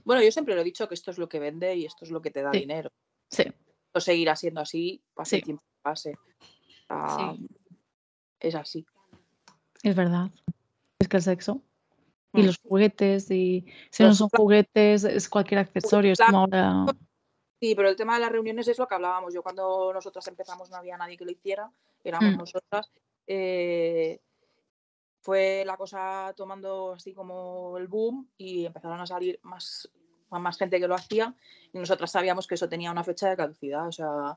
Bueno, 0.04 0.22
yo 0.22 0.32
siempre 0.32 0.54
lo 0.54 0.60
he 0.62 0.64
dicho 0.64 0.88
que 0.88 0.94
esto 0.94 1.10
es 1.10 1.18
lo 1.18 1.28
que 1.28 1.38
vende 1.38 1.76
y 1.76 1.84
esto 1.84 2.04
es 2.04 2.10
lo 2.10 2.20
que 2.22 2.30
te 2.30 2.42
da 2.42 2.52
Sí. 2.52 2.60
dinero. 2.60 2.90
Sí, 3.30 3.44
Esto 3.86 4.00
seguirá 4.00 4.36
siendo 4.36 4.60
así, 4.60 5.02
pase 5.14 5.36
el 5.36 5.40
Sí. 5.42 5.44
tiempo 5.44 5.62
que 5.62 5.82
pase. 5.82 6.14
Ah, 6.88 7.34
Es 8.40 8.54
así. 8.54 8.84
es 9.82 9.94
verdad. 9.94 10.30
Es 10.98 11.08
que 11.08 11.16
el 11.18 11.22
sexo. 11.22 11.62
Y 12.32 12.42
Mm. 12.42 12.46
los 12.46 12.58
juguetes, 12.58 13.30
y 13.30 13.66
si 13.90 14.02
no 14.02 14.14
son 14.14 14.28
juguetes, 14.30 15.04
es 15.04 15.28
cualquier 15.28 15.60
accesorio. 15.60 16.12
Es 16.12 16.18
como 16.18 16.38
ahora. 16.38 16.86
Sí, 17.60 17.74
pero 17.74 17.88
el 17.90 17.96
tema 17.96 18.14
de 18.14 18.20
las 18.20 18.32
reuniones 18.32 18.66
es 18.68 18.78
lo 18.78 18.88
que 18.88 18.94
hablábamos. 18.94 19.34
Yo 19.34 19.42
cuando 19.42 19.92
nosotras 19.92 20.26
empezamos 20.28 20.70
no 20.70 20.76
había 20.76 20.96
nadie 20.96 21.16
que 21.18 21.24
lo 21.26 21.30
hiciera, 21.30 21.70
éramos 22.02 22.34
Mm. 22.34 22.38
nosotras. 22.38 22.90
Eh, 23.26 24.18
fue 25.22 25.62
la 25.64 25.76
cosa 25.76 26.34
tomando 26.36 26.92
así 26.94 27.14
como 27.14 27.78
el 27.78 27.86
boom 27.86 28.28
y 28.36 28.66
empezaron 28.66 29.00
a 29.00 29.06
salir 29.06 29.38
más, 29.42 29.88
más 30.30 30.58
gente 30.58 30.80
que 30.80 30.88
lo 30.88 30.96
hacía 30.96 31.34
y 31.72 31.78
nosotras 31.78 32.10
sabíamos 32.10 32.46
que 32.46 32.56
eso 32.56 32.68
tenía 32.68 32.90
una 32.90 33.04
fecha 33.04 33.30
de 33.30 33.36
caducidad. 33.36 33.86
O 33.86 33.92
sea, 33.92 34.36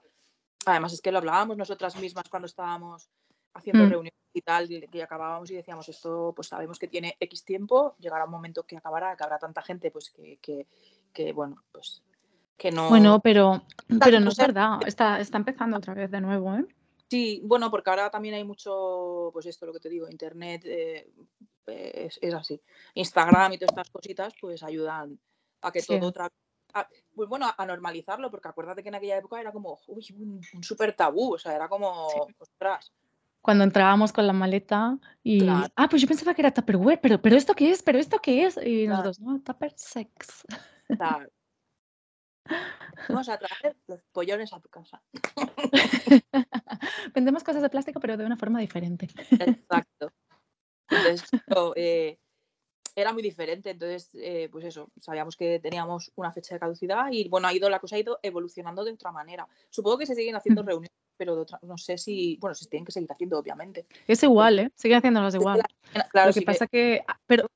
además 0.66 0.94
es 0.94 1.02
que 1.02 1.12
lo 1.12 1.18
hablábamos 1.18 1.58
nosotras 1.58 1.96
mismas 2.00 2.30
cuando 2.30 2.46
estábamos 2.46 3.10
haciendo 3.56 3.86
Mm. 3.86 3.90
reuniones 3.90 4.20
y 4.34 4.42
tal, 4.42 4.72
y 4.72 4.88
que 4.88 5.02
acabábamos 5.02 5.50
y 5.50 5.56
decíamos 5.56 5.90
esto, 5.90 6.34
pues 6.36 6.50
sabemos 6.50 6.78
que 6.78 6.88
tiene 6.88 7.16
X 7.20 7.44
tiempo, 7.44 7.96
llegará 7.98 8.26
un 8.26 8.32
momento 8.32 8.64
que 8.64 8.78
acabará, 8.78 9.16
que 9.16 9.24
habrá 9.24 9.40
tanta 9.40 9.62
gente, 9.64 9.90
pues 9.92 10.12
que, 10.12 10.38
que, 10.38 10.68
que, 11.14 11.34
bueno, 11.34 11.64
pues 11.72 12.04
que 12.58 12.72
no. 12.72 12.90
Bueno, 12.90 13.22
pero, 13.22 13.64
pero 14.00 14.20
no 14.20 14.30
es 14.30 14.38
verdad. 14.38 14.80
Está, 14.86 15.20
está 15.20 15.38
empezando 15.38 15.78
otra 15.78 15.94
vez 15.94 16.12
de 16.12 16.22
nuevo, 16.22 16.54
¿eh? 16.54 16.66
Sí, 17.10 17.42
bueno, 17.44 17.70
porque 17.70 17.90
ahora 17.90 18.10
también 18.10 18.36
hay 18.36 18.44
mucho, 18.44 19.30
pues 19.32 19.46
esto 19.46 19.66
lo 19.66 19.74
que 19.74 19.80
te 19.80 19.90
digo, 19.90 20.10
internet 20.10 20.64
eh, 20.66 21.12
es, 21.68 22.18
es 22.22 22.34
así. 22.34 22.62
Instagram 22.96 23.54
y 23.54 23.58
todas 23.58 23.72
estas 23.72 23.90
cositas, 23.92 24.34
pues 24.42 24.64
ayudan 24.64 25.20
a 25.62 25.72
que 25.72 25.82
Sí. 25.82 25.98
todo 26.00 26.10
otra 26.10 26.30
pues 27.16 27.30
bueno, 27.30 27.48
a 27.58 27.66
normalizarlo, 27.66 28.30
porque 28.30 28.50
acuérdate 28.50 28.84
que 28.84 28.90
en 28.90 28.96
aquella 28.96 29.18
época 29.18 29.40
era 29.40 29.54
como 29.54 29.80
uy, 29.88 30.06
un, 30.14 30.42
un 30.54 30.64
súper 30.64 30.94
tabú, 30.94 31.36
o 31.36 31.38
sea, 31.38 31.56
era 31.56 31.70
como, 31.70 32.28
ostras, 32.38 32.92
Cuando 33.42 33.64
entrábamos 33.64 34.12
con 34.12 34.28
la 34.28 34.34
maleta 34.34 34.98
y. 35.24 35.40
Claro. 35.40 35.70
Ah, 35.78 35.88
pues 35.88 36.02
yo 36.02 36.08
pensaba 36.08 36.34
que 36.34 36.42
era 36.42 36.52
Tupperware, 36.54 37.00
pero, 37.00 37.22
pero 37.22 37.38
¿esto 37.38 37.54
qué 37.54 37.70
es? 37.70 37.82
¿Pero 37.82 38.00
esto 38.00 38.20
qué 38.20 38.46
es? 38.46 38.58
Y 38.58 38.86
Claro. 38.88 39.04
nosotros, 39.04 39.20
no, 39.22 39.40
Tupper 39.42 39.72
Sex. 39.78 40.44
tal. 40.98 41.32
Vamos 43.10 43.30
a 43.30 43.38
traer 43.38 43.76
los 43.88 44.02
pollones 44.12 44.54
a 44.54 44.60
tu 44.60 44.70
casa. 44.70 45.02
Vendemos 47.14 47.44
cosas 47.44 47.62
de 47.62 47.70
plástico, 47.70 48.00
pero 48.00 48.18
de 48.18 48.26
una 48.26 48.38
forma 48.38 48.60
diferente. 48.60 49.08
Exacto. 49.32 50.12
Entonces, 50.90 51.30
eh, 51.76 52.18
era 52.96 53.14
muy 53.14 53.24
diferente. 53.24 53.72
Entonces, 53.72 54.10
eh, 54.14 54.50
pues 54.52 54.66
eso, 54.66 54.90
sabíamos 55.00 55.36
que 55.36 55.60
teníamos 55.60 56.12
una 56.16 56.32
fecha 56.32 56.56
de 56.56 56.60
caducidad 56.60 57.08
y 57.12 57.28
bueno, 57.30 57.48
ha 57.48 57.54
ido, 57.54 57.70
la 57.70 57.80
cosa 57.80 57.96
ha 57.96 58.00
ido 58.00 58.20
evolucionando 58.22 58.84
de 58.84 58.94
otra 58.94 59.12
manera. 59.12 59.48
Supongo 59.70 59.98
que 59.98 60.06
se 60.06 60.16
siguen 60.16 60.36
haciendo 60.36 60.64
reuniones, 60.64 60.92
pero 61.18 61.36
de 61.36 61.42
otra, 61.42 61.60
no 61.64 61.78
sé 61.78 61.98
si, 61.98 62.38
bueno, 62.40 62.56
se 62.56 62.68
tienen 62.68 62.86
que 62.86 62.92
seguir 62.92 63.12
haciendo, 63.12 63.40
obviamente. 63.40 63.88
Es 64.08 64.24
igual, 64.24 64.60
¿eh? 64.60 64.72
Siguen 64.76 65.00
haciéndolas 65.00 65.36
igual. 65.36 65.62
Claro, 66.12 66.30
lo 66.30 66.34
que 66.34 66.40
sí 66.40 66.46
pasa 66.46 66.68
que, 66.68 67.04
ah, 67.08 67.20
pero, 67.26 67.48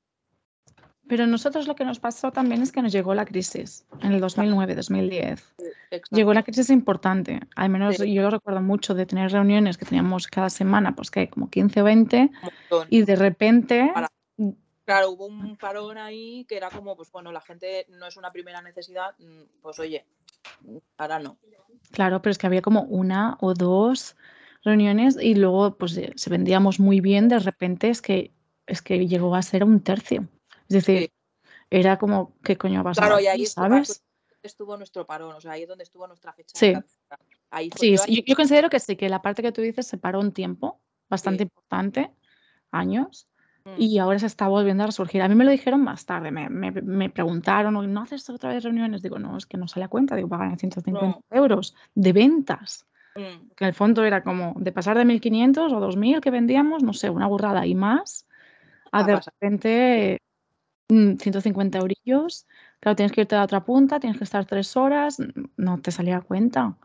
pero 1.09 1.27
nosotros 1.27 1.67
lo 1.67 1.75
que 1.75 1.83
nos 1.83 1.99
pasó 1.99 2.31
también 2.31 2.61
es 2.61 2.71
que 2.71 2.81
nos 2.81 2.93
llegó 2.93 3.13
la 3.13 3.25
crisis 3.25 3.85
en 4.01 4.13
el 4.13 4.21
2009, 4.21 4.75
2010. 4.75 5.53
exacto. 5.57 6.15
Llegó 6.15 6.31
una 6.31 6.43
crisis 6.43 6.69
importante. 6.69 7.41
Al 7.55 7.69
menos 7.69 7.97
Sí. 7.97 8.13
yo 8.13 8.21
lo 8.21 8.29
recuerdo 8.29 8.61
mucho 8.61 8.93
de 8.93 9.05
tener 9.05 9.31
reuniones 9.31 9.77
que 9.77 9.85
teníamos 9.85 10.27
cada 10.27 10.49
semana, 10.49 10.95
pues 10.95 11.11
que 11.11 11.29
como 11.29 11.49
15 11.49 11.81
o 11.81 11.83
20, 11.83 12.17
un 12.21 12.31
montón. 12.41 12.87
y 12.89 13.01
de 13.01 13.15
repente, 13.15 13.91
Para- 13.93 14.07
Claro, 14.85 15.11
hubo 15.11 15.27
un 15.27 15.55
parón 15.55 15.99
ahí 15.99 16.45
que 16.45 16.57
era 16.57 16.69
como, 16.71 16.95
pues 16.95 17.11
bueno, 17.11 17.31
la 17.31 17.41
gente 17.41 17.85
no 17.89 18.07
es 18.07 18.17
una 18.17 18.31
primera 18.31 18.59
necesidad, 18.63 19.11
mm, 19.19 19.61
pues 19.61 19.77
oye, 19.79 20.03
ahora 20.97 21.19
no. 21.19 21.37
claro, 21.91 22.21
pero 22.23 22.31
es 22.31 22.37
que 22.39 22.47
había 22.47 22.63
como 22.63 22.81
una 22.83 23.37
o 23.39 23.53
dos 23.53 24.15
reuniones 24.63 25.15
y 25.21 25.35
luego 25.35 25.75
pues 25.77 25.95
eh, 25.97 26.11
se 26.15 26.29
vendíamos 26.31 26.79
muy 26.79 27.01
bien, 27.01 27.27
de 27.29 27.37
repente 27.39 27.89
es 27.89 28.01
que 28.01 28.31
es 28.65 28.81
que 28.81 29.07
llegó 29.07 29.35
a 29.35 29.41
ser 29.43 29.63
un 29.63 29.79
tercio. 29.81 30.27
Es 30.69 30.75
decir, 30.85 30.99
Sí. 31.09 31.11
era 31.71 31.97
como, 31.97 32.35
¿qué 32.43 32.57
coño 32.57 32.83
vas 32.83 32.97
a 32.99 33.01
Claro, 33.01 33.19
y 33.19 33.25
ahí 33.27 33.45
¿Sabes? 33.45 34.03
estuvo 34.43 34.77
nuestro 34.77 35.05
parón, 35.05 35.35
o 35.35 35.41
sea, 35.41 35.51
ahí 35.53 35.63
es 35.63 35.67
donde 35.67 35.83
estuvo 35.83 36.07
nuestra 36.07 36.31
fecha. 36.31 36.53
Sí. 36.57 36.73
Ahí 37.49 37.69
fue 37.71 37.79
Sí, 37.79 37.91
yo 37.93 37.97
sí, 38.03 38.23
yo, 38.25 38.35
considero 38.35 38.69
que 38.69 38.79
sí, 38.79 38.95
que 38.95 39.09
la 39.09 39.21
parte 39.21 39.41
que 39.41 39.51
tú 39.51 39.61
dices 39.61 39.87
se 39.87 39.97
paró 39.97 40.19
un 40.19 40.31
tiempo 40.31 40.79
bastante 41.09 41.43
Sí. 41.43 41.49
importante, 41.51 42.11
años, 42.71 43.27
Mm. 43.65 43.73
y 43.77 43.97
ahora 43.97 44.19
se 44.19 44.27
está 44.27 44.47
volviendo 44.47 44.83
a 44.83 44.85
resurgir. 44.85 45.21
A 45.23 45.27
mí 45.27 45.35
me 45.35 45.43
lo 45.43 45.51
dijeron 45.51 45.83
más 45.83 46.05
tarde, 46.05 46.31
me, 46.31 46.49
me- 46.49 46.71
me 46.71 47.09
preguntaron, 47.09 47.75
"Oye, 47.75 47.87
¿no 47.87 48.03
haces 48.03 48.29
otra 48.29 48.53
vez 48.53 48.63
reuniones? 48.63 49.01
Digo, 49.01 49.17
no, 49.19 49.35
es 49.37 49.45
que 49.47 49.57
no 49.57 49.67
sale 49.67 49.85
a 49.85 49.89
cuenta, 49.89 50.15
digo, 50.15 50.29
pagan 50.29 50.57
150 50.59 51.19
euros 51.31 51.75
de 51.95 52.13
ventas, 52.13 52.85
Mm, 53.15 53.49
que 53.55 53.63
en 53.65 53.67
el 53.69 53.73
fondo 53.73 54.05
era 54.05 54.23
como 54.23 54.53
de 54.57 54.71
pasar 54.71 54.97
de 54.97 55.03
1.500 55.05 55.73
o 55.73 55.79
2.000 55.79 56.21
que 56.21 56.31
vendíamos, 56.31 56.83
no 56.83 56.93
sé, 56.93 57.09
una 57.09 57.27
burrada 57.27 57.65
y 57.65 57.73
más, 57.75 58.27
a 58.91 58.99
A 59.01 59.03
de 59.03 59.13
pasar. 59.15 59.33
repente 59.33 60.19
150 60.89 61.77
eurillos, 61.77 62.47
claro, 62.79 62.95
tienes 62.95 63.11
que 63.11 63.21
irte 63.21 63.35
a 63.35 63.39
la 63.39 63.43
otra 63.45 63.63
punta, 63.63 63.99
tienes 63.99 64.17
que 64.17 64.23
estar 64.23 64.45
tres 64.45 64.75
horas, 64.75 65.19
mm, 65.19 65.45
no 65.57 65.79
te 65.81 65.91
salía 65.91 66.17
a 66.17 66.21
cuenta. 66.21 66.75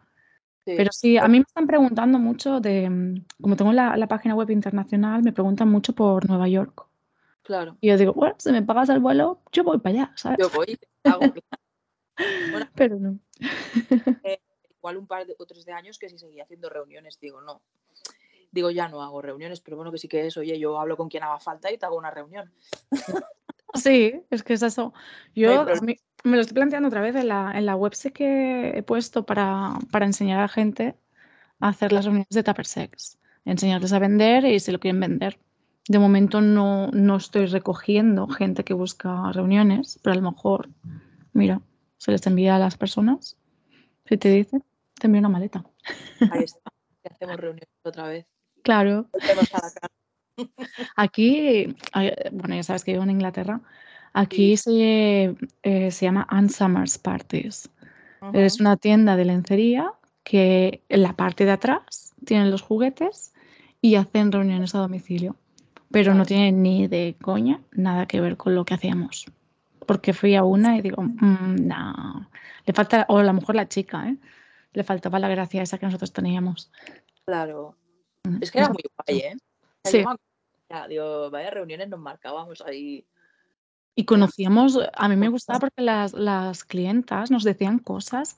sí. 0.66 0.74
Pero 0.76 0.92
sí, 0.92 1.16
a 1.16 1.26
mí 1.26 1.38
me 1.38 1.44
están 1.46 1.66
preguntando 1.66 2.18
mucho 2.18 2.60
de, 2.60 2.88
mm, 2.90 3.24
como 3.40 3.56
tengo 3.56 3.72
la, 3.72 3.96
la 3.96 4.06
página 4.06 4.34
web 4.34 4.50
internacional, 4.50 5.22
me 5.22 5.32
preguntan 5.32 5.70
mucho 5.70 5.94
por 5.94 6.28
Nueva 6.28 6.48
York. 6.48 6.86
Claro, 7.42 7.76
Y 7.80 7.88
yo 7.88 7.98
digo, 7.98 8.12
bueno, 8.14 8.34
si 8.38 8.50
me 8.52 8.62
pagas 8.62 8.88
el 8.88 9.00
vuelo, 9.00 9.40
yo 9.52 9.64
voy 9.64 9.78
para 9.78 9.94
allá, 9.94 10.12
¿sabes? 10.16 10.38
yo 10.38 10.48
voy, 10.50 10.78
hago 11.04 11.34
Bueno, 12.52 12.66
Pero 12.74 12.98
no. 12.98 13.18
igual 14.78 14.96
un 14.96 15.06
par 15.06 15.26
de 15.26 15.34
otros 15.38 15.64
de 15.64 15.72
años 15.72 15.98
que 15.98 16.08
si 16.08 16.18
seguía 16.18 16.44
haciendo 16.44 16.70
reuniones, 16.70 17.18
digo, 17.20 17.40
no. 17.42 17.60
Digo, 18.50 18.70
ya 18.70 18.88
no 18.88 19.02
hago 19.02 19.20
reuniones, 19.20 19.60
pero 19.60 19.76
bueno, 19.76 19.90
que 19.92 19.98
sí 19.98 20.08
que 20.08 20.26
es, 20.26 20.36
oye, 20.36 20.58
yo 20.58 20.78
hablo 20.78 20.96
con 20.96 21.08
quien 21.08 21.22
haga 21.22 21.38
falta 21.38 21.70
y 21.70 21.76
te 21.76 21.84
hago 21.84 21.96
una 21.96 22.10
reunión. 22.10 22.50
Sí, 23.74 24.20
es 24.30 24.42
que 24.42 24.52
es 24.54 24.62
eso. 24.62 24.92
Yo 25.34 25.64
mí- 25.82 25.96
me 26.24 26.36
lo 26.36 26.40
estoy 26.42 26.54
planteando 26.54 26.88
otra 26.88 27.00
vez 27.00 27.14
en 27.16 27.28
la, 27.28 27.52
en 27.54 27.66
la 27.66 27.76
web, 27.76 27.94
sí 27.94 28.10
que 28.10 28.70
he 28.76 28.82
puesto 28.82 29.26
para, 29.26 29.74
para 29.90 30.06
enseñar 30.06 30.40
a 30.40 30.48
gente 30.48 30.94
a 31.60 31.68
hacer 31.68 31.92
las 31.92 32.04
reuniones 32.04 32.28
de 32.30 32.42
Tupper 32.42 32.66
Sex, 32.66 33.18
enseñarles 33.44 33.92
a 33.92 33.98
vender 33.98 34.44
y 34.44 34.58
si 34.60 34.72
lo 34.72 34.80
quieren 34.80 35.00
vender. 35.00 35.38
De 35.86 35.98
momento 35.98 36.40
no, 36.40 36.88
no 36.92 37.16
estoy 37.16 37.46
recogiendo 37.46 38.26
gente 38.28 38.64
que 38.64 38.72
busca 38.72 39.32
reuniones, 39.32 39.98
pero 40.02 40.14
a 40.14 40.16
lo 40.20 40.30
mejor, 40.30 40.70
mira, 41.32 41.60
se 41.98 42.10
les 42.10 42.26
envía 42.26 42.56
a 42.56 42.58
las 42.58 42.76
personas, 42.78 43.36
si 44.06 44.16
te 44.16 44.30
dicen, 44.30 44.64
te 44.98 45.08
envío 45.08 45.18
una 45.20 45.28
maleta. 45.28 45.64
Ahí 46.30 46.44
está. 46.44 46.60
Y 47.04 47.12
hacemos 47.12 47.36
reuniones 47.36 47.68
otra 47.82 48.08
vez. 48.08 48.24
Claro. 48.62 49.08
Volvemos 49.12 49.52
a 49.52 49.56
la 49.58 49.70
casa. 49.70 49.88
Aquí, 50.96 51.74
bueno, 52.32 52.54
ya 52.56 52.62
sabes 52.62 52.84
que 52.84 52.92
vivo 52.92 53.04
en 53.04 53.10
Inglaterra, 53.10 53.60
aquí 54.12 54.56
se, 54.56 55.34
eh, 55.62 55.90
se 55.90 56.04
llama 56.06 56.26
Ann 56.28 56.50
Summers 56.50 56.98
Parties. 56.98 57.70
Es 58.32 58.58
una 58.58 58.76
tienda 58.76 59.16
de 59.16 59.26
lencería 59.26 59.92
que 60.22 60.82
en 60.88 61.02
la 61.02 61.12
parte 61.12 61.44
de 61.44 61.50
atrás 61.52 62.14
tienen 62.24 62.50
los 62.50 62.62
juguetes 62.62 63.34
y 63.82 63.96
hacen 63.96 64.32
reuniones 64.32 64.74
a 64.74 64.78
domicilio, 64.78 65.36
pero 65.90 66.12
no 66.12 66.20
Vale. 66.20 66.28
tienen 66.28 66.62
ni 66.62 66.88
de 66.88 67.16
coña 67.20 67.60
nada 67.72 68.06
que 68.06 68.20
ver 68.20 68.36
con 68.38 68.54
lo 68.54 68.64
que 68.64 68.74
hacíamos. 68.74 69.26
Porque 69.86 70.14
fui 70.14 70.34
a 70.34 70.42
una 70.42 70.78
y 70.78 70.80
digo, 70.80 71.02
"Mm, 71.02 71.66
no, 71.66 72.30
le 72.64 72.72
falta, 72.72 73.04
o 73.10 73.18
a 73.18 73.22
lo 73.24 73.32
mejor 73.34 73.54
la 73.54 73.68
chica, 73.68 74.08
¿eh? 74.08 74.16
Le 74.72 74.82
faltaba 74.82 75.18
la 75.18 75.28
gracia 75.28 75.62
esa 75.62 75.76
que 75.76 75.84
nosotros 75.84 76.12
teníamos. 76.12 76.72
Claro. 77.26 77.76
Mm, 78.24 78.38
Es 78.40 78.50
que 78.50 78.58
era 78.58 78.70
muy 78.70 78.82
guay, 78.96 79.18
¿eh? 79.20 79.36
O 79.84 79.90
sea, 79.90 80.00
Sí. 80.00 80.04
yo 80.70 80.88
digo, 80.88 81.30
vaya 81.30 81.50
reuniones 81.50 81.88
nos 81.88 82.00
marcábamos 82.00 82.62
ahí. 82.62 83.06
Y 83.94 84.04
conocíamos, 84.04 84.78
a 84.92 85.08
mí 85.08 85.16
me 85.16 85.28
gustaba 85.28 85.60
porque 85.60 85.82
las, 85.82 86.14
las 86.14 86.64
clientas 86.64 87.30
nos 87.30 87.44
decían 87.44 87.78
cosas 87.78 88.36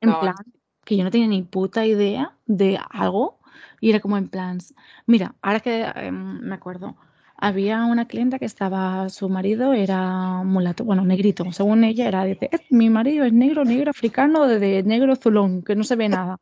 en 0.00 0.10
plan 0.20 0.36
que 0.84 0.96
yo 0.96 1.02
no 1.04 1.10
tenía 1.10 1.26
ni 1.26 1.42
puta 1.42 1.84
idea 1.84 2.36
de 2.46 2.78
algo 2.90 3.40
y 3.80 3.90
era 3.90 3.98
como 4.00 4.16
en 4.18 4.28
plan, 4.28 4.58
mira, 5.06 5.34
ahora 5.42 5.60
que 5.60 5.82
em, 5.82 6.40
me 6.40 6.54
acuerdo, 6.54 6.96
había 7.36 7.84
una 7.86 8.06
clienta 8.06 8.38
que 8.38 8.44
estaba, 8.44 9.08
su 9.08 9.28
marido 9.28 9.72
era 9.72 10.42
mulato, 10.44 10.84
bueno, 10.84 11.04
negrito, 11.04 11.50
según 11.52 11.82
ella 11.82 12.06
era, 12.06 12.24
dice, 12.24 12.48
"Eh, 12.52 12.58
mi 12.70 12.88
marido 12.88 13.24
es 13.24 13.32
negro, 13.32 13.64
negro 13.64 13.90
africano, 13.90 14.46
de, 14.46 14.58
de 14.60 14.82
negro 14.84 15.16
zulón, 15.16 15.62
que 15.62 15.74
no 15.74 15.82
se 15.82 15.96
ve 15.96 16.08
nada. 16.08 16.38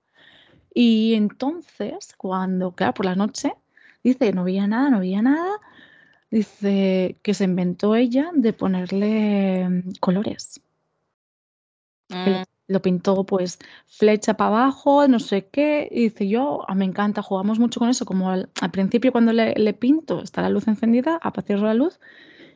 Y 0.74 1.14
entonces, 1.14 2.14
cuando, 2.18 2.72
claro, 2.72 2.94
por 2.94 3.06
la 3.06 3.14
noche, 3.14 3.54
dice, 4.02 4.32
no 4.32 4.44
veía 4.44 4.66
nada, 4.66 4.90
no 4.90 5.00
veía 5.00 5.22
nada, 5.22 5.58
dice 6.30 7.18
que 7.22 7.34
se 7.34 7.44
inventó 7.44 7.94
ella 7.94 8.30
de 8.34 8.52
ponerle 8.52 9.68
mm, 9.68 9.92
colores. 10.00 10.60
Mm, 12.08 12.24
le, 12.26 12.44
lo 12.68 12.82
pintó 12.82 13.24
pues 13.24 13.58
flecha 13.86 14.34
para 14.34 14.48
abajo, 14.48 15.06
no 15.08 15.20
sé 15.20 15.46
qué, 15.46 15.88
y 15.90 16.04
dice 16.04 16.28
yo, 16.28 16.64
ah, 16.68 16.74
me 16.74 16.84
encanta, 16.84 17.22
jugamos 17.22 17.58
mucho 17.58 17.78
con 17.80 17.88
eso, 17.88 18.04
como 18.04 18.30
al, 18.30 18.50
principio 18.72 19.12
cuando 19.12 19.32
le, 19.32 19.74
pinto 19.74 20.22
está 20.22 20.42
la 20.42 20.50
luz 20.50 20.66
encendida, 20.66 21.18
apaciarlo 21.22 21.66
la 21.66 21.74
luz, 21.74 22.00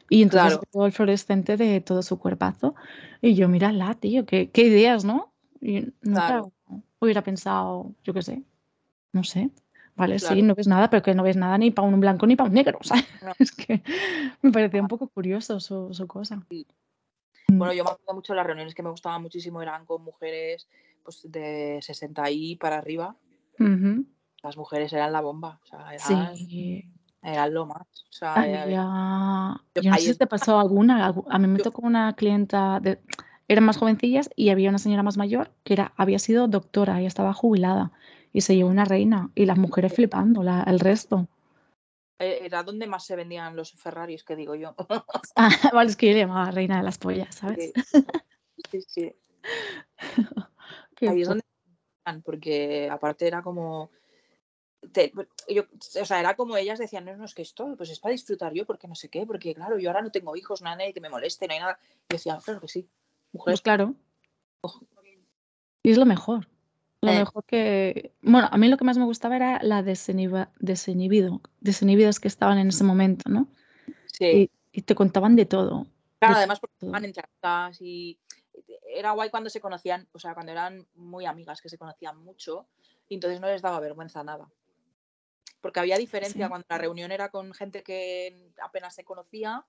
y 0.08 0.22
entonces 0.22 0.58
todo 0.70 0.86
el 0.86 0.92
fluorescente 0.92 1.56
de 1.56 1.80
todo 1.80 2.02
su 2.02 2.18
cuerpazo, 2.18 2.74
y 3.20 3.34
yo, 3.34 3.48
mírala, 3.48 3.94
tío, 3.94 4.24
qué, 4.26 4.50
qué 4.50 4.62
ideas, 4.62 5.04
¿no? 5.04 5.32
Y 5.60 5.92
nunca 6.02 6.42
hubiera 6.98 7.22
pensado, 7.22 7.92
yo 8.04 8.14
qué 8.14 8.22
sé, 8.22 8.42
no 9.12 9.24
sé. 9.24 9.50
Vale, 9.96 10.18
sí, 10.18 10.42
no 10.42 10.54
ves 10.54 10.66
nada, 10.66 10.90
pero 10.90 11.02
que 11.02 11.14
no 11.14 11.22
ves 11.22 11.36
nada 11.36 11.56
ni 11.56 11.70
para 11.70 11.88
un 11.88 11.98
blanco 11.98 12.26
ni 12.26 12.36
para 12.36 12.48
un 12.48 12.54
negro. 12.54 12.78
Es 13.38 13.50
que 13.52 13.82
me 14.42 14.52
parecía 14.52 14.82
un 14.82 14.88
poco 14.88 15.08
curioso 15.08 15.58
su, 15.58 15.92
su 15.92 16.06
cosa. 16.06 16.36
Mm. 17.48 17.58
Bueno, 17.58 17.72
yo 17.72 17.84
me 17.84 17.90
acuerdo 17.90 18.14
mucho 18.14 18.32
de 18.32 18.36
las 18.36 18.46
reuniones 18.46 18.74
que 18.74 18.82
me 18.82 18.90
gustaban 18.90 19.22
muchísimo, 19.22 19.62
eran 19.62 19.86
con 19.86 20.02
mujeres 20.02 20.68
pues, 21.02 21.20
de 21.24 21.78
60 21.80 22.30
y 22.30 22.56
para 22.56 22.78
arriba. 22.78 23.16
Las 24.42 24.56
mujeres 24.56 24.92
eran 24.92 25.12
la 25.12 25.22
bomba. 25.22 25.60
O 25.62 25.66
sea, 25.66 25.94
eran, 25.94 26.36
sí. 26.36 26.84
eran 27.22 27.54
lo 27.54 27.64
más. 27.64 27.86
O 28.10 28.12
sea, 28.12 28.68
Yo 29.74 29.90
no 29.90 29.96
sé 29.96 30.12
si 30.12 30.18
te 30.18 30.26
pasó 30.26 30.58
alguna. 30.58 31.14
A 31.30 31.38
mí 31.38 31.46
me 31.46 31.58
tocó 31.58 31.82
una 31.82 32.14
clienta, 32.14 32.80
de... 32.80 32.98
eran 33.48 33.64
más 33.64 33.78
jovencillas 33.78 34.28
y 34.36 34.50
había 34.50 34.68
una 34.68 34.78
señora 34.78 35.02
más 35.02 35.16
mayor 35.16 35.52
que 35.64 35.72
era, 35.72 35.92
había 35.96 36.18
sido 36.18 36.48
doctora 36.48 37.00
y 37.00 37.06
estaba 37.06 37.32
jubilada 37.32 37.92
y 38.36 38.42
se 38.42 38.54
llevó 38.54 38.68
una 38.68 38.84
reina 38.84 39.30
y 39.34 39.46
las 39.46 39.56
mujeres 39.56 39.94
flipando, 39.94 40.42
la, 40.42 40.62
el 40.64 40.78
resto. 40.78 41.26
Eh, 42.18 42.40
era 42.42 42.62
donde 42.62 42.86
más 42.86 43.06
se 43.06 43.16
vendían 43.16 43.56
los 43.56 43.72
Ferraris, 43.72 44.24
que 44.24 44.36
digo 44.36 44.54
yo. 44.54 44.74
ah, 45.36 45.48
vale, 45.72 45.88
es 45.88 45.96
que 45.96 46.08
yo 46.08 46.12
le 46.12 46.18
llamaba 46.18 46.50
reina 46.50 46.76
de 46.76 46.82
las 46.82 46.98
pollas, 46.98 47.34
¿sabes? 47.34 47.72
Sí, 48.70 48.82
sí. 48.86 49.16
Ahí 51.00 51.22
es 51.22 51.28
donde 51.28 51.42
porque 52.22 52.90
aparte 52.90 53.26
era 53.26 53.42
como 53.42 53.90
yo, 55.48 55.62
o 56.02 56.04
sea, 56.04 56.20
era 56.20 56.36
como 56.36 56.58
ellas 56.58 56.78
decían, 56.78 57.06
no, 57.06 57.16
no, 57.16 57.24
es 57.24 57.34
que 57.34 57.40
esto 57.40 57.74
pues 57.74 57.88
es 57.88 58.00
para 58.00 58.12
disfrutar 58.12 58.52
yo, 58.52 58.66
porque 58.66 58.86
no 58.86 58.94
sé 58.94 59.08
qué, 59.08 59.24
porque 59.24 59.54
claro, 59.54 59.78
yo 59.78 59.88
ahora 59.88 60.02
no 60.02 60.12
tengo 60.12 60.36
hijos, 60.36 60.60
no 60.60 60.68
hay 60.68 60.76
nadie 60.76 60.92
que 60.92 61.00
me 61.00 61.08
moleste, 61.08 61.48
no 61.48 61.54
hay 61.54 61.60
nada. 61.60 61.78
Y 62.10 62.14
decía, 62.14 62.38
claro 62.44 62.60
que 62.60 62.68
sí, 62.68 62.86
mujeres. 63.32 63.62
Pues 63.62 63.62
claro. 63.62 63.94
Y 65.82 65.90
es 65.90 65.96
lo 65.96 66.04
mejor. 66.04 66.48
Lo 67.06 67.12
eh. 67.12 67.18
mejor 67.20 67.44
que. 67.44 68.12
Bueno, 68.22 68.48
a 68.50 68.58
mí 68.58 68.68
lo 68.68 68.76
que 68.76 68.84
más 68.84 68.98
me 68.98 69.04
gustaba 69.04 69.36
era 69.36 69.60
la 69.62 69.82
desinhibido, 69.82 70.50
desinhibidos 71.60 72.20
que 72.20 72.28
estaban 72.28 72.58
en 72.58 72.68
ese 72.68 72.84
momento, 72.84 73.30
¿no? 73.30 73.48
Sí. 74.06 74.50
Y, 74.72 74.82
te 74.82 74.94
contaban 74.94 75.36
de 75.36 75.46
todo. 75.46 75.86
Claro, 76.18 76.36
además 76.36 76.60
porque 76.60 76.74
estaban 76.74 77.04
entre 77.06 77.22
y 77.80 78.18
era 78.86 79.12
guay 79.12 79.30
cuando 79.30 79.48
se 79.48 79.60
conocían, 79.60 80.06
o 80.12 80.18
sea, 80.18 80.34
cuando 80.34 80.52
eran 80.52 80.86
muy 80.94 81.24
amigas, 81.24 81.62
que 81.62 81.70
se 81.70 81.78
conocían 81.78 82.18
mucho, 82.18 82.66
y 83.08 83.14
entonces 83.14 83.40
no 83.40 83.46
les 83.46 83.62
daba 83.62 83.80
vergüenza 83.80 84.22
nada. 84.22 84.50
Porque 85.62 85.80
había 85.80 85.96
diferencia 85.96 86.48
cuando 86.48 86.66
la 86.68 86.78
reunión 86.78 87.10
era 87.10 87.30
con 87.30 87.54
gente 87.54 87.82
que 87.82 88.52
apenas 88.60 88.94
se 88.94 89.04
conocía 89.04 89.64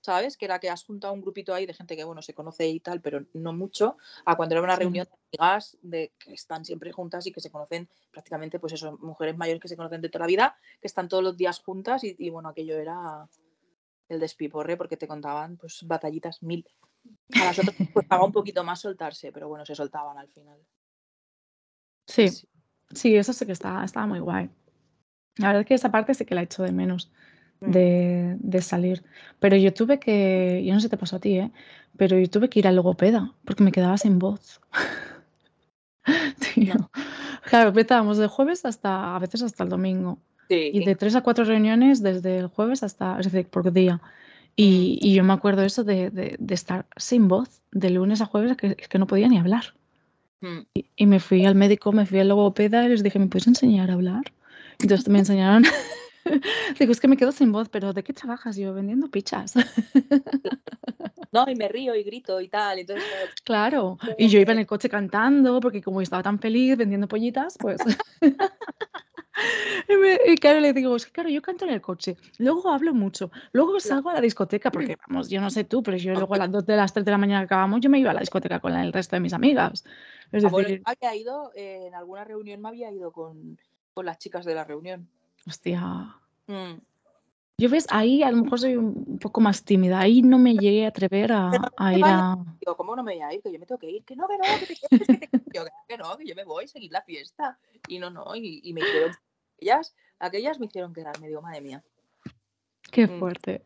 ¿sabes? 0.00 0.36
Que 0.36 0.46
era 0.46 0.58
que 0.58 0.70
has 0.70 0.84
juntado 0.84 1.12
un 1.12 1.20
grupito 1.20 1.54
ahí 1.54 1.66
de 1.66 1.74
gente 1.74 1.96
que, 1.96 2.04
bueno, 2.04 2.22
se 2.22 2.34
conoce 2.34 2.68
y 2.68 2.80
tal, 2.80 3.00
pero 3.00 3.24
no 3.34 3.52
mucho, 3.52 3.96
a 4.24 4.36
cuando 4.36 4.54
era 4.54 4.62
una 4.62 4.76
reunión 4.76 5.06
de 5.06 5.38
amigas 5.38 5.76
de 5.82 6.12
que 6.18 6.32
están 6.32 6.64
siempre 6.64 6.92
juntas 6.92 7.26
y 7.26 7.32
que 7.32 7.40
se 7.40 7.50
conocen 7.50 7.88
prácticamente, 8.10 8.58
pues 8.58 8.72
eso, 8.72 8.96
mujeres 8.98 9.36
mayores 9.36 9.60
que 9.60 9.68
se 9.68 9.76
conocen 9.76 10.00
de 10.00 10.08
toda 10.08 10.24
la 10.24 10.28
vida, 10.28 10.56
que 10.80 10.86
están 10.86 11.08
todos 11.08 11.22
los 11.22 11.36
días 11.36 11.60
juntas 11.60 12.02
y, 12.04 12.30
bueno, 12.30 12.48
aquello 12.48 12.78
era 12.78 13.28
el 14.08 14.20
despiporre 14.20 14.76
porque 14.76 14.96
te 14.96 15.06
contaban, 15.06 15.56
pues, 15.56 15.84
batallitas 15.86 16.42
mil. 16.42 16.66
A 17.34 17.44
las 17.44 17.58
otras 17.58 17.76
costaba 17.92 18.24
un 18.24 18.32
poquito 18.32 18.64
más 18.64 18.80
soltarse, 18.80 19.32
pero 19.32 19.48
bueno, 19.48 19.64
se 19.64 19.74
soltaban 19.74 20.18
al 20.18 20.28
final. 20.28 20.58
Sí, 22.06 22.28
sí, 22.92 23.16
eso 23.16 23.32
sí 23.32 23.46
que 23.46 23.52
estaba, 23.52 23.84
estaba 23.84 24.06
muy 24.06 24.18
guay. 24.18 24.50
La 25.36 25.46
verdad 25.48 25.62
es 25.62 25.66
que 25.66 25.74
esa 25.74 25.90
parte 25.90 26.12
sí 26.12 26.26
que 26.26 26.34
la 26.34 26.42
he 26.42 26.44
hecho 26.44 26.62
de 26.64 26.72
menos. 26.72 27.10
Mm. 27.60 27.70
de, 28.40 28.62
salir. 28.62 29.02
Pero 29.38 29.56
yo 29.56 29.72
tuve 29.74 29.98
que, 29.98 30.62
yo 30.64 30.72
no 30.72 30.80
sé 30.80 30.86
si 30.86 30.90
te 30.90 30.96
pasó 30.96 31.16
a 31.16 31.20
ti, 31.20 31.38
¿eh? 31.38 31.50
pero 31.96 32.18
yo 32.18 32.28
tuve 32.30 32.48
que 32.48 32.60
ir 32.60 32.66
al 32.66 32.76
logopeda 32.76 33.34
porque 33.44 33.62
me 33.64 33.72
quedaba 33.72 33.98
sin 33.98 34.18
voz. 34.18 34.60
Claro, 37.44 37.68
empezábamos 37.68 38.18
de 38.18 38.26
jueves 38.26 38.64
hasta, 38.64 39.14
a 39.16 39.18
veces 39.18 39.42
hasta 39.42 39.64
el 39.64 39.70
domingo. 39.70 40.18
Y 40.48 40.84
de 40.84 40.94
tres 40.96 41.14
a 41.14 41.20
cuatro 41.20 41.44
reuniones 41.44 42.02
desde 42.02 42.38
el 42.38 42.46
jueves 42.48 42.82
hasta, 42.82 43.18
es 43.18 43.30
decir, 43.30 43.48
por 43.48 43.72
día. 43.72 44.00
Y, 44.56 44.98
mm. 45.02 45.06
y 45.06 45.14
yo 45.14 45.24
me 45.24 45.32
acuerdo 45.32 45.62
eso 45.62 45.84
de, 45.84 46.10
de, 46.10 46.36
de, 46.38 46.54
estar 46.54 46.86
sin 46.96 47.28
voz 47.28 47.62
de 47.70 47.90
lunes 47.90 48.20
a 48.20 48.26
jueves, 48.26 48.56
que, 48.56 48.74
que 48.76 48.98
no 48.98 49.06
podía 49.06 49.28
ni 49.28 49.38
hablar. 49.38 49.74
Mm. 50.40 50.60
Y, 50.74 50.86
y, 50.96 51.06
me 51.06 51.20
fui 51.20 51.44
al 51.44 51.54
médico, 51.54 51.92
me 51.92 52.06
fui 52.06 52.18
al 52.18 52.28
logopeda 52.28 52.84
y 52.84 52.88
les 52.88 53.02
dije, 53.02 53.18
¿me 53.18 53.28
puedes 53.28 53.46
enseñar 53.46 53.90
a 53.90 53.94
hablar? 53.94 54.32
Entonces 54.80 55.08
me 55.08 55.18
enseñaron 55.20 55.64
Digo, 56.78 56.92
es 56.92 57.00
que 57.00 57.08
me 57.08 57.16
quedo 57.16 57.32
sin 57.32 57.52
voz, 57.52 57.68
pero 57.68 57.92
¿de 57.92 58.02
qué 58.02 58.12
trabajas? 58.12 58.56
Yo 58.56 58.74
vendiendo 58.74 59.10
pichas. 59.10 59.54
No, 61.32 61.48
y 61.48 61.54
me 61.54 61.68
río 61.68 61.94
y 61.94 62.02
grito 62.02 62.40
y 62.40 62.48
tal. 62.48 62.80
Entonces, 62.80 63.06
claro, 63.44 63.98
y 64.18 64.28
yo 64.28 64.40
iba 64.40 64.52
en 64.52 64.58
el 64.58 64.66
coche 64.66 64.88
cantando, 64.88 65.60
porque 65.60 65.80
como 65.80 66.00
estaba 66.00 66.22
tan 66.22 66.40
feliz 66.40 66.76
vendiendo 66.76 67.06
pollitas, 67.06 67.56
pues... 67.58 67.78
y, 70.26 70.36
claro, 70.36 70.60
le 70.60 70.72
digo, 70.72 70.96
es 70.96 71.06
que 71.06 71.12
claro, 71.12 71.28
yo 71.28 71.40
canto 71.40 71.66
en 71.66 71.72
el 71.72 71.80
coche, 71.80 72.16
luego 72.38 72.70
hablo 72.70 72.92
mucho, 72.94 73.30
luego 73.52 73.78
salgo 73.80 74.10
a 74.10 74.14
la 74.14 74.20
discoteca, 74.20 74.70
porque 74.70 74.96
vamos, 75.08 75.28
yo 75.28 75.40
no 75.40 75.50
sé 75.50 75.64
tú, 75.64 75.82
pero 75.82 75.96
yo 75.96 76.14
luego 76.14 76.34
a 76.34 76.38
las 76.38 76.50
2 76.50 76.66
de 76.66 76.76
las 76.76 76.92
3 76.92 77.04
de 77.04 77.10
la 77.12 77.18
mañana 77.18 77.44
acabamos, 77.44 77.80
yo 77.80 77.90
me 77.90 78.00
iba 78.00 78.10
a 78.10 78.14
la 78.14 78.20
discoteca 78.20 78.58
con 78.58 78.74
el 78.74 78.92
resto 78.92 79.16
de 79.16 79.20
mis 79.20 79.32
amigas. 79.32 79.84
Es 80.32 80.42
decir, 80.42 80.82
había 80.84 81.14
ido, 81.14 81.52
eh, 81.54 81.86
en 81.86 81.94
alguna 81.94 82.24
reunión 82.24 82.60
me 82.60 82.68
había 82.68 82.90
ido 82.90 83.12
con, 83.12 83.58
con 83.94 84.06
las 84.06 84.18
chicas 84.18 84.44
de 84.44 84.54
la 84.54 84.64
reunión. 84.64 85.08
Hostia. 85.46 86.16
Mm. 86.46 86.80
Yo 87.60 87.68
ves, 87.68 87.86
ahí 87.90 88.22
a 88.22 88.30
lo 88.30 88.42
mejor 88.42 88.58
soy 88.58 88.76
un 88.76 89.18
poco 89.18 89.42
más 89.42 89.62
tímida, 89.62 90.00
ahí 90.00 90.22
no 90.22 90.38
me 90.38 90.54
llegué 90.54 90.86
a 90.86 90.88
atrever 90.88 91.30
a, 91.30 91.50
ir 91.94 92.02
a... 92.02 92.38
Digo, 92.58 92.74
¿cómo 92.74 92.96
no 92.96 93.02
me 93.02 93.12
voy 93.12 93.22
a 93.22 93.34
ir? 93.34 93.42
Que 93.42 93.52
yo 93.52 93.58
me 93.58 93.66
tengo 93.66 93.78
que 93.78 93.90
ir, 93.90 94.02
que 94.02 94.16
no, 94.16 94.26
que 94.26 94.38
no, 94.38 94.44
que, 94.58 94.66
te 94.66 94.76
que, 94.76 95.28
te... 95.28 95.30
Yo, 95.52 95.64
que 95.86 95.98
no, 95.98 96.16
que 96.16 96.24
yo 96.24 96.34
me 96.34 96.44
voy 96.44 96.64
a 96.64 96.68
seguir 96.68 96.90
la 96.90 97.02
fiesta. 97.02 97.58
Y 97.86 97.98
no, 97.98 98.08
no, 98.08 98.34
y, 98.34 98.72
me 98.72 98.80
hicieron... 98.80 99.12
Ellas, 99.58 99.94
aquellas 100.18 100.58
me 100.58 100.66
hicieron 100.66 100.94
quedar, 100.94 101.20
me 101.20 101.28
digo, 101.28 101.42
madre 101.42 101.60
mía. 101.60 101.84
Qué 102.90 103.06
mm. 103.06 103.18
fuerte. 103.18 103.62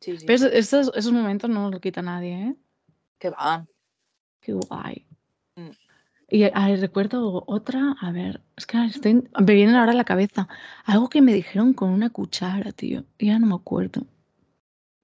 Sí, 0.00 0.18
sí. 0.18 0.26
Pero 0.26 0.46
esos, 0.46 0.90
esos 0.92 1.12
momentos 1.12 1.48
no 1.48 1.70
los 1.70 1.80
quita 1.80 2.02
nadie, 2.02 2.48
¿eh? 2.48 2.56
Que 3.20 3.30
van. 3.30 3.68
Qué 4.40 4.54
guay. 4.54 5.06
Mm. 5.54 5.70
Y 6.28 6.48
recuerdo 6.48 7.44
otra, 7.46 7.94
a 8.00 8.10
ver, 8.10 8.40
es 8.56 8.66
que 8.66 8.78
me 8.78 9.54
vienen 9.54 9.76
ahora 9.76 9.92
a 9.92 9.94
la 9.94 10.04
cabeza. 10.04 10.48
Algo 10.84 11.08
que 11.08 11.22
me 11.22 11.32
dijeron 11.32 11.72
con 11.72 11.90
una 11.90 12.10
cuchara, 12.10 12.72
tío. 12.72 13.04
Ya 13.18 13.38
no 13.38 13.46
me 13.46 13.54
acuerdo. 13.54 14.06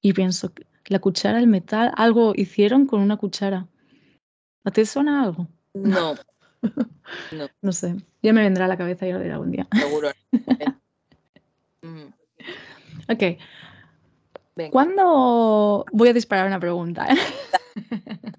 Y 0.01 0.13
pienso, 0.15 0.53
la 0.87 0.99
cuchara, 0.99 1.39
el 1.39 1.47
metal, 1.47 1.93
algo 1.97 2.33
hicieron 2.35 2.87
con 2.87 3.01
una 3.01 3.17
cuchara. 3.17 3.69
¿A 4.65 4.71
ti 4.73 4.85
suena 4.85 5.23
algo? 5.23 5.49
No. 5.75 6.15
No. 7.33 7.49
no 7.61 7.73
sé. 7.73 7.97
Ya 8.23 8.33
me 8.33 8.41
vendrá 8.41 8.67
a 8.67 8.69
la 8.69 8.79
cabeza 8.79 9.07
y 9.07 9.13
lo 9.13 9.19
diré 9.19 9.33
algún 9.33 9.51
día. 9.51 9.67
Seguro. 9.73 10.11
Mm. 11.85 12.13
ok. 13.09 14.71
¿Cuándo 14.71 15.85
voy 15.91 16.09
a 16.11 16.13
disparar 16.13 16.47
una 16.47 16.61
pregunta? 16.61 17.09
¿eh? 17.09 17.17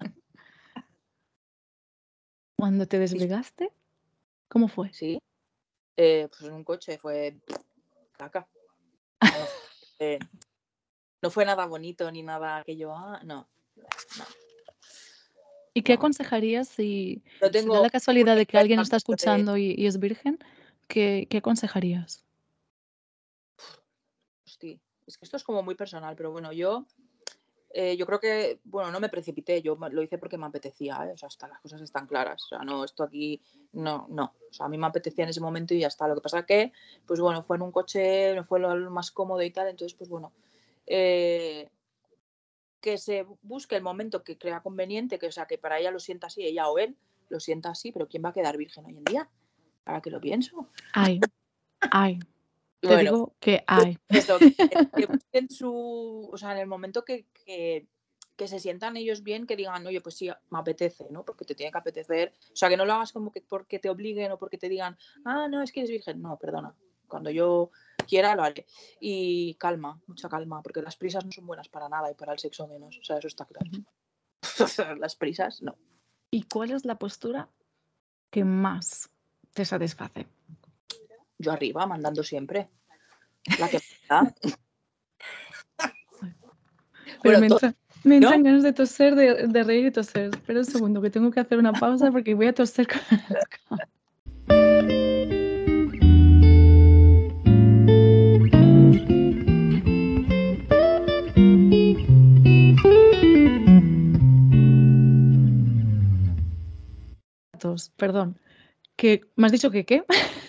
¿Cuándo 2.64 2.88
te 2.88 2.98
desligaste? 2.98 3.70
¿Cómo 4.48 4.68
fue? 4.68 4.90
Sí. 4.94 5.20
Eh, 5.98 6.28
pues 6.30 6.48
en 6.48 6.54
un 6.54 6.64
coche, 6.64 6.96
fue 6.96 7.36
caca. 8.16 8.48
Eh, 9.98 10.18
no, 11.22 11.30
fue 11.30 11.44
nada 11.44 11.66
bonito 11.66 12.10
ni 12.10 12.22
nada 12.22 12.64
que 12.64 12.76
yo, 12.76 12.92
ah, 12.92 13.20
no, 13.22 13.46
¿Y 15.72 15.82
qué 15.82 15.92
aconsejarías 15.92 16.68
si, 16.68 17.22
tengo, 17.52 17.74
da 17.74 17.82
la 17.82 17.90
casualidad 17.90 18.34
de 18.34 18.44
que 18.46 18.58
alguien 18.58 18.80
está 18.80 18.96
escuchando 18.96 19.56
y, 19.56 19.86
es 19.86 20.00
virgen? 20.00 20.38
¿qué, 20.88 21.28
¿Qué 21.30 21.36
aconsejarías? 21.36 22.24
Hostia, 24.46 24.80
es 25.06 25.18
que 25.18 25.24
esto 25.26 25.36
es 25.36 25.44
como 25.44 25.62
muy 25.62 25.76
personal, 25.76 26.16
pero 26.16 26.32
bueno, 26.32 26.52
yo 26.52 26.86
eh, 27.76 27.96
yo 27.96 28.06
creo 28.06 28.20
que, 28.20 28.60
bueno, 28.62 28.92
no 28.92 29.00
me 29.00 29.08
precipité, 29.08 29.60
yo 29.60 29.76
lo 29.90 30.00
hice 30.00 30.16
porque 30.16 30.38
me 30.38 30.46
apetecía, 30.46 30.96
¿eh? 31.08 31.12
o 31.12 31.16
sea, 31.16 31.26
hasta 31.26 31.48
las 31.48 31.60
cosas 31.60 31.80
están 31.82 32.06
claras, 32.06 32.44
o 32.44 32.48
sea, 32.50 32.58
no, 32.60 32.84
esto 32.84 33.02
aquí, 33.02 33.42
no, 33.72 34.06
no, 34.10 34.32
o 34.48 34.52
sea, 34.52 34.66
a 34.66 34.68
mí 34.68 34.78
me 34.78 34.86
apetecía 34.86 35.24
en 35.24 35.30
ese 35.30 35.40
momento 35.40 35.74
y 35.74 35.80
ya 35.80 35.88
está. 35.88 36.06
Lo 36.06 36.14
que 36.14 36.20
pasa 36.20 36.46
que, 36.46 36.72
pues 37.04 37.18
bueno, 37.18 37.42
fue 37.42 37.56
en 37.56 37.62
un 37.62 37.72
coche, 37.72 38.32
no 38.36 38.44
fue 38.44 38.60
lo, 38.60 38.90
más 38.92 39.10
cómodo 39.10 39.42
y 39.42 39.50
tal, 39.50 39.66
entonces, 39.66 39.98
pues 39.98 40.08
bueno, 40.08 40.32
eh, 40.86 41.68
que 42.80 42.96
se 42.96 43.26
busque 43.42 43.74
el 43.74 43.82
momento 43.82 44.22
que 44.22 44.38
crea 44.38 44.62
conveniente, 44.62 45.18
que 45.18 45.26
o 45.26 45.32
sea, 45.32 45.46
que 45.46 45.58
para 45.58 45.80
ella 45.80 45.90
lo 45.90 45.98
sienta 45.98 46.28
así, 46.28 46.44
ella 46.44 46.68
o 46.68 46.78
él 46.78 46.96
lo 47.28 47.40
sienta 47.40 47.70
así, 47.70 47.90
pero 47.90 48.06
¿quién 48.06 48.24
va 48.24 48.28
a 48.28 48.34
quedar 48.34 48.56
virgen 48.56 48.86
hoy 48.86 48.96
en 48.96 49.04
día? 49.04 49.28
¿Para 49.82 50.00
qué 50.00 50.10
lo 50.10 50.20
pienso? 50.20 50.68
Ay, 50.92 51.18
ay. 51.90 52.20
Te 52.88 52.96
digo 52.98 53.34
que 53.40 53.64
hay. 53.66 53.98
en 55.32 55.50
su, 55.50 56.30
o 56.32 56.36
sea, 56.36 56.52
en 56.52 56.58
el 56.58 56.66
momento 56.66 57.04
que, 57.04 57.26
que 58.36 58.48
se 58.48 58.58
sientan 58.58 58.96
ellos 58.96 59.22
bien, 59.22 59.46
que 59.46 59.56
digan, 59.56 59.86
oye, 59.86 60.00
pues 60.00 60.16
sí, 60.16 60.30
me 60.50 60.58
apetece, 60.58 61.06
¿no? 61.10 61.24
Porque 61.24 61.44
te 61.44 61.54
tiene 61.54 61.70
que 61.70 61.78
apetecer. 61.78 62.32
O 62.52 62.56
sea, 62.56 62.68
que 62.68 62.76
no 62.76 62.84
lo 62.84 62.94
hagas 62.94 63.12
como 63.12 63.30
que 63.30 63.40
porque 63.40 63.78
te 63.78 63.88
obliguen 63.88 64.32
o 64.32 64.38
porque 64.38 64.58
te 64.58 64.68
digan, 64.68 64.96
ah, 65.24 65.46
no, 65.48 65.62
es 65.62 65.72
que 65.72 65.80
eres 65.80 65.90
virgen. 65.90 66.20
No, 66.20 66.36
perdona. 66.38 66.74
Cuando 67.06 67.30
yo 67.30 67.70
quiera, 68.08 68.34
lo 68.34 68.42
haré. 68.42 68.66
Y 68.98 69.54
calma, 69.54 70.00
mucha 70.06 70.28
calma, 70.28 70.62
porque 70.62 70.82
las 70.82 70.96
prisas 70.96 71.24
no 71.24 71.30
son 71.30 71.46
buenas 71.46 71.68
para 71.68 71.88
nada 71.88 72.10
y 72.10 72.14
para 72.14 72.32
el 72.32 72.38
sexo 72.38 72.66
menos. 72.66 72.98
O 72.98 73.04
sea, 73.04 73.18
eso 73.18 73.28
está 73.28 73.44
claro. 73.44 73.70
las 74.98 75.16
prisas, 75.16 75.62
no. 75.62 75.76
¿Y 76.30 76.42
cuál 76.44 76.72
es 76.72 76.84
la 76.84 76.98
postura 76.98 77.48
que 78.30 78.44
más 78.44 79.08
te 79.52 79.64
satisface? 79.64 80.26
Yo 81.38 81.52
arriba, 81.52 81.86
mandando 81.86 82.22
siempre. 82.22 82.68
La 83.58 83.68
que. 83.68 83.80
Pero 87.22 87.40
me, 87.40 87.46
entra, 87.46 87.74
me 88.02 88.16
entran 88.16 88.42
ganas 88.42 88.62
de 88.62 88.72
toser, 88.72 89.14
de, 89.14 89.46
de, 89.46 89.62
reír 89.62 89.86
y 89.86 89.90
toser. 89.90 90.30
Espera 90.34 90.58
un 90.60 90.64
segundo, 90.64 91.00
que 91.00 91.10
tengo 91.10 91.30
que 91.30 91.40
hacer 91.40 91.58
una 91.58 91.72
pausa 91.72 92.10
porque 92.10 92.34
voy 92.34 92.48
a 92.48 92.54
toser 92.54 92.86
con 92.86 93.00
Perdón. 107.96 108.38
¿Que, 108.96 109.22
¿Me 109.36 109.46
has 109.46 109.52
dicho 109.52 109.70
que 109.70 109.84
qué? 109.84 110.04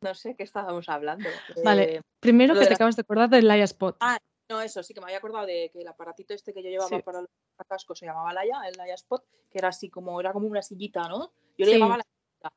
No 0.00 0.14
sé 0.14 0.36
qué 0.36 0.44
estábamos 0.44 0.88
hablando. 0.88 1.28
Vale, 1.64 1.96
eh, 1.96 2.02
primero 2.20 2.54
que 2.54 2.66
te 2.66 2.74
acabas 2.74 2.96
de 2.96 3.02
acordar 3.02 3.28
del 3.28 3.48
Laia 3.48 3.64
Spot. 3.64 3.96
Ah, 4.00 4.18
no, 4.48 4.60
eso 4.60 4.82
sí 4.82 4.94
que 4.94 5.00
me 5.00 5.06
había 5.06 5.18
acordado 5.18 5.46
de 5.46 5.70
que 5.72 5.80
el 5.80 5.88
aparatito 5.88 6.34
este 6.34 6.54
que 6.54 6.62
yo 6.62 6.70
llevaba 6.70 6.98
para 7.00 7.20
los 7.22 7.30
cascos 7.68 7.98
se 7.98 8.06
llamaba 8.06 8.32
Laia, 8.32 8.62
el 8.66 8.76
Laia 8.76 8.94
Spot, 8.94 9.24
que 9.50 9.58
era 9.58 9.68
así 9.68 9.90
como, 9.90 10.20
era 10.20 10.32
como 10.32 10.46
una 10.46 10.62
sillita, 10.62 11.08
¿no? 11.08 11.32
Yo 11.56 11.66
le 11.66 11.72
llamaba 11.72 11.98
la 11.98 12.04
sillita. 12.04 12.52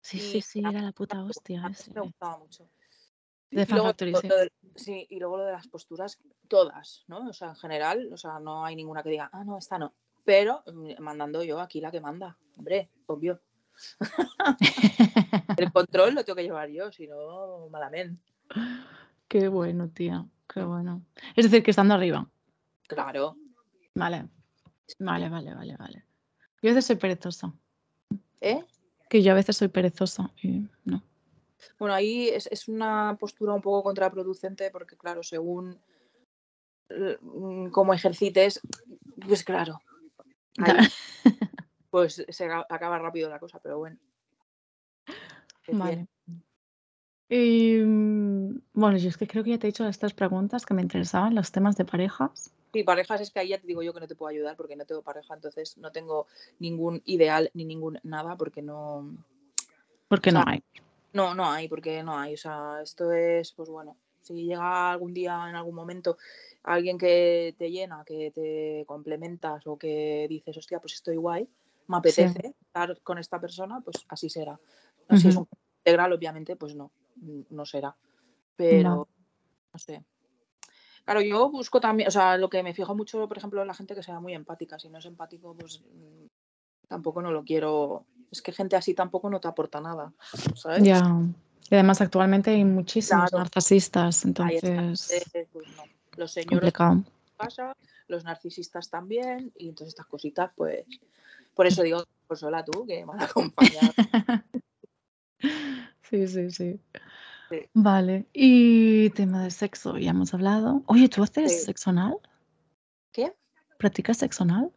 Sí, 0.00 0.18
sí, 0.20 0.40
sí, 0.40 0.60
era 0.60 0.80
la 0.80 0.92
puta 0.92 1.22
hostia. 1.24 1.62
Me 1.92 2.00
gustaba 2.02 2.38
mucho. 2.38 2.68
De 3.50 3.62
y 3.62 3.66
luego, 3.66 3.92
sí. 3.98 4.28
De, 4.28 4.52
sí, 4.74 5.06
y 5.08 5.18
luego 5.18 5.38
lo 5.38 5.44
de 5.44 5.52
las 5.52 5.68
posturas, 5.68 6.18
todas, 6.48 7.04
¿no? 7.06 7.28
O 7.28 7.32
sea, 7.32 7.48
en 7.48 7.56
general, 7.56 8.10
o 8.12 8.16
sea, 8.16 8.38
no 8.38 8.64
hay 8.64 8.76
ninguna 8.76 9.02
que 9.02 9.10
diga, 9.10 9.30
ah, 9.32 9.44
no, 9.44 9.58
esta 9.58 9.78
no. 9.78 9.94
Pero 10.24 10.62
mm, 10.66 11.00
mandando 11.00 11.42
yo 11.42 11.60
aquí 11.60 11.80
la 11.80 11.90
que 11.90 12.00
manda, 12.00 12.36
hombre, 12.56 12.90
obvio. 13.06 13.40
el 15.56 15.72
control 15.72 16.14
lo 16.14 16.24
tengo 16.24 16.36
que 16.36 16.42
llevar 16.42 16.68
yo, 16.70 16.90
si 16.92 17.06
no, 17.06 17.68
malamente. 17.70 18.22
Qué 19.28 19.48
bueno, 19.48 19.88
tía, 19.88 20.24
qué 20.52 20.62
bueno. 20.62 21.02
Es 21.34 21.44
decir, 21.44 21.62
que 21.62 21.70
estando 21.70 21.94
arriba. 21.94 22.28
Claro. 22.86 23.36
Vale, 23.94 24.28
vale, 24.98 25.28
vale, 25.28 25.54
vale, 25.54 25.76
vale. 25.76 26.04
Yo 26.62 26.70
a 26.70 26.74
veces 26.74 26.86
soy 26.86 26.96
perezosa. 26.96 27.52
¿Eh? 28.40 28.64
Que 29.08 29.22
yo 29.22 29.32
a 29.32 29.34
veces 29.34 29.56
soy 29.56 29.68
perezosa 29.68 30.30
y 30.42 30.68
no. 30.84 31.02
Bueno, 31.78 31.94
ahí 31.94 32.28
es, 32.28 32.46
es 32.50 32.68
una 32.68 33.16
postura 33.18 33.54
un 33.54 33.62
poco 33.62 33.82
contraproducente 33.82 34.70
porque, 34.70 34.96
claro, 34.96 35.22
según 35.22 35.78
mm, 36.90 37.68
como 37.70 37.92
ejercites, 37.92 38.60
pues 39.26 39.42
claro, 39.42 39.80
pues 41.96 42.22
se 42.28 42.44
acaba 42.44 42.98
rápido 42.98 43.30
la 43.30 43.38
cosa, 43.38 43.58
pero 43.58 43.78
bueno. 43.78 43.96
Vale. 45.68 46.06
Y, 47.30 47.78
mm, 47.78 48.60
bueno, 48.74 48.98
yo 48.98 49.08
es 49.08 49.16
que 49.16 49.26
creo 49.26 49.42
que 49.42 49.52
ya 49.52 49.58
te 49.58 49.66
he 49.66 49.70
hecho 49.70 49.88
estas 49.88 50.12
preguntas 50.12 50.66
que 50.66 50.74
me 50.74 50.82
interesaban, 50.82 51.34
los 51.34 51.52
temas 51.52 51.74
de 51.78 51.86
parejas. 51.86 52.52
Sí, 52.74 52.82
parejas 52.82 53.22
es 53.22 53.30
que 53.30 53.38
ahí 53.38 53.48
ya 53.48 53.58
te 53.58 53.66
digo 53.66 53.82
yo 53.82 53.94
que 53.94 54.00
no 54.00 54.06
te 54.06 54.14
puedo 54.14 54.28
ayudar 54.28 54.58
porque 54.58 54.76
no 54.76 54.84
tengo 54.84 55.00
pareja, 55.00 55.32
entonces 55.32 55.78
no 55.78 55.90
tengo 55.90 56.26
ningún 56.58 57.00
ideal 57.06 57.50
ni 57.54 57.64
ningún 57.64 57.98
nada 58.02 58.36
porque 58.36 58.60
no. 58.60 59.16
Porque 60.06 60.32
no 60.32 60.42
hay. 60.46 60.62
No, 61.14 61.34
no 61.34 61.50
hay, 61.50 61.66
porque 61.66 62.02
no 62.02 62.18
hay. 62.18 62.34
O 62.34 62.36
sea, 62.36 62.82
esto 62.82 63.10
es, 63.10 63.52
pues 63.52 63.70
bueno, 63.70 63.96
si 64.20 64.34
llega 64.34 64.90
algún 64.92 65.14
día, 65.14 65.46
en 65.48 65.56
algún 65.56 65.74
momento, 65.74 66.18
alguien 66.62 66.98
que 66.98 67.54
te 67.56 67.70
llena, 67.70 68.04
que 68.04 68.32
te 68.32 68.84
complementas 68.86 69.66
o 69.66 69.78
que 69.78 70.26
dices, 70.28 70.58
hostia, 70.58 70.78
pues 70.78 70.92
estoy 70.92 71.16
guay, 71.16 71.48
me 71.88 71.96
apetece 71.98 72.54
estar 72.60 73.00
con 73.02 73.18
esta 73.18 73.40
persona, 73.40 73.80
pues 73.80 74.04
así 74.08 74.28
será. 74.28 74.58
Si 75.16 75.28
es 75.28 75.36
un 75.36 75.48
integral, 75.78 76.12
obviamente, 76.12 76.56
pues 76.56 76.74
no, 76.74 76.90
no 77.50 77.64
será. 77.64 77.96
Pero, 78.56 79.08
no. 79.72 79.78
sé. 79.78 80.04
Claro, 81.04 81.20
yo 81.20 81.50
busco 81.50 81.80
también, 81.80 82.08
o 82.08 82.10
sea, 82.10 82.36
lo 82.36 82.50
que 82.50 82.62
me 82.62 82.74
fijo 82.74 82.94
mucho, 82.94 83.28
por 83.28 83.38
ejemplo, 83.38 83.60
en 83.60 83.68
la 83.68 83.74
gente 83.74 83.94
que 83.94 84.02
sea 84.02 84.18
muy 84.18 84.34
empática. 84.34 84.78
Si 84.78 84.88
no 84.88 84.98
es 84.98 85.06
empático, 85.06 85.54
pues 85.54 85.80
mm, 85.80 86.26
tampoco 86.88 87.22
no 87.22 87.30
lo 87.30 87.44
quiero. 87.44 88.04
Es 88.30 88.42
que 88.42 88.52
gente 88.52 88.74
así 88.74 88.94
tampoco 88.94 89.30
no 89.30 89.40
te 89.40 89.46
aporta 89.46 89.80
nada, 89.80 90.12
¿sabes? 90.54 90.82
Ya. 90.82 91.00
Y 91.70 91.74
además 91.74 92.00
actualmente 92.00 92.50
hay 92.50 92.64
muchísimos 92.64 93.32
narcisistas, 93.32 94.24
entonces... 94.24 95.26
Pues 95.52 95.66
los 96.16 96.32
señores 96.32 96.72
pasa, 97.36 97.76
los 98.08 98.24
narcisistas 98.24 98.90
también, 98.90 99.52
y 99.56 99.68
entonces 99.68 99.94
estas 99.94 100.06
cositas, 100.06 100.50
pues, 100.56 100.84
por 101.54 101.66
eso 101.66 101.82
digo, 101.82 102.04
pues 102.26 102.42
hola 102.42 102.64
tú, 102.64 102.86
que 102.86 103.04
me 103.04 103.12
has 103.14 103.30
acompañado. 103.30 103.92
sí, 106.02 106.28
sí, 106.28 106.50
sí, 106.50 106.80
Vale, 107.74 108.26
y 108.32 109.10
tema 109.10 109.44
de 109.44 109.50
sexo, 109.50 109.98
ya 109.98 110.10
hemos 110.10 110.34
hablado. 110.34 110.82
Oye, 110.86 111.08
¿tú 111.08 111.22
haces 111.22 111.64
sexo 111.64 111.90
anal? 111.90 112.18
¿Qué? 113.12 113.32
¿Practicas 113.78 114.18
sexo 114.18 114.42
anal? 114.42 114.72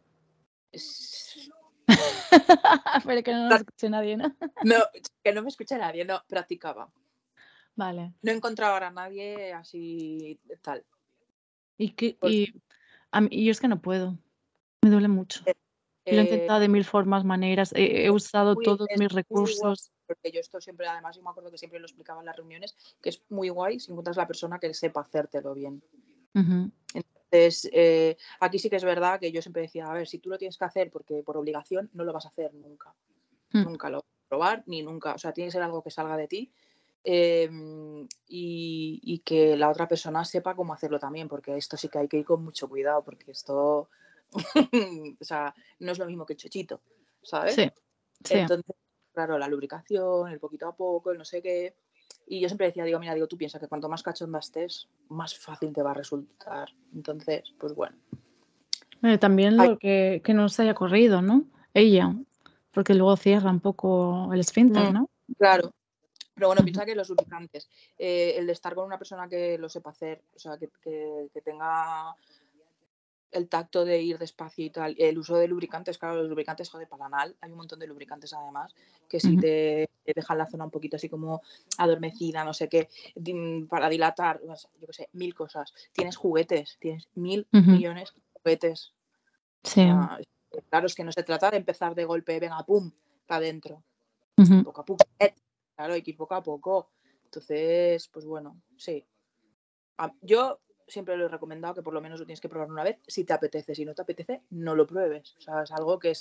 Pero 3.04 3.22
que 3.22 3.32
no 3.32 3.48
nos 3.48 3.60
escuche 3.60 3.90
nadie, 3.90 4.16
¿no? 4.16 4.36
no, 4.62 4.76
que 5.24 5.32
no 5.32 5.42
me 5.42 5.48
escuche 5.48 5.76
nadie, 5.76 6.04
no, 6.04 6.22
practicaba. 6.28 6.92
Vale. 7.74 8.14
No 8.22 8.32
encontraba 8.32 8.86
a 8.86 8.90
nadie 8.90 9.52
así 9.52 10.38
tal. 10.62 10.84
Y, 11.80 11.92
que, 11.92 12.18
y, 12.24 12.52
a 13.10 13.22
mí, 13.22 13.42
yo 13.42 13.50
es 13.50 13.58
que 13.58 13.66
no 13.66 13.80
puedo. 13.80 14.18
Me 14.82 14.90
duele 14.90 15.08
mucho. 15.08 15.42
Eh, 15.46 15.54
lo 16.14 16.20
he 16.20 16.24
intentado 16.24 16.60
de 16.60 16.68
mil 16.68 16.84
formas, 16.84 17.24
maneras. 17.24 17.72
He, 17.74 18.10
usado 18.10 18.54
todos 18.54 18.86
mis 18.98 19.10
recursos. 19.10 19.90
porque 20.06 20.30
yo 20.30 20.40
esto 20.40 20.60
siempre, 20.60 20.86
además, 20.86 21.16
yo 21.16 21.22
me 21.22 21.30
acuerdo 21.30 21.50
que 21.50 21.56
siempre 21.56 21.80
lo 21.80 21.86
explicaba 21.86 22.20
en 22.20 22.26
las 22.26 22.36
reuniones, 22.36 22.76
que 23.00 23.08
es 23.08 23.22
muy 23.30 23.48
guay 23.48 23.80
si 23.80 23.90
encuentras 23.92 24.18
la 24.18 24.26
persona 24.26 24.58
que 24.58 24.74
sepa 24.74 25.00
hacértelo 25.00 25.54
bien. 25.54 25.82
Entonces, 26.34 27.70
eh, 27.72 28.18
aquí 28.40 28.58
sí 28.58 28.68
que 28.68 28.76
es 28.76 28.84
verdad 28.84 29.18
que 29.18 29.32
yo 29.32 29.40
siempre 29.40 29.62
decía, 29.62 29.86
a 29.86 29.94
ver, 29.94 30.06
si 30.06 30.18
tú 30.18 30.28
lo 30.28 30.36
tienes 30.36 30.58
que 30.58 30.66
hacer 30.66 30.90
porque 30.90 31.22
por 31.22 31.38
obligación, 31.38 31.88
no 31.94 32.04
lo 32.04 32.12
vas 32.12 32.26
a 32.26 32.28
hacer 32.28 32.52
nunca. 32.52 32.94
Hmm. 33.52 33.62
Nunca 33.62 33.88
lo 33.88 33.98
vas 33.98 34.04
a 34.04 34.28
probar, 34.28 34.64
ni 34.66 34.82
nunca. 34.82 35.14
O 35.14 35.18
sea, 35.18 35.32
tiene 35.32 35.48
que 35.48 35.52
ser 35.52 35.62
algo 35.62 35.82
que 35.82 35.90
salga 35.90 36.18
de 36.18 36.28
ti 36.28 36.52
Em, 37.02 38.06
y, 38.28 39.22
que 39.24 39.56
la 39.56 39.70
otra 39.70 39.88
persona 39.88 40.24
sepa 40.24 40.54
cómo 40.54 40.74
hacerlo 40.74 40.98
también, 40.98 41.28
porque 41.28 41.56
esto 41.56 41.76
sí 41.76 41.88
que 41.88 41.98
hay 41.98 42.08
que 42.08 42.18
ir 42.18 42.24
con 42.24 42.44
mucho 42.44 42.68
cuidado, 42.68 43.02
porque 43.02 43.30
esto, 43.30 43.88
o 45.20 45.24
sea, 45.24 45.54
no 45.78 45.92
es 45.92 45.98
lo 45.98 46.06
mismo 46.06 46.26
que 46.26 46.36
chochito, 46.36 46.80
¿sabes? 47.22 47.54
Sí, 47.54 47.70
Entonces, 48.30 48.76
claro, 49.12 49.38
la 49.38 49.48
lubricación, 49.48 50.30
el 50.30 50.38
poquito 50.38 50.68
a 50.68 50.76
poco, 50.76 51.10
el 51.10 51.18
no 51.18 51.24
sé 51.24 51.40
qué. 51.42 51.74
Y 52.26 52.40
yo 52.40 52.48
siempre 52.48 52.66
decía, 52.66 52.84
digo, 52.84 52.98
mira, 52.98 53.14
digo, 53.14 53.26
tú 53.26 53.36
piensas 53.36 53.60
que 53.60 53.68
cuanto 53.68 53.88
más 53.88 54.02
cachonda 54.02 54.38
estés, 54.38 54.88
más 55.08 55.36
fácil 55.36 55.72
te 55.72 55.82
va 55.82 55.92
a 55.92 55.94
resultar. 55.94 56.68
Entonces, 56.94 57.54
pues 57.58 57.74
bueno. 57.74 57.96
también 59.18 59.56
lo 59.56 59.78
que, 59.78 60.20
que 60.22 60.34
no 60.34 60.48
se 60.48 60.62
haya 60.62 60.74
corrido, 60.74 61.22
¿no? 61.22 61.44
Ella, 61.72 62.14
porque 62.72 62.94
luego 62.94 63.16
cierra 63.16 63.50
un 63.50 63.60
poco 63.60 64.32
el 64.32 64.40
esfínter, 64.40 64.90
mm, 64.90 64.92
¿no? 64.92 65.10
Claro, 65.38 65.72
pero 66.34 66.48
bueno, 66.48 66.62
piensa 66.62 66.86
que 66.86 66.94
los 66.94 67.08
lubricantes, 67.08 67.68
eh, 67.98 68.34
el 68.36 68.46
de 68.46 68.52
estar 68.52 68.74
con 68.74 68.86
una 68.86 68.98
persona 68.98 69.28
que 69.28 69.58
lo 69.58 69.68
sepa 69.68 69.90
hacer, 69.90 70.22
o 70.34 70.38
sea, 70.38 70.56
que, 70.58 70.70
tenga 71.44 72.14
el 73.30 73.48
tacto 73.48 73.84
de 73.84 74.02
ir 74.02 74.18
despacio 74.18 74.64
y 74.64 74.70
tal, 74.70 74.96
el 74.98 75.18
uso 75.18 75.36
de 75.36 75.46
lubricantes, 75.46 75.98
claro, 75.98 76.16
los 76.16 76.28
lubricantes, 76.28 76.68
joder, 76.68 76.88
para 76.88 77.06
anal, 77.06 77.36
hay 77.40 77.50
un 77.50 77.58
montón 77.58 77.78
de 77.78 77.86
lubricantes 77.86 78.32
además, 78.32 78.74
que 79.08 79.20
si 79.20 79.36
te, 79.36 79.88
dejan 80.04 80.38
la 80.38 80.46
zona 80.46 80.64
un 80.64 80.70
poquito 80.70 80.96
así 80.96 81.08
como 81.08 81.42
adormecida, 81.78 82.42
no 82.42 82.52
sé 82.52 82.68
qué, 82.68 82.88
para 83.68 83.88
dilatar, 83.88 84.40
yo 84.42 84.86
qué 84.86 84.92
sé, 84.92 85.08
mil 85.12 85.34
cosas. 85.34 85.72
Tienes 85.92 86.16
juguetes, 86.16 86.78
tienes 86.80 87.08
mil 87.14 87.46
millones 87.52 88.12
de 88.14 88.40
juguetes. 88.40 88.92
Sí. 89.62 89.86
claro, 90.68 90.86
es 90.86 90.94
que 90.94 91.04
no 91.04 91.12
se 91.12 91.22
trata 91.22 91.50
de 91.50 91.58
empezar 91.58 91.94
de 91.94 92.04
golpe, 92.04 92.40
venga, 92.40 92.64
pum, 92.64 92.90
para 93.26 93.38
adentro. 93.38 93.82
Poco 94.64 94.80
a 94.80 94.84
poco, 94.84 95.04
Claro, 95.80 95.94
hay 95.94 96.02
que 96.02 96.10
ir 96.10 96.16
poco 96.18 96.34
a 96.34 96.42
poco. 96.42 96.90
Entonces, 97.24 98.06
pues 98.08 98.26
bueno, 98.26 98.60
sí. 98.76 99.02
Yo 100.20 100.60
siempre 100.86 101.16
lo 101.16 101.24
he 101.24 101.28
recomendado 101.28 101.74
que 101.74 101.82
por 101.82 101.94
lo 101.94 102.02
menos 102.02 102.20
lo 102.20 102.26
tienes 102.26 102.40
que 102.42 102.50
probar 102.50 102.70
una 102.70 102.84
vez 102.84 102.98
si 103.06 103.24
te 103.24 103.32
apetece. 103.32 103.74
Si 103.74 103.86
no 103.86 103.94
te 103.94 104.02
apetece, 104.02 104.42
no 104.50 104.74
lo 104.74 104.86
pruebes. 104.86 105.34
O 105.38 105.40
sea, 105.40 105.62
es 105.62 105.72
algo 105.72 105.98
que 105.98 106.10
es, 106.10 106.20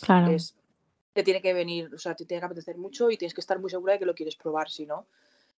te 1.12 1.24
tiene 1.24 1.42
que 1.42 1.54
venir, 1.54 1.94
o 1.94 1.98
sea, 1.98 2.16
te 2.16 2.24
tiene 2.24 2.40
que 2.40 2.46
apetecer 2.46 2.78
mucho 2.78 3.12
y 3.12 3.18
tienes 3.18 3.34
que 3.34 3.42
estar 3.42 3.60
muy 3.60 3.70
segura 3.70 3.94
de 3.94 4.00
que 4.00 4.06
lo 4.06 4.16
quieres 4.16 4.38
probar. 4.38 4.70
Si 4.70 4.86
no, 4.86 5.08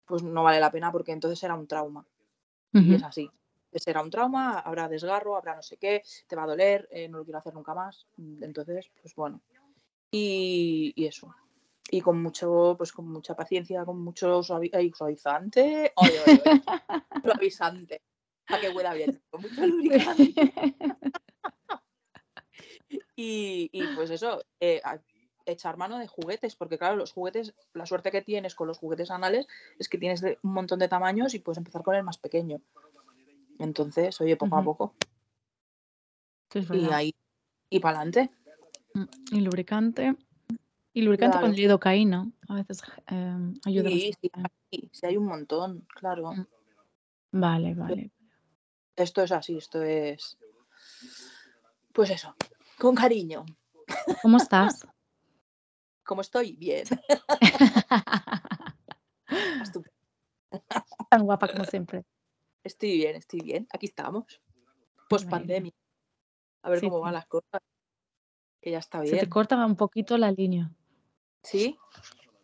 pues 0.06 0.24
no 0.24 0.44
vale 0.44 0.62
la 0.62 0.72
pena 0.72 0.94
porque 0.94 1.12
entonces 1.12 1.38
será 1.38 1.56
un 1.56 1.68
trauma. 1.68 2.06
Y 2.72 2.94
es 2.96 3.04
así. 3.04 3.30
será 3.74 4.02
un 4.02 4.12
trauma, 4.12 4.60
habrá 4.60 4.88
desgarro, 4.88 5.36
habrá 5.36 5.58
no 5.58 5.62
sé 5.62 5.76
qué, 5.76 6.04
te 6.26 6.38
va 6.38 6.44
a 6.44 6.48
doler, 6.48 6.88
eh, 6.90 7.10
no 7.10 7.18
lo 7.18 7.26
quiero 7.26 7.40
hacer 7.40 7.54
nunca 7.54 7.74
más. 7.74 8.08
Entonces, 8.40 8.90
pues 9.02 9.14
bueno. 9.14 9.42
Y, 10.10 10.94
y 10.96 11.06
eso. 11.06 11.36
Y 11.92 12.02
con 12.02 12.22
mucho, 12.22 12.76
pues 12.78 12.92
con 12.92 13.08
mucha 13.12 13.36
paciencia, 13.36 13.84
con 13.86 14.02
mucho 14.02 14.42
suavi- 14.42 14.70
ay, 14.74 14.92
suavizante. 14.96 15.92
Ay, 15.96 16.12
ay, 16.26 16.40
ay. 16.46 16.62
Suavizante. 17.24 18.02
Para 18.48 18.62
que 18.62 18.70
huela 18.70 18.94
bien. 18.94 19.22
Con 19.30 19.42
mucho 19.42 19.66
lubricante. 19.66 20.34
Y, 23.16 23.70
y, 23.74 23.84
pues 23.96 24.10
eso, 24.10 24.42
eh, 24.60 24.82
echar 25.46 25.78
mano 25.78 26.00
de 26.00 26.08
juguetes, 26.08 26.56
porque 26.56 26.78
claro, 26.78 26.96
los 26.96 27.12
juguetes, 27.12 27.54
la 27.74 27.86
suerte 27.86 28.12
que 28.12 28.22
tienes 28.22 28.56
con 28.56 28.68
los 28.68 28.78
juguetes 28.78 29.12
anales 29.12 29.46
es 29.78 29.90
que 29.90 29.98
tienes 29.98 30.22
de- 30.22 30.40
un 30.42 30.54
montón 30.54 30.80
de 30.80 30.88
tamaños 30.88 31.34
y 31.34 31.40
puedes 31.40 31.58
empezar 31.58 31.84
con 31.84 31.96
el 31.96 32.04
más 32.04 32.18
pequeño. 32.18 32.62
Entonces, 33.60 34.20
oye, 34.22 34.38
poco 34.38 34.56
a 34.58 34.64
poco. 34.64 34.96
Es 36.54 36.70
Y 36.72 36.90
ahí, 36.92 37.14
y 37.70 37.80
para 37.80 37.98
adelante. 38.00 38.32
Mm, 38.94 39.04
Y 39.36 39.42
lubricante. 39.42 40.16
Y 40.94 41.02
lubricante 41.04 41.34
Claro. 41.38 41.48
con 41.48 41.56
lidocaína. 41.56 42.32
A 42.48 42.56
veces 42.56 42.82
eh, 43.08 43.38
ayuda 43.66 43.90
Sí, 43.90 44.14
sí, 44.22 44.30
bastante. 44.34 44.52
hay, 44.72 44.90
sí, 44.92 45.06
hay 45.06 45.18
un 45.18 45.26
montón, 45.26 45.86
claro. 45.96 46.32
Mm. 46.34 46.48
Vale, 47.32 47.74
vale. 47.76 48.12
Esto 48.96 49.22
es 49.22 49.32
así, 49.32 49.58
esto 49.58 49.84
es. 49.84 50.38
Pues 51.94 52.10
eso, 52.10 52.36
con 52.80 52.96
cariño. 52.96 53.46
¿Cómo 54.22 54.38
estás? 54.38 54.86
Como 56.04 56.22
estoy, 56.22 56.54
bien. 56.54 56.86
Tan 61.10 61.24
guapa 61.24 61.48
como 61.52 61.64
siempre. 61.66 62.04
Estoy 62.64 62.98
bien, 62.98 63.16
estoy 63.16 63.42
bien. 63.42 63.68
Aquí 63.72 63.86
estamos. 63.86 64.42
Post 65.08 65.30
pandemia. 65.30 65.72
A 66.64 66.70
ver 66.72 66.80
Sí, 66.80 66.88
cómo 66.88 66.98
sí. 66.98 67.02
van 67.04 67.14
las 67.14 67.28
cosas. 67.28 67.62
Que 68.62 68.72
ya 68.72 68.80
está 68.80 69.00
Se 69.04 69.12
bien. 69.12 69.20
te 69.20 69.30
corta 69.30 69.64
un 69.66 69.76
poquito 69.76 70.18
la 70.18 70.32
línea. 70.32 70.72
Sí, 71.44 71.78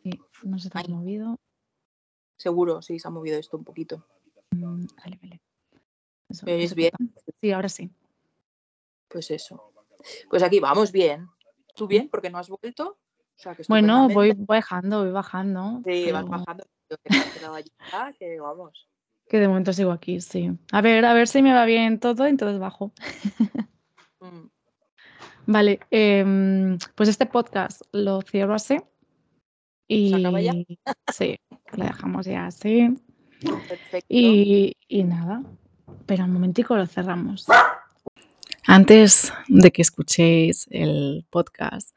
Sí, 0.03 0.19
no 0.43 0.59
se 0.59 0.69
te 0.69 0.77
ha 0.77 0.81
Ay. 0.81 0.87
movido. 0.93 1.39
seguro, 2.37 2.81
sí, 2.81 2.99
se 2.99 3.07
ha 3.07 3.11
movido 3.11 3.39
esto 3.39 3.57
un 3.57 3.63
poquito. 3.63 4.05
Mm, 4.51 4.85
Vale, 5.03 5.19
vale. 5.21 5.41
Eso, 6.29 6.45
¿Me 6.45 6.67
se 6.67 6.75
bien? 6.75 6.91
Sí, 7.41 7.51
ahora 7.51 7.69
sí. 7.69 7.89
Pues 9.07 9.31
eso. 9.31 9.73
Pues 10.29 10.43
aquí 10.43 10.59
vamos 10.59 10.91
bien. 10.91 11.27
¿Tú 11.75 11.87
bien? 11.87 12.09
Porque 12.09 12.29
no 12.29 12.37
has 12.37 12.49
vuelto. 12.49 12.89
O 12.89 13.37
sea, 13.37 13.55
que 13.55 13.63
Bueno, 13.67 14.07
voy 14.09 14.33
bajando, 14.37 15.03
voy 15.03 15.11
bajando. 15.11 15.81
Sí, 15.85 16.11
vas 16.11 16.25
bajando. 16.25 16.63
Yo 16.89 16.97
que 16.97 17.09
que 18.19 18.39
vamos. 18.39 18.87
Que 19.27 19.39
de 19.39 19.47
momento 19.47 19.73
sigo 19.73 19.91
aquí, 19.91 20.21
sí. 20.21 20.51
A 20.71 20.81
ver, 20.81 21.03
a 21.05 21.13
ver 21.13 21.27
si 21.27 21.41
me 21.41 21.53
va 21.53 21.65
bien 21.65 21.99
todo, 21.99 22.27
entonces 22.27 22.59
bajo. 22.59 22.91
Mm, 24.19 24.47
Vale, 25.47 25.79
em, 25.91 26.77
pues 26.95 27.09
este 27.09 27.25
podcast 27.25 27.81
lo 27.91 28.21
cierro 28.21 28.55
así. 28.55 28.77
¿Se 29.87 30.15
acaba 30.15 30.41
ya? 30.41 30.53
Y 30.53 30.79
sí, 31.13 31.39
lo 31.73 31.85
dejamos 31.85 32.25
ya 32.25 32.47
así. 32.47 32.95
Perfecto. 33.41 34.07
Y, 34.09 34.75
y 34.87 35.03
nada, 35.03 35.43
pero 36.05 36.23
un 36.23 36.33
momentico 36.33 36.75
lo 36.75 36.87
cerramos. 36.87 37.45
Antes 38.65 39.31
de 39.47 39.71
que 39.71 39.83
escuchéis 39.83 40.67
el 40.71 41.25
podcast, 41.29 41.95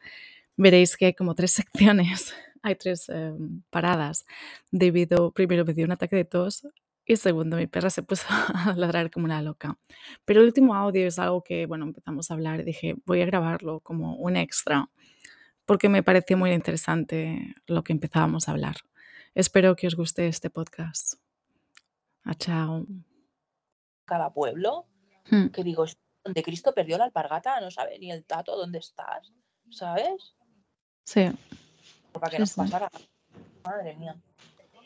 veréis 0.57 0.97
que 0.97 1.07
hay 1.07 1.15
como 1.15 1.35
tres 1.35 1.53
secciones, 1.53 2.35
hay 2.63 2.75
tres 2.75 3.09
eh, 3.09 3.33
paradas, 3.71 4.27
debido, 4.71 5.33
primero 5.33 5.65
me 5.65 5.73
dio 5.73 5.87
un 5.87 5.93
ataque 5.93 6.17
de 6.17 6.25
tos 6.27 6.67
y 7.09 7.17
segundo 7.17 7.57
mi 7.57 7.67
perra 7.67 7.91
se 7.91 8.03
puso 8.05 8.27
a 8.55 8.75
ladrar 8.77 9.11
como 9.11 9.25
una 9.25 9.43
loca. 9.43 9.79
Pero 10.25 10.41
el 10.41 10.47
último 10.47 10.75
audio 10.75 11.07
es 11.07 11.19
algo 11.19 11.43
que, 11.43 11.67
bueno, 11.67 11.87
empezamos 11.87 12.31
a 12.31 12.35
hablar 12.35 12.63
dije, 12.65 12.95
voy 13.07 13.23
a 13.23 13.27
grabarlo 13.27 13.81
como 13.81 14.15
un 14.17 14.37
extra, 14.37 14.91
porque 15.65 15.89
me 15.89 16.03
pareció 16.03 16.37
muy 16.37 16.53
interesante 16.53 17.55
lo 17.67 17.83
que 17.83 17.93
empezábamos 17.93 18.47
a 18.49 18.53
hablar. 18.53 18.77
Espero 19.35 19.75
que 19.75 19.87
os 19.87 19.95
guste 19.97 20.29
este 20.29 20.51
podcast. 20.51 21.15
Ah, 22.25 22.35
chao. 22.35 22.87
Cada 24.05 24.33
pueblo, 24.33 24.87
Hmm. 25.31 25.49
que 25.49 25.63
digo, 25.63 25.85
donde 26.25 26.43
Cristo 26.43 26.73
perdió 26.75 26.97
la 26.99 27.05
alpargata, 27.05 27.61
no 27.61 27.71
sabe 27.71 27.99
ni 27.99 28.11
el 28.11 28.25
tato 28.25 28.57
dónde 28.57 28.79
estás, 28.79 29.31
¿sabes? 29.71 30.35
Sí, 31.05 31.31
Para 32.13 32.31
que 32.31 32.37
Sí, 32.37 32.41
nos 32.41 32.51
sí. 32.51 32.57
pasara. 32.57 32.89
Madre 33.65 33.95
mía. 33.97 34.17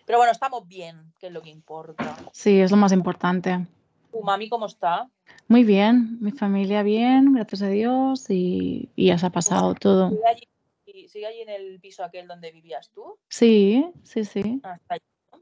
Pero 0.04 0.18
bueno, 0.18 0.32
estamos 0.32 0.66
bien, 0.66 1.12
que 1.18 1.28
es 1.28 1.32
lo 1.32 1.42
que 1.42 1.50
importa. 1.50 2.16
sí, 2.32 2.60
es 2.60 2.70
lo 2.70 2.76
más 2.76 2.92
importante. 2.92 3.66
¿Tu 4.10 4.20
mami 4.22 4.48
cómo 4.48 4.66
está? 4.66 5.08
Muy 5.48 5.64
bien, 5.64 6.18
mi 6.20 6.32
familia 6.32 6.82
bien, 6.82 7.32
gracias 7.34 7.62
a 7.62 7.68
Dios, 7.68 8.28
y, 8.28 8.90
y 8.96 9.06
ya 9.06 9.18
se 9.18 9.26
ha 9.26 9.30
pasado 9.30 9.74
todo. 9.74 10.10
¿Sigue 10.10 10.26
allí, 10.26 11.08
sigue 11.08 11.26
allí 11.26 11.40
en 11.40 11.48
el 11.48 11.80
piso 11.80 12.04
aquel 12.04 12.26
donde 12.26 12.50
vivías 12.50 12.90
tú? 12.90 13.18
Sí, 13.28 13.86
sí, 14.02 14.24
sí. 14.24 14.60
Hasta 14.62 14.94
allí, 14.94 15.04
¿no? 15.32 15.40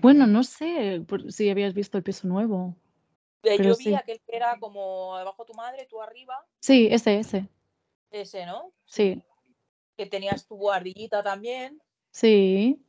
Bueno, 0.00 0.26
no 0.26 0.42
sé 0.42 1.04
por- 1.06 1.30
si 1.32 1.48
habías 1.50 1.74
visto 1.74 1.96
el 1.98 2.02
piso 2.04 2.26
nuevo. 2.26 2.74
Eh, 3.42 3.54
pero 3.58 3.70
Yo 3.70 3.76
vi 3.76 3.84
sí. 3.84 3.94
aquel 3.94 4.20
que 4.26 4.36
era 4.36 4.58
como 4.58 5.14
abajo 5.14 5.44
tu 5.44 5.54
madre, 5.54 5.86
tú 5.88 6.02
arriba, 6.02 6.44
Sí, 6.60 6.88
ese, 6.90 7.18
ese. 7.20 7.48
ese, 8.10 8.46
¿no? 8.46 8.72
Sí, 8.86 9.22
Que 9.96 10.06
tenías 10.06 10.46
tu 10.48 10.70
ardillita 10.70 11.22
también. 11.22 11.80
sí, 12.10 12.82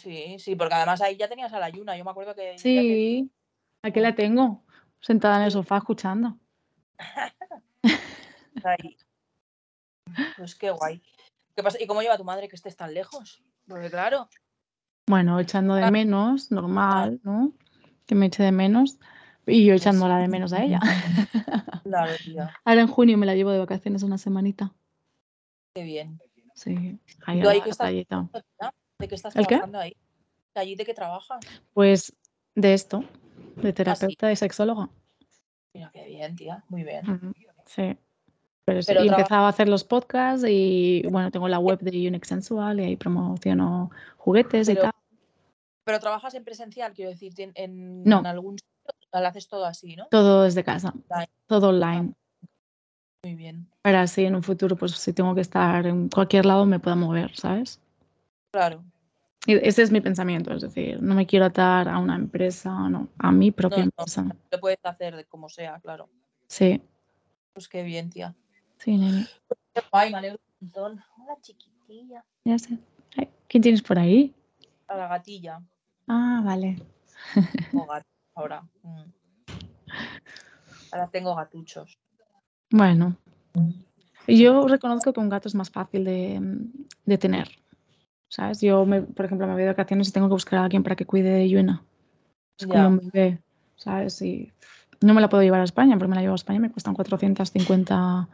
Sí, 0.00 0.38
sí, 0.38 0.56
porque 0.56 0.74
además 0.74 1.00
ahí 1.02 1.16
ya 1.16 1.28
tenías 1.28 1.52
a 1.52 1.58
la 1.60 1.68
Yuna. 1.68 1.96
Yo 1.96 2.04
me 2.04 2.10
acuerdo 2.10 2.34
que 2.34 2.58
sí. 2.58 3.30
Aquí 3.82 4.00
la 4.00 4.14
tengo, 4.14 4.62
sentada 5.00 5.36
en 5.38 5.42
el 5.44 5.50
sofá 5.50 5.76
escuchando. 5.78 6.38
ahí. 8.64 8.96
Pues 10.36 10.54
qué 10.54 10.70
guay. 10.70 11.02
¿Qué 11.54 11.62
pasa? 11.62 11.78
¿Y 11.82 11.86
cómo 11.86 12.00
lleva 12.02 12.16
tu 12.16 12.24
madre 12.24 12.48
que 12.48 12.56
estés 12.56 12.76
tan 12.76 12.94
lejos? 12.94 13.42
Porque 13.68 13.90
claro, 13.90 14.28
Bueno, 15.06 15.38
echando 15.38 15.74
de 15.74 15.90
menos, 15.90 16.50
normal, 16.50 17.20
¿no? 17.22 17.52
Que 18.06 18.14
me 18.14 18.26
eche 18.26 18.42
de 18.42 18.52
menos. 18.52 18.98
Y 19.46 19.64
yo 19.66 19.72
Pues- 19.72 19.82
echándola 19.82 20.18
de 20.18 20.28
menos 20.28 20.52
a 20.52 20.62
ella. 20.62 20.80
claro, 21.84 22.12
tía, 22.24 22.54
Ahora 22.64 22.80
en 22.80 22.88
junio 22.88 23.18
me 23.18 23.26
la 23.26 23.34
llevo 23.34 23.50
de 23.50 23.58
vacaciones 23.58 24.02
una 24.02 24.18
semanita. 24.18 24.72
qué 25.74 25.82
bien. 25.82 26.18
Sí, 26.54 26.98
ahí 27.26 27.40
¿Tú 27.40 27.48
a 27.48 27.52
ahí 27.52 27.58
la 27.58 27.64
qué 27.64 27.70
estás 27.70 27.88
playita. 27.88 28.28
¿De 29.00 29.08
qué 29.08 29.14
estás 29.14 29.34
¿El 29.34 29.42
qué? 29.46 29.54
trabajando 29.56 29.78
ahí? 29.78 29.96
¿Allí 30.54 30.74
de 30.76 30.84
qué 30.84 30.94
trabajas? 30.94 31.40
Pues 31.72 32.12
de 32.54 32.74
esto, 32.74 33.02
Ah, 33.04 33.62
de 33.62 33.72
terapeuta 33.72 34.30
y 34.30 34.36
sexóloga. 34.36 34.88
Mira, 35.74 35.90
qué 35.92 36.04
bien, 36.04 36.36
tía, 36.36 36.64
muy 36.68 36.84
bien. 36.84 37.02
Sí. 37.66 37.96
Pero 38.64 38.82
sí, 38.82 38.88
Pero 38.92 39.04
y 39.04 39.08
empezado 39.08 39.46
a 39.46 39.48
hacer 39.48 39.68
los 39.68 39.84
podcasts 39.84 40.46
y 40.48 41.02
bueno, 41.10 41.30
tengo 41.30 41.48
la 41.48 41.58
web 41.58 41.78
de 41.80 41.90
Unique 42.08 42.26
Sensual 42.26 42.80
y 42.80 42.84
ahí 42.84 42.96
promociono 42.96 43.90
juguetes 44.18 44.68
y 44.68 44.72
Pero- 44.74 44.82
tal. 44.82 44.92
Pero 45.84 45.98
trabajas 45.98 46.34
en 46.34 46.44
presencial, 46.44 46.92
quiero 46.92 47.10
decir, 47.10 47.32
en, 47.38 47.52
en 47.54 48.04
No. 48.04 48.18
algún 48.24 48.58
sitio, 48.58 49.20
lo 49.20 49.26
haces 49.26 49.48
todo 49.48 49.64
así, 49.64 49.96
¿no? 49.96 50.06
Todo 50.10 50.42
desde 50.44 50.62
casa, 50.62 50.92
Online. 51.08 51.28
todo 51.46 51.68
online. 51.70 52.12
Muy 53.24 53.34
bien. 53.34 53.68
Para 53.82 54.02
así 54.02 54.24
en 54.24 54.34
un 54.36 54.42
futuro, 54.42 54.76
pues 54.76 54.92
si 54.92 55.12
tengo 55.12 55.34
que 55.34 55.40
estar 55.40 55.86
en 55.86 56.08
cualquier 56.08 56.46
lado, 56.46 56.64
me 56.66 56.78
pueda 56.78 56.96
mover, 56.96 57.34
¿sabes? 57.36 57.80
Claro. 58.50 58.84
Y 59.46 59.54
ese 59.66 59.82
es 59.82 59.90
mi 59.90 60.00
pensamiento, 60.00 60.52
es 60.52 60.60
decir, 60.62 61.02
no 61.02 61.14
me 61.14 61.26
quiero 61.26 61.46
atar 61.46 61.88
a 61.88 61.98
una 61.98 62.14
empresa, 62.14 62.88
no, 62.90 63.08
a 63.18 63.32
mi 63.32 63.50
propia 63.50 63.78
No, 63.78 63.84
no. 63.84 63.90
empresa. 63.96 64.26
Lo 64.50 64.60
puedes 64.60 64.78
hacer 64.82 65.16
de 65.16 65.24
como 65.24 65.48
sea, 65.48 65.80
claro. 65.80 66.10
Sí, 66.46 66.82
Pues 67.54 67.68
qué 67.68 67.82
bien, 67.82 68.10
tía. 68.10 68.34
sí, 68.78 68.96
nene, 68.98 69.26
Qué 69.72 69.80
guay, 69.90 70.10
me 70.12 70.18
alegro 70.18 70.38
un 70.60 70.66
montón. 70.66 71.00
Hola, 71.16 71.36
chiquitilla. 71.40 72.24
ya 72.44 72.58
sé. 72.58 72.78
Ay, 73.16 73.30
¿Quién 73.48 73.62
tienes 73.62 73.82
por 73.82 73.98
ahí? 73.98 74.34
A 74.88 74.96
la 74.96 75.08
gatilla. 75.08 75.62
Ah, 76.06 76.42
vale. 76.44 76.76
Tengo 77.70 77.86
gato 77.86 78.06
ahora. 78.34 78.62
Mm. 78.82 79.04
Ahora 80.92 81.08
tengo 81.10 81.34
gatuchos. 81.34 81.98
Bueno, 82.70 83.16
yo 84.26 84.66
reconozco 84.68 85.12
que 85.12 85.20
un 85.20 85.28
gato 85.28 85.48
es 85.48 85.54
más 85.54 85.70
fácil 85.70 86.04
de, 86.04 86.40
de 87.04 87.18
tener. 87.18 87.48
¿Sabes? 88.30 88.60
Yo, 88.60 88.86
me, 88.86 89.02
por 89.02 89.26
ejemplo, 89.26 89.46
me 89.48 89.54
voy 89.54 89.62
de 89.62 89.68
vacaciones 89.68 90.08
y 90.08 90.12
tengo 90.12 90.28
que 90.28 90.34
buscar 90.34 90.60
a 90.60 90.64
alguien 90.64 90.84
para 90.84 90.94
que 90.94 91.04
cuide 91.04 91.30
de 91.30 91.48
Yuna. 91.48 91.82
Es 92.56 92.66
como 92.66 92.86
un 92.86 93.10
bebé, 93.12 93.40
¿sabes? 93.74 94.22
Y 94.22 94.52
no 95.00 95.14
me 95.14 95.20
la 95.20 95.28
puedo 95.28 95.42
llevar 95.42 95.60
a 95.60 95.64
España, 95.64 95.96
porque 95.98 96.10
me 96.10 96.14
la 96.14 96.22
llevo 96.22 96.34
a 96.34 96.36
España 96.36 96.58
y 96.58 96.60
me 96.60 96.70
cuestan 96.70 96.94
450 96.94 98.28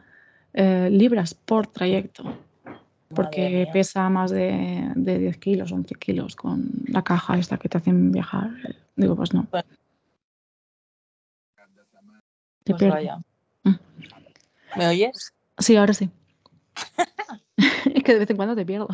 eh, 0.53 0.89
libras 0.91 1.33
por 1.33 1.65
trayecto. 1.65 2.23
Porque 3.09 3.67
pesa 3.73 4.07
más 4.09 4.29
de, 4.29 4.91
de 4.95 5.17
10 5.17 5.37
kilos, 5.37 5.71
11 5.71 5.95
kilos 5.95 6.35
con 6.35 6.69
la 6.87 7.01
caja 7.03 7.37
esta 7.39 7.57
que 7.57 7.67
te 7.67 7.77
hacen 7.77 8.11
viajar. 8.11 8.51
Digo, 8.95 9.15
pues 9.15 9.33
no. 9.33 9.47
Bueno. 9.49 9.67
Te 12.65 12.75
Pues 12.75 12.91
vaya. 12.91 13.17
Mm. 13.63 13.75
¿Me 14.75 14.87
oyes? 14.89 15.33
Sí, 15.57 15.75
ahora 15.75 15.93
sí. 15.93 16.11
es 17.57 18.03
que 18.03 18.13
de 18.13 18.19
vez 18.19 18.29
en 18.29 18.35
cuando 18.35 18.55
te 18.55 18.65
pierdo. 18.65 18.89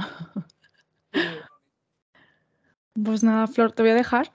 Pues 3.01 3.23
nada, 3.23 3.47
Flor, 3.47 3.71
te 3.71 3.81
voy 3.81 3.91
a 3.91 3.95
dejar. 3.95 4.31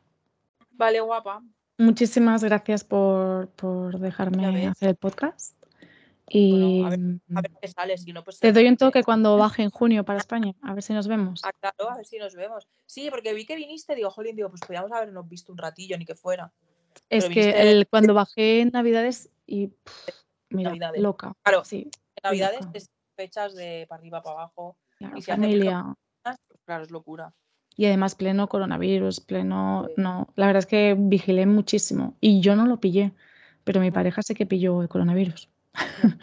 Vale, 0.71 1.01
guapa. 1.01 1.43
muchísimas 1.79 2.43
gracias 2.43 2.85
por, 2.85 3.49
por 3.51 3.99
dejarme 3.99 4.67
hacer 4.67 4.91
el 4.91 4.97
podcast. 4.97 5.59
Y 6.31 6.85
a, 6.85 6.91
ver, 6.91 7.01
a, 7.35 7.41
ver, 7.41 7.53
qué 7.61 7.69
sale, 7.69 7.97
si 7.97 8.13
no, 8.13 8.23
pues 8.23 8.39
te 8.39 8.53
doy 8.53 8.69
un 8.69 8.77
toque 8.77 9.03
cuando 9.03 9.37
baje 9.39 9.63
en 9.63 9.71
junio 9.71 10.05
para 10.05 10.19
España, 10.19 10.55
a 10.63 10.75
ver 10.75 10.83
si 10.83 10.93
nos 10.93 11.09
vemos. 11.09 11.41
Ah, 11.45 11.53
claro, 11.59 11.91
a 11.91 11.97
ver 11.97 12.05
si 12.05 12.19
nos 12.19 12.35
vemos. 12.35 12.69
Sí, 12.85 13.09
porque 13.11 13.33
vi 13.33 13.47
que 13.47 13.57
viniste, 13.57 13.95
digo, 13.95 14.11
jolín, 14.11 14.37
digo, 14.37 14.51
pues 14.51 14.61
podíamos 14.61 14.93
habernos 14.93 15.27
visto 15.29 15.53
un 15.53 15.59
ratillo, 15.59 15.97
ni 15.97 16.05
que 16.05 16.15
fuera. 16.15 16.53
Es 17.09 17.29
que 17.29 17.51
el, 17.51 17.89
cuando 17.89 18.13
bajé 18.13 18.61
en 18.61 18.71
Navidades 18.73 19.31
y 19.47 19.69
pff, 19.69 20.11
mira, 20.51 20.71
Navidades. 20.71 21.01
loca. 21.01 21.33
Claro, 21.43 21.65
sí, 21.65 21.91
Navidades 22.23 22.67
es 22.75 22.91
fechas 23.17 23.55
de 23.55 23.87
para 23.89 24.01
arriba, 24.01 24.23
para 24.23 24.37
abajo. 24.37 24.77
Claro, 24.99 25.17
y 25.17 25.23
si 25.23 25.31
familia. 25.31 25.81
Hace 25.81 26.08
claro, 26.65 26.85
es 26.85 26.91
locura. 26.91 27.33
Y 27.77 27.87
además 27.87 28.15
pleno 28.15 28.49
coronavirus, 28.49 29.21
pleno... 29.21 29.87
Sí. 29.87 29.95
No, 29.97 30.29
la 30.35 30.47
verdad 30.47 30.61
es 30.61 30.67
que 30.67 30.97
vigilé 30.99 31.47
muchísimo 31.47 32.17
y 32.21 32.41
yo 32.41 32.57
no 32.57 32.67
lo 32.67 32.81
pillé, 32.81 33.13
pero 33.65 33.81
mi 33.81 33.91
pareja 33.91 34.23
sí 34.23 34.35
que 34.35 34.47
pilló 34.47 34.83
el 34.83 34.89
coronavirus. 34.89 35.49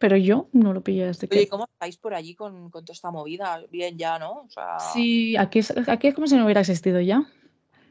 pero 0.00 0.16
yo 0.16 0.48
no 0.52 0.72
lo 0.72 0.82
pillé 0.82 1.06
desde 1.06 1.28
Oye, 1.30 1.42
que... 1.42 1.48
¿cómo 1.48 1.68
estáis 1.72 1.98
por 1.98 2.14
allí 2.14 2.34
con, 2.34 2.70
con, 2.70 2.84
toda 2.84 2.94
esta 2.94 3.10
movida? 3.10 3.62
Bien 3.70 3.96
ya, 3.96 4.18
¿no? 4.18 4.40
O 4.40 4.50
sea... 4.50 4.78
Sí, 4.92 5.36
aquí 5.36 5.60
es, 5.60 5.72
aquí 5.88 6.08
es 6.08 6.14
como 6.14 6.26
si 6.26 6.36
no 6.36 6.44
hubiera 6.44 6.60
existido 6.60 7.00
ya. 7.00 7.24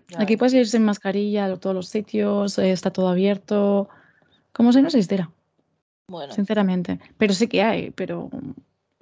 ya 0.09 0.21
aquí 0.21 0.35
puedes 0.35 0.53
ir 0.53 0.67
sin 0.67 0.83
mascarilla 0.83 1.45
a 1.45 1.57
todos 1.57 1.75
los 1.75 1.87
sitios, 1.87 2.57
eh, 2.57 2.71
está 2.71 2.91
todo 2.91 3.07
abierto, 3.07 3.87
como 4.51 4.73
si 4.73 4.81
no 4.81 4.87
existiera. 4.87 5.31
Bueno. 6.07 6.33
Sinceramente. 6.33 6.99
Pero 7.17 7.33
sí 7.33 7.47
que 7.47 7.61
hay, 7.61 7.91
pero, 7.91 8.29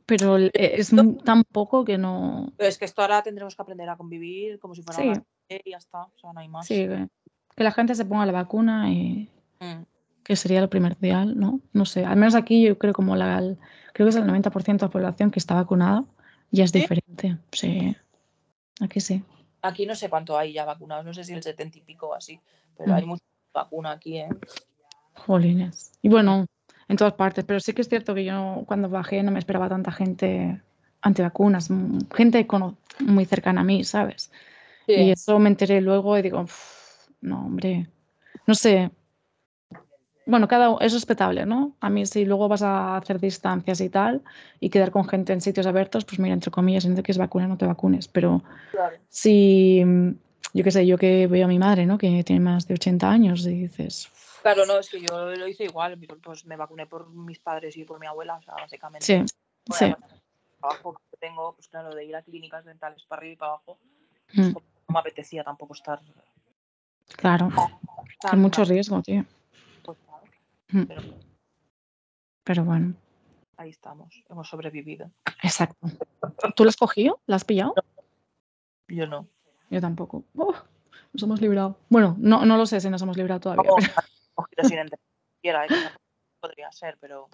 pero 0.05 0.37
es 0.37 0.91
tan 1.23 1.43
poco 1.43 1.83
que 1.85 1.97
no. 1.97 2.51
Es 2.57 2.77
que 2.77 2.85
esto 2.85 3.01
ahora 3.01 3.23
tendremos 3.23 3.55
que 3.55 3.61
aprender 3.61 3.89
a 3.89 3.97
convivir 3.97 4.59
como 4.59 4.75
si 4.75 4.81
fuera 4.83 5.01
Sí. 5.01 5.07
una 5.09 5.23
y 5.63 5.71
ya 5.71 5.77
está. 5.77 6.03
O 6.03 6.13
sea, 6.19 6.33
no 6.33 6.39
hay 6.39 6.47
más. 6.47 6.67
Sí, 6.67 6.75
que, 6.87 7.07
que 7.55 7.63
la 7.63 7.71
gente 7.71 7.95
se 7.95 8.05
ponga 8.05 8.25
la 8.25 8.31
vacuna 8.31 8.91
y 8.91 9.29
Mm. 9.59 9.83
que 10.23 10.35
sería 10.35 10.61
lo 10.61 10.69
primordial, 10.69 11.39
¿no? 11.39 11.59
No 11.73 11.85
sé. 11.85 12.05
Al 12.05 12.17
menos 12.17 12.35
aquí 12.35 12.63
yo 12.63 12.77
creo 12.77 12.93
como 12.93 13.15
la, 13.15 13.39
el- 13.39 13.57
creo 13.93 14.05
que 14.05 14.09
es 14.09 14.15
el 14.15 14.25
90% 14.25 14.85
de 14.85 14.87
la 14.87 14.91
población 14.91 15.31
que 15.31 15.39
está 15.39 15.55
vacunada. 15.55 16.03
Ya 16.51 16.63
es 16.65 16.71
¿Sí? 16.71 16.79
diferente. 16.79 17.37
Sí. 17.51 17.95
Aquí 18.81 18.99
sí. 18.99 19.23
Aquí 19.61 19.85
no 19.85 19.95
sé 19.95 20.09
cuánto 20.09 20.37
hay 20.37 20.53
ya 20.53 20.65
vacunados, 20.65 21.05
no 21.05 21.13
sé 21.13 21.23
si 21.23 21.33
el 21.33 21.41
70 21.41 21.77
y 21.79 21.81
pico 21.81 22.09
o 22.09 22.13
así, 22.13 22.39
pero 22.77 22.91
Mm. 22.91 22.95
hay 22.95 23.05
mucha 23.05 23.23
vacuna 23.53 23.91
aquí, 23.91 24.17
¿eh? 24.17 24.29
Jolines. 25.13 25.91
Y 26.01 26.09
bueno, 26.09 26.45
en 26.87 26.97
todas 26.97 27.13
partes, 27.13 27.43
pero 27.45 27.59
sí 27.59 27.73
que 27.73 27.81
es 27.81 27.89
cierto 27.89 28.13
que 28.13 28.25
yo 28.25 28.63
cuando 28.67 28.89
bajé 28.89 29.23
no 29.23 29.31
me 29.31 29.39
esperaba 29.39 29.69
tanta 29.69 29.91
gente 29.91 30.61
antivacunas, 31.01 31.69
mm, 31.69 31.99
gente 32.13 32.45
cono- 32.47 32.77
muy 32.99 33.25
cercana 33.25 33.61
a 33.61 33.63
mí, 33.63 33.83
¿sabes? 33.83 34.31
Y 34.87 35.11
eso 35.11 35.39
me 35.39 35.49
enteré 35.49 35.81
luego 35.81 36.17
y 36.17 36.21
digo, 36.21 36.41
"Uf, 36.41 37.07
no, 37.21 37.45
hombre, 37.45 37.87
no 38.47 38.53
sé. 38.55 38.91
Bueno, 40.27 40.47
cada 40.47 40.75
es 40.81 40.93
respetable, 40.93 41.45
¿no? 41.45 41.75
A 41.79 41.89
mí 41.89 42.05
si 42.07 42.25
luego 42.25 42.47
vas 42.47 42.63
a 42.63 42.97
hacer 42.97 43.19
distancias 43.19 43.79
y 43.81 43.89
tal 43.89 44.23
y 44.59 44.69
quedar 44.69 44.89
con 44.89 45.07
gente 45.07 45.33
en 45.33 45.41
sitios 45.41 45.67
abiertos, 45.67 46.03
pues 46.05 46.19
mira, 46.19 46.33
entre 46.33 46.49
comillas, 46.49 46.83
si 46.83 46.89
no 46.89 46.95
te 46.95 47.03
quieres 47.03 47.19
vacunar, 47.19 47.47
no 47.47 47.57
te 47.57 47.67
vacunes. 47.67 48.07
Pero 48.07 48.41
Claro. 48.71 48.95
si, 49.07 49.83
yo 50.53 50.63
qué 50.63 50.71
sé, 50.71 50.87
yo 50.87 50.97
que 50.97 51.27
veo 51.27 51.45
a 51.45 51.47
mi 51.47 51.59
madre, 51.59 51.85
¿no? 51.85 51.97
Que 51.99 52.23
tiene 52.23 52.39
más 52.39 52.67
de 52.67 52.73
80 52.73 53.09
años 53.11 53.45
y 53.45 53.51
dices, 53.67 54.09
Claro, 54.45 54.67
no, 54.67 54.77
es 54.77 54.89
que 54.91 55.01
yo 55.01 55.35
lo 55.35 55.47
hice 55.47 55.63
igual, 55.63 55.97
pues 56.21 56.45
me 56.45 56.55
vacuné 56.55 56.85
por 56.85 57.09
mis 57.09 57.39
padres 57.39 57.75
y 57.77 57.83
por 57.83 57.99
mi 57.99 58.05
abuela, 58.05 58.35
o 58.35 58.41
sea, 58.43 58.53
básicamente. 58.53 59.03
sí, 59.03 59.25
Por 59.65 59.75
sí. 59.75 59.85
el 59.85 59.95
trabajo 60.59 61.01
que 61.09 61.17
tengo, 61.17 61.55
pues 61.55 61.67
claro, 61.67 61.95
de 61.95 62.05
ir 62.05 62.15
a 62.15 62.21
clínicas 62.21 62.63
dentales 62.63 63.03
para 63.07 63.21
arriba 63.21 63.33
y 63.33 63.37
para 63.37 63.51
abajo, 63.53 63.79
mm, 64.35 64.41
no 64.51 64.61
me 64.89 64.99
apetecía 64.99 65.43
tampoco 65.43 65.73
estar 65.73 65.99
claro, 67.17 67.49
hay 68.21 68.37
mucho 68.37 68.63
riesgo, 68.65 69.01
tío. 69.01 69.25
pues, 69.83 69.97
claro, 70.05 70.23
Mm, 70.69 70.83
pero 70.83 71.01
Pero 72.43 72.65
bueno, 72.65 72.93
ahí 73.57 73.71
estamos, 73.71 74.13
hemos 74.29 74.47
sobrevivido. 74.47 75.09
exacto. 75.41 75.87
¿Tú 76.55 76.65
lo 76.65 76.69
has 76.69 76.77
cogido? 76.77 77.19
¿La 77.25 77.37
has 77.37 77.45
pillado? 77.45 77.73
Yo 78.89 79.07
no. 79.07 79.27
Yo 79.71 79.81
tampoco. 79.81 80.23
Oh, 80.37 80.53
nos 81.13 81.23
hemos 81.23 81.41
librado. 81.41 81.79
Bueno, 81.89 82.15
no, 82.19 82.45
no 82.45 82.57
lo 82.57 82.67
sé 82.67 82.79
si 82.79 82.91
nos 82.91 83.01
hemos 83.01 83.17
librado 83.17 83.39
todavía. 83.39 83.63
Pero- 83.75 83.87
¿eh? 84.57 85.67
que 85.67 85.81
tampoco 85.81 86.01
podría 86.39 86.71
ser, 86.71 86.97
pero 86.99 87.27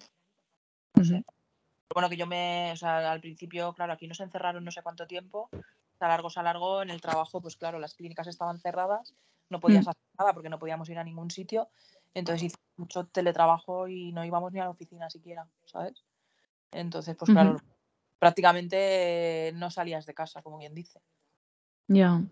no 0.94 1.04
sé. 1.04 1.24
Pero 1.24 1.94
bueno, 1.94 2.08
que 2.08 2.16
yo 2.16 2.26
me, 2.26 2.72
o 2.72 2.76
sea, 2.76 3.12
al 3.12 3.20
principio, 3.20 3.72
claro, 3.74 3.92
aquí 3.92 4.06
nos 4.06 4.20
encerraron 4.20 4.64
no 4.64 4.70
sé 4.70 4.82
cuánto 4.82 5.06
tiempo, 5.06 5.50
se 5.98 6.04
alargó, 6.04 6.30
se 6.30 6.40
alargó, 6.40 6.82
en 6.82 6.90
el 6.90 7.00
trabajo, 7.00 7.40
pues 7.40 7.56
claro, 7.56 7.78
las 7.78 7.94
clínicas 7.94 8.26
estaban 8.26 8.58
cerradas, 8.58 9.14
no 9.50 9.60
podías 9.60 9.86
Mm. 9.86 9.90
hacer 9.90 10.02
nada 10.18 10.32
porque 10.32 10.48
no 10.48 10.58
podíamos 10.58 10.88
ir 10.88 10.98
a 10.98 11.04
ningún 11.04 11.30
sitio, 11.30 11.68
entonces 12.14 12.44
hice 12.44 12.56
mucho 12.76 13.06
teletrabajo 13.06 13.88
y 13.88 14.12
no 14.12 14.24
íbamos 14.24 14.52
ni 14.52 14.60
a 14.60 14.64
la 14.64 14.70
oficina 14.70 15.10
siquiera, 15.10 15.46
¿sabes? 15.66 16.02
Entonces, 16.70 17.14
pues 17.16 17.30
claro, 17.30 17.58
prácticamente 18.18 19.52
no 19.54 19.70
salías 19.70 20.06
de 20.06 20.14
casa, 20.14 20.42
como 20.42 20.58
bien 20.58 20.74
dice. 20.74 21.00
Ya. 21.88 22.22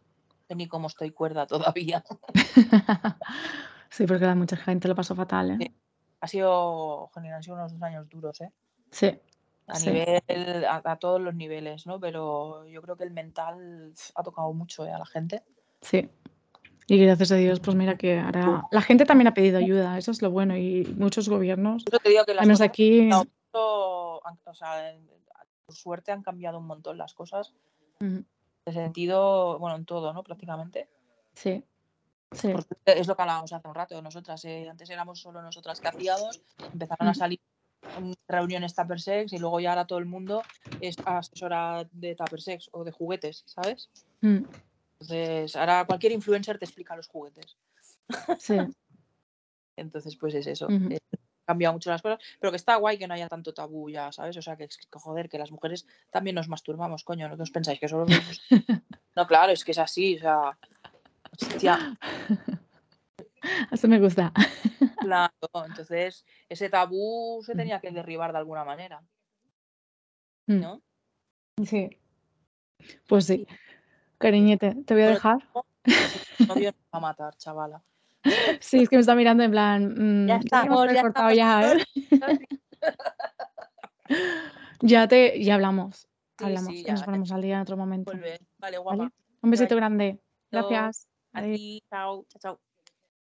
Ni 0.49 0.67
cómo 0.67 0.87
estoy 0.87 1.11
cuerda 1.11 1.47
todavía. 1.47 2.03
sí, 3.91 4.07
porque 4.07 4.25
a 4.25 4.35
mucha 4.35 4.57
gente 4.57 4.89
lo 4.89 4.95
pasó 4.95 5.15
fatal, 5.15 5.51
¿eh? 5.53 5.57
Sí. 5.61 5.75
Ha 6.23 6.27
sido, 6.27 7.07
joder, 7.09 7.33
han 7.33 7.43
sido 7.43 7.57
unos 7.57 7.73
dos 7.73 7.83
años 7.83 8.09
duros, 8.09 8.41
¿eh? 8.41 8.53
Sí. 8.91 9.19
a 9.67 9.75
Sí. 9.77 9.91
nivel, 9.91 10.65
a, 10.65 10.83
a 10.85 10.97
todos 10.97 11.21
los 11.21 11.35
niveles, 11.35 11.87
¿no? 11.87 12.01
Pero 12.01 12.67
yo 12.67 12.83
creo 12.83 12.97
que 12.97 13.05
el 13.05 13.13
mental 13.13 13.93
ha 14.15 14.23
tocado 14.23 14.53
mucho 14.53 14.85
¿eh? 14.85 14.91
a 14.93 14.99
la 14.99 15.07
gente. 15.07 15.43
Sí. 15.81 16.09
Y 16.89 16.99
gracias 16.99 17.31
a 17.31 17.37
Dios, 17.37 17.61
pues 17.61 17.77
mira 17.77 17.97
que 17.97 18.19
ahora 18.19 18.65
la 18.73 18.83
gente 18.83 19.05
también 19.05 19.29
ha 19.29 19.35
pedido 19.35 19.59
ayuda, 19.59 19.97
eso 19.97 20.11
es 20.11 20.23
lo 20.23 20.31
bueno. 20.33 20.57
Y 20.57 20.85
muchos 20.99 21.29
gobiernos, 21.29 21.85
eso 21.87 21.99
te 22.01 22.09
digo 22.09 22.25
que 22.25 22.35
las 22.35 22.43
al 22.43 22.49
menos 22.49 22.61
aquí, 22.61 23.09
o 23.13 23.23
sea, 24.55 24.85
por 25.67 25.75
suerte 25.77 26.11
han 26.11 26.23
cambiado 26.23 26.59
un 26.59 26.67
montón 26.67 26.99
las 26.99 27.15
cosas, 27.15 27.55
Ujú. 28.01 28.25
de 28.67 28.73
sentido, 28.73 29.59
bueno, 29.61 29.77
en 29.77 29.85
todo, 29.85 30.13
¿no? 30.13 30.23
Prácticamente. 30.25 30.89
sí. 31.35 31.65
Sí. 32.33 32.53
Suerte, 32.53 32.77
es 33.01 33.07
lo 33.09 33.17
que 33.17 33.23
hablábamos 33.23 33.53
hace 33.53 33.67
un 33.69 33.75
rato, 33.75 34.01
nosotras, 34.03 34.45
eh, 34.45 34.69
antes 34.69 34.89
éramos 34.91 35.21
solo 35.21 35.43
nosotras 35.43 35.81
que 35.81 35.89
hacíamos, 35.89 36.41
empezaron 36.73 37.09
a 37.09 37.15
salir 37.15 37.41
reuniones 38.29 38.75
Tupper 38.75 39.01
Sex 39.01 39.33
y 39.33 39.39
luego 39.39 39.59
ya 39.59 39.71
ahora 39.71 39.87
todo 39.87 39.99
el 39.99 40.07
mundo 40.07 40.43
es 40.81 40.97
asesora 41.05 41.85
de 41.91 42.15
Tupper 42.15 42.41
Sex 42.41 42.69
o 42.73 42.85
de 42.85 42.93
juguetes, 42.93 43.43
¿sabes? 43.47 43.91
Mm, 44.21 44.45
Entonces, 45.01 45.57
ahora 45.57 45.85
cualquier 45.87 46.13
influencer 46.13 46.59
te 46.59 46.67
explica 46.67 46.95
los 46.95 47.09
juguetes. 47.09 47.57
Sí. 48.39 48.57
Entonces, 49.77 50.17
pues 50.17 50.35
es 50.35 50.47
eso. 50.47 50.67
Ujú. 50.67 50.93
eh, 50.93 50.99
cambia 51.47 51.73
mucho 51.73 51.91
las 51.91 52.01
cosas, 52.03 52.21
pero 52.39 52.53
que 52.53 52.57
está 52.57 52.77
guay 52.77 52.97
que 52.97 53.09
no 53.09 53.15
haya 53.15 53.29
tanto 53.29 53.53
tabú 53.53 53.91
ya, 53.91 54.13
¿sabes? 54.13 54.37
O 54.37 54.43
sea, 54.43 54.57
que, 54.57 54.69
joder, 54.93 55.29
que 55.29 55.39
las 55.39 55.51
mujeres 55.51 55.85
también 56.11 56.37
nos 56.37 56.49
masturbamos, 56.49 57.03
coño, 57.03 57.29
¿no? 57.29 57.37
¿Qué 57.37 57.43
os 57.43 57.51
pensáis? 57.51 57.81
Que 57.81 57.89
solo? 57.89 58.07
No, 59.17 59.27
claro, 59.27 59.51
es 59.51 59.65
que 59.65 59.73
es 59.73 59.79
así, 59.79 60.17
o 60.17 60.21
sea... 60.21 60.59
Hostia, 61.43 61.97
Eso 63.73 63.89
me 63.89 63.99
gusta. 63.99 64.33
claro, 65.01 65.33
entonces 65.67 66.25
ese 66.49 66.69
tabú 66.69 67.43
se 67.45 67.55
tenía 67.55 67.81
que 67.81 67.91
derribar 67.91 68.33
de 68.33 68.39
alguna 68.39 68.65
manera, 68.65 69.03
Mm, 70.47 70.61
¿no? 70.61 70.83
Sí. 71.65 71.97
Pues 73.07 73.27
sí. 73.27 73.47
Cariñete, 74.19 74.75
te 74.85 74.95
voy 74.95 75.05
a 75.05 75.09
dejar. 75.11 75.39
Novio 76.49 76.73
nos 76.73 76.81
va 76.93 76.99
a 76.99 77.01
matar, 77.01 77.37
chavala. 77.37 77.83
Sí, 78.61 78.83
es 78.83 78.89
que 78.89 78.97
me 78.97 79.01
está 79.01 79.15
mirando 79.15 79.43
en 79.45 79.51
plan. 79.51 79.95
mm, 80.25 80.27
Ya 80.29 80.41
ya 80.41 80.63
que 80.63 80.69
ya 80.69 80.75
haber 80.75 81.01
cortado 81.03 81.31
ya, 81.33 81.73
¿eh? 81.73 81.85
Ya 84.83 85.07
te, 85.09 85.43
ya 85.43 85.55
hablamos. 85.55 86.09
Sí, 86.39 86.45
Hablamos. 86.45 86.73
sí, 86.73 86.85
y 86.87 86.91
nos 86.91 87.01
ya, 87.01 87.05
ponemos 87.07 87.33
al 87.33 87.43
día 87.43 87.57
en 87.57 87.61
otro 87.61 87.77
momento. 87.77 88.13
Un 89.43 89.51
besito 89.51 89.77
grande. 89.77 90.19
Gracias. 90.51 91.07
A 91.35 91.43
Adiós. 91.43 91.51
ti, 91.51 91.83
chao, 91.91 92.25
chao, 92.29 92.41
chao. 92.41 92.61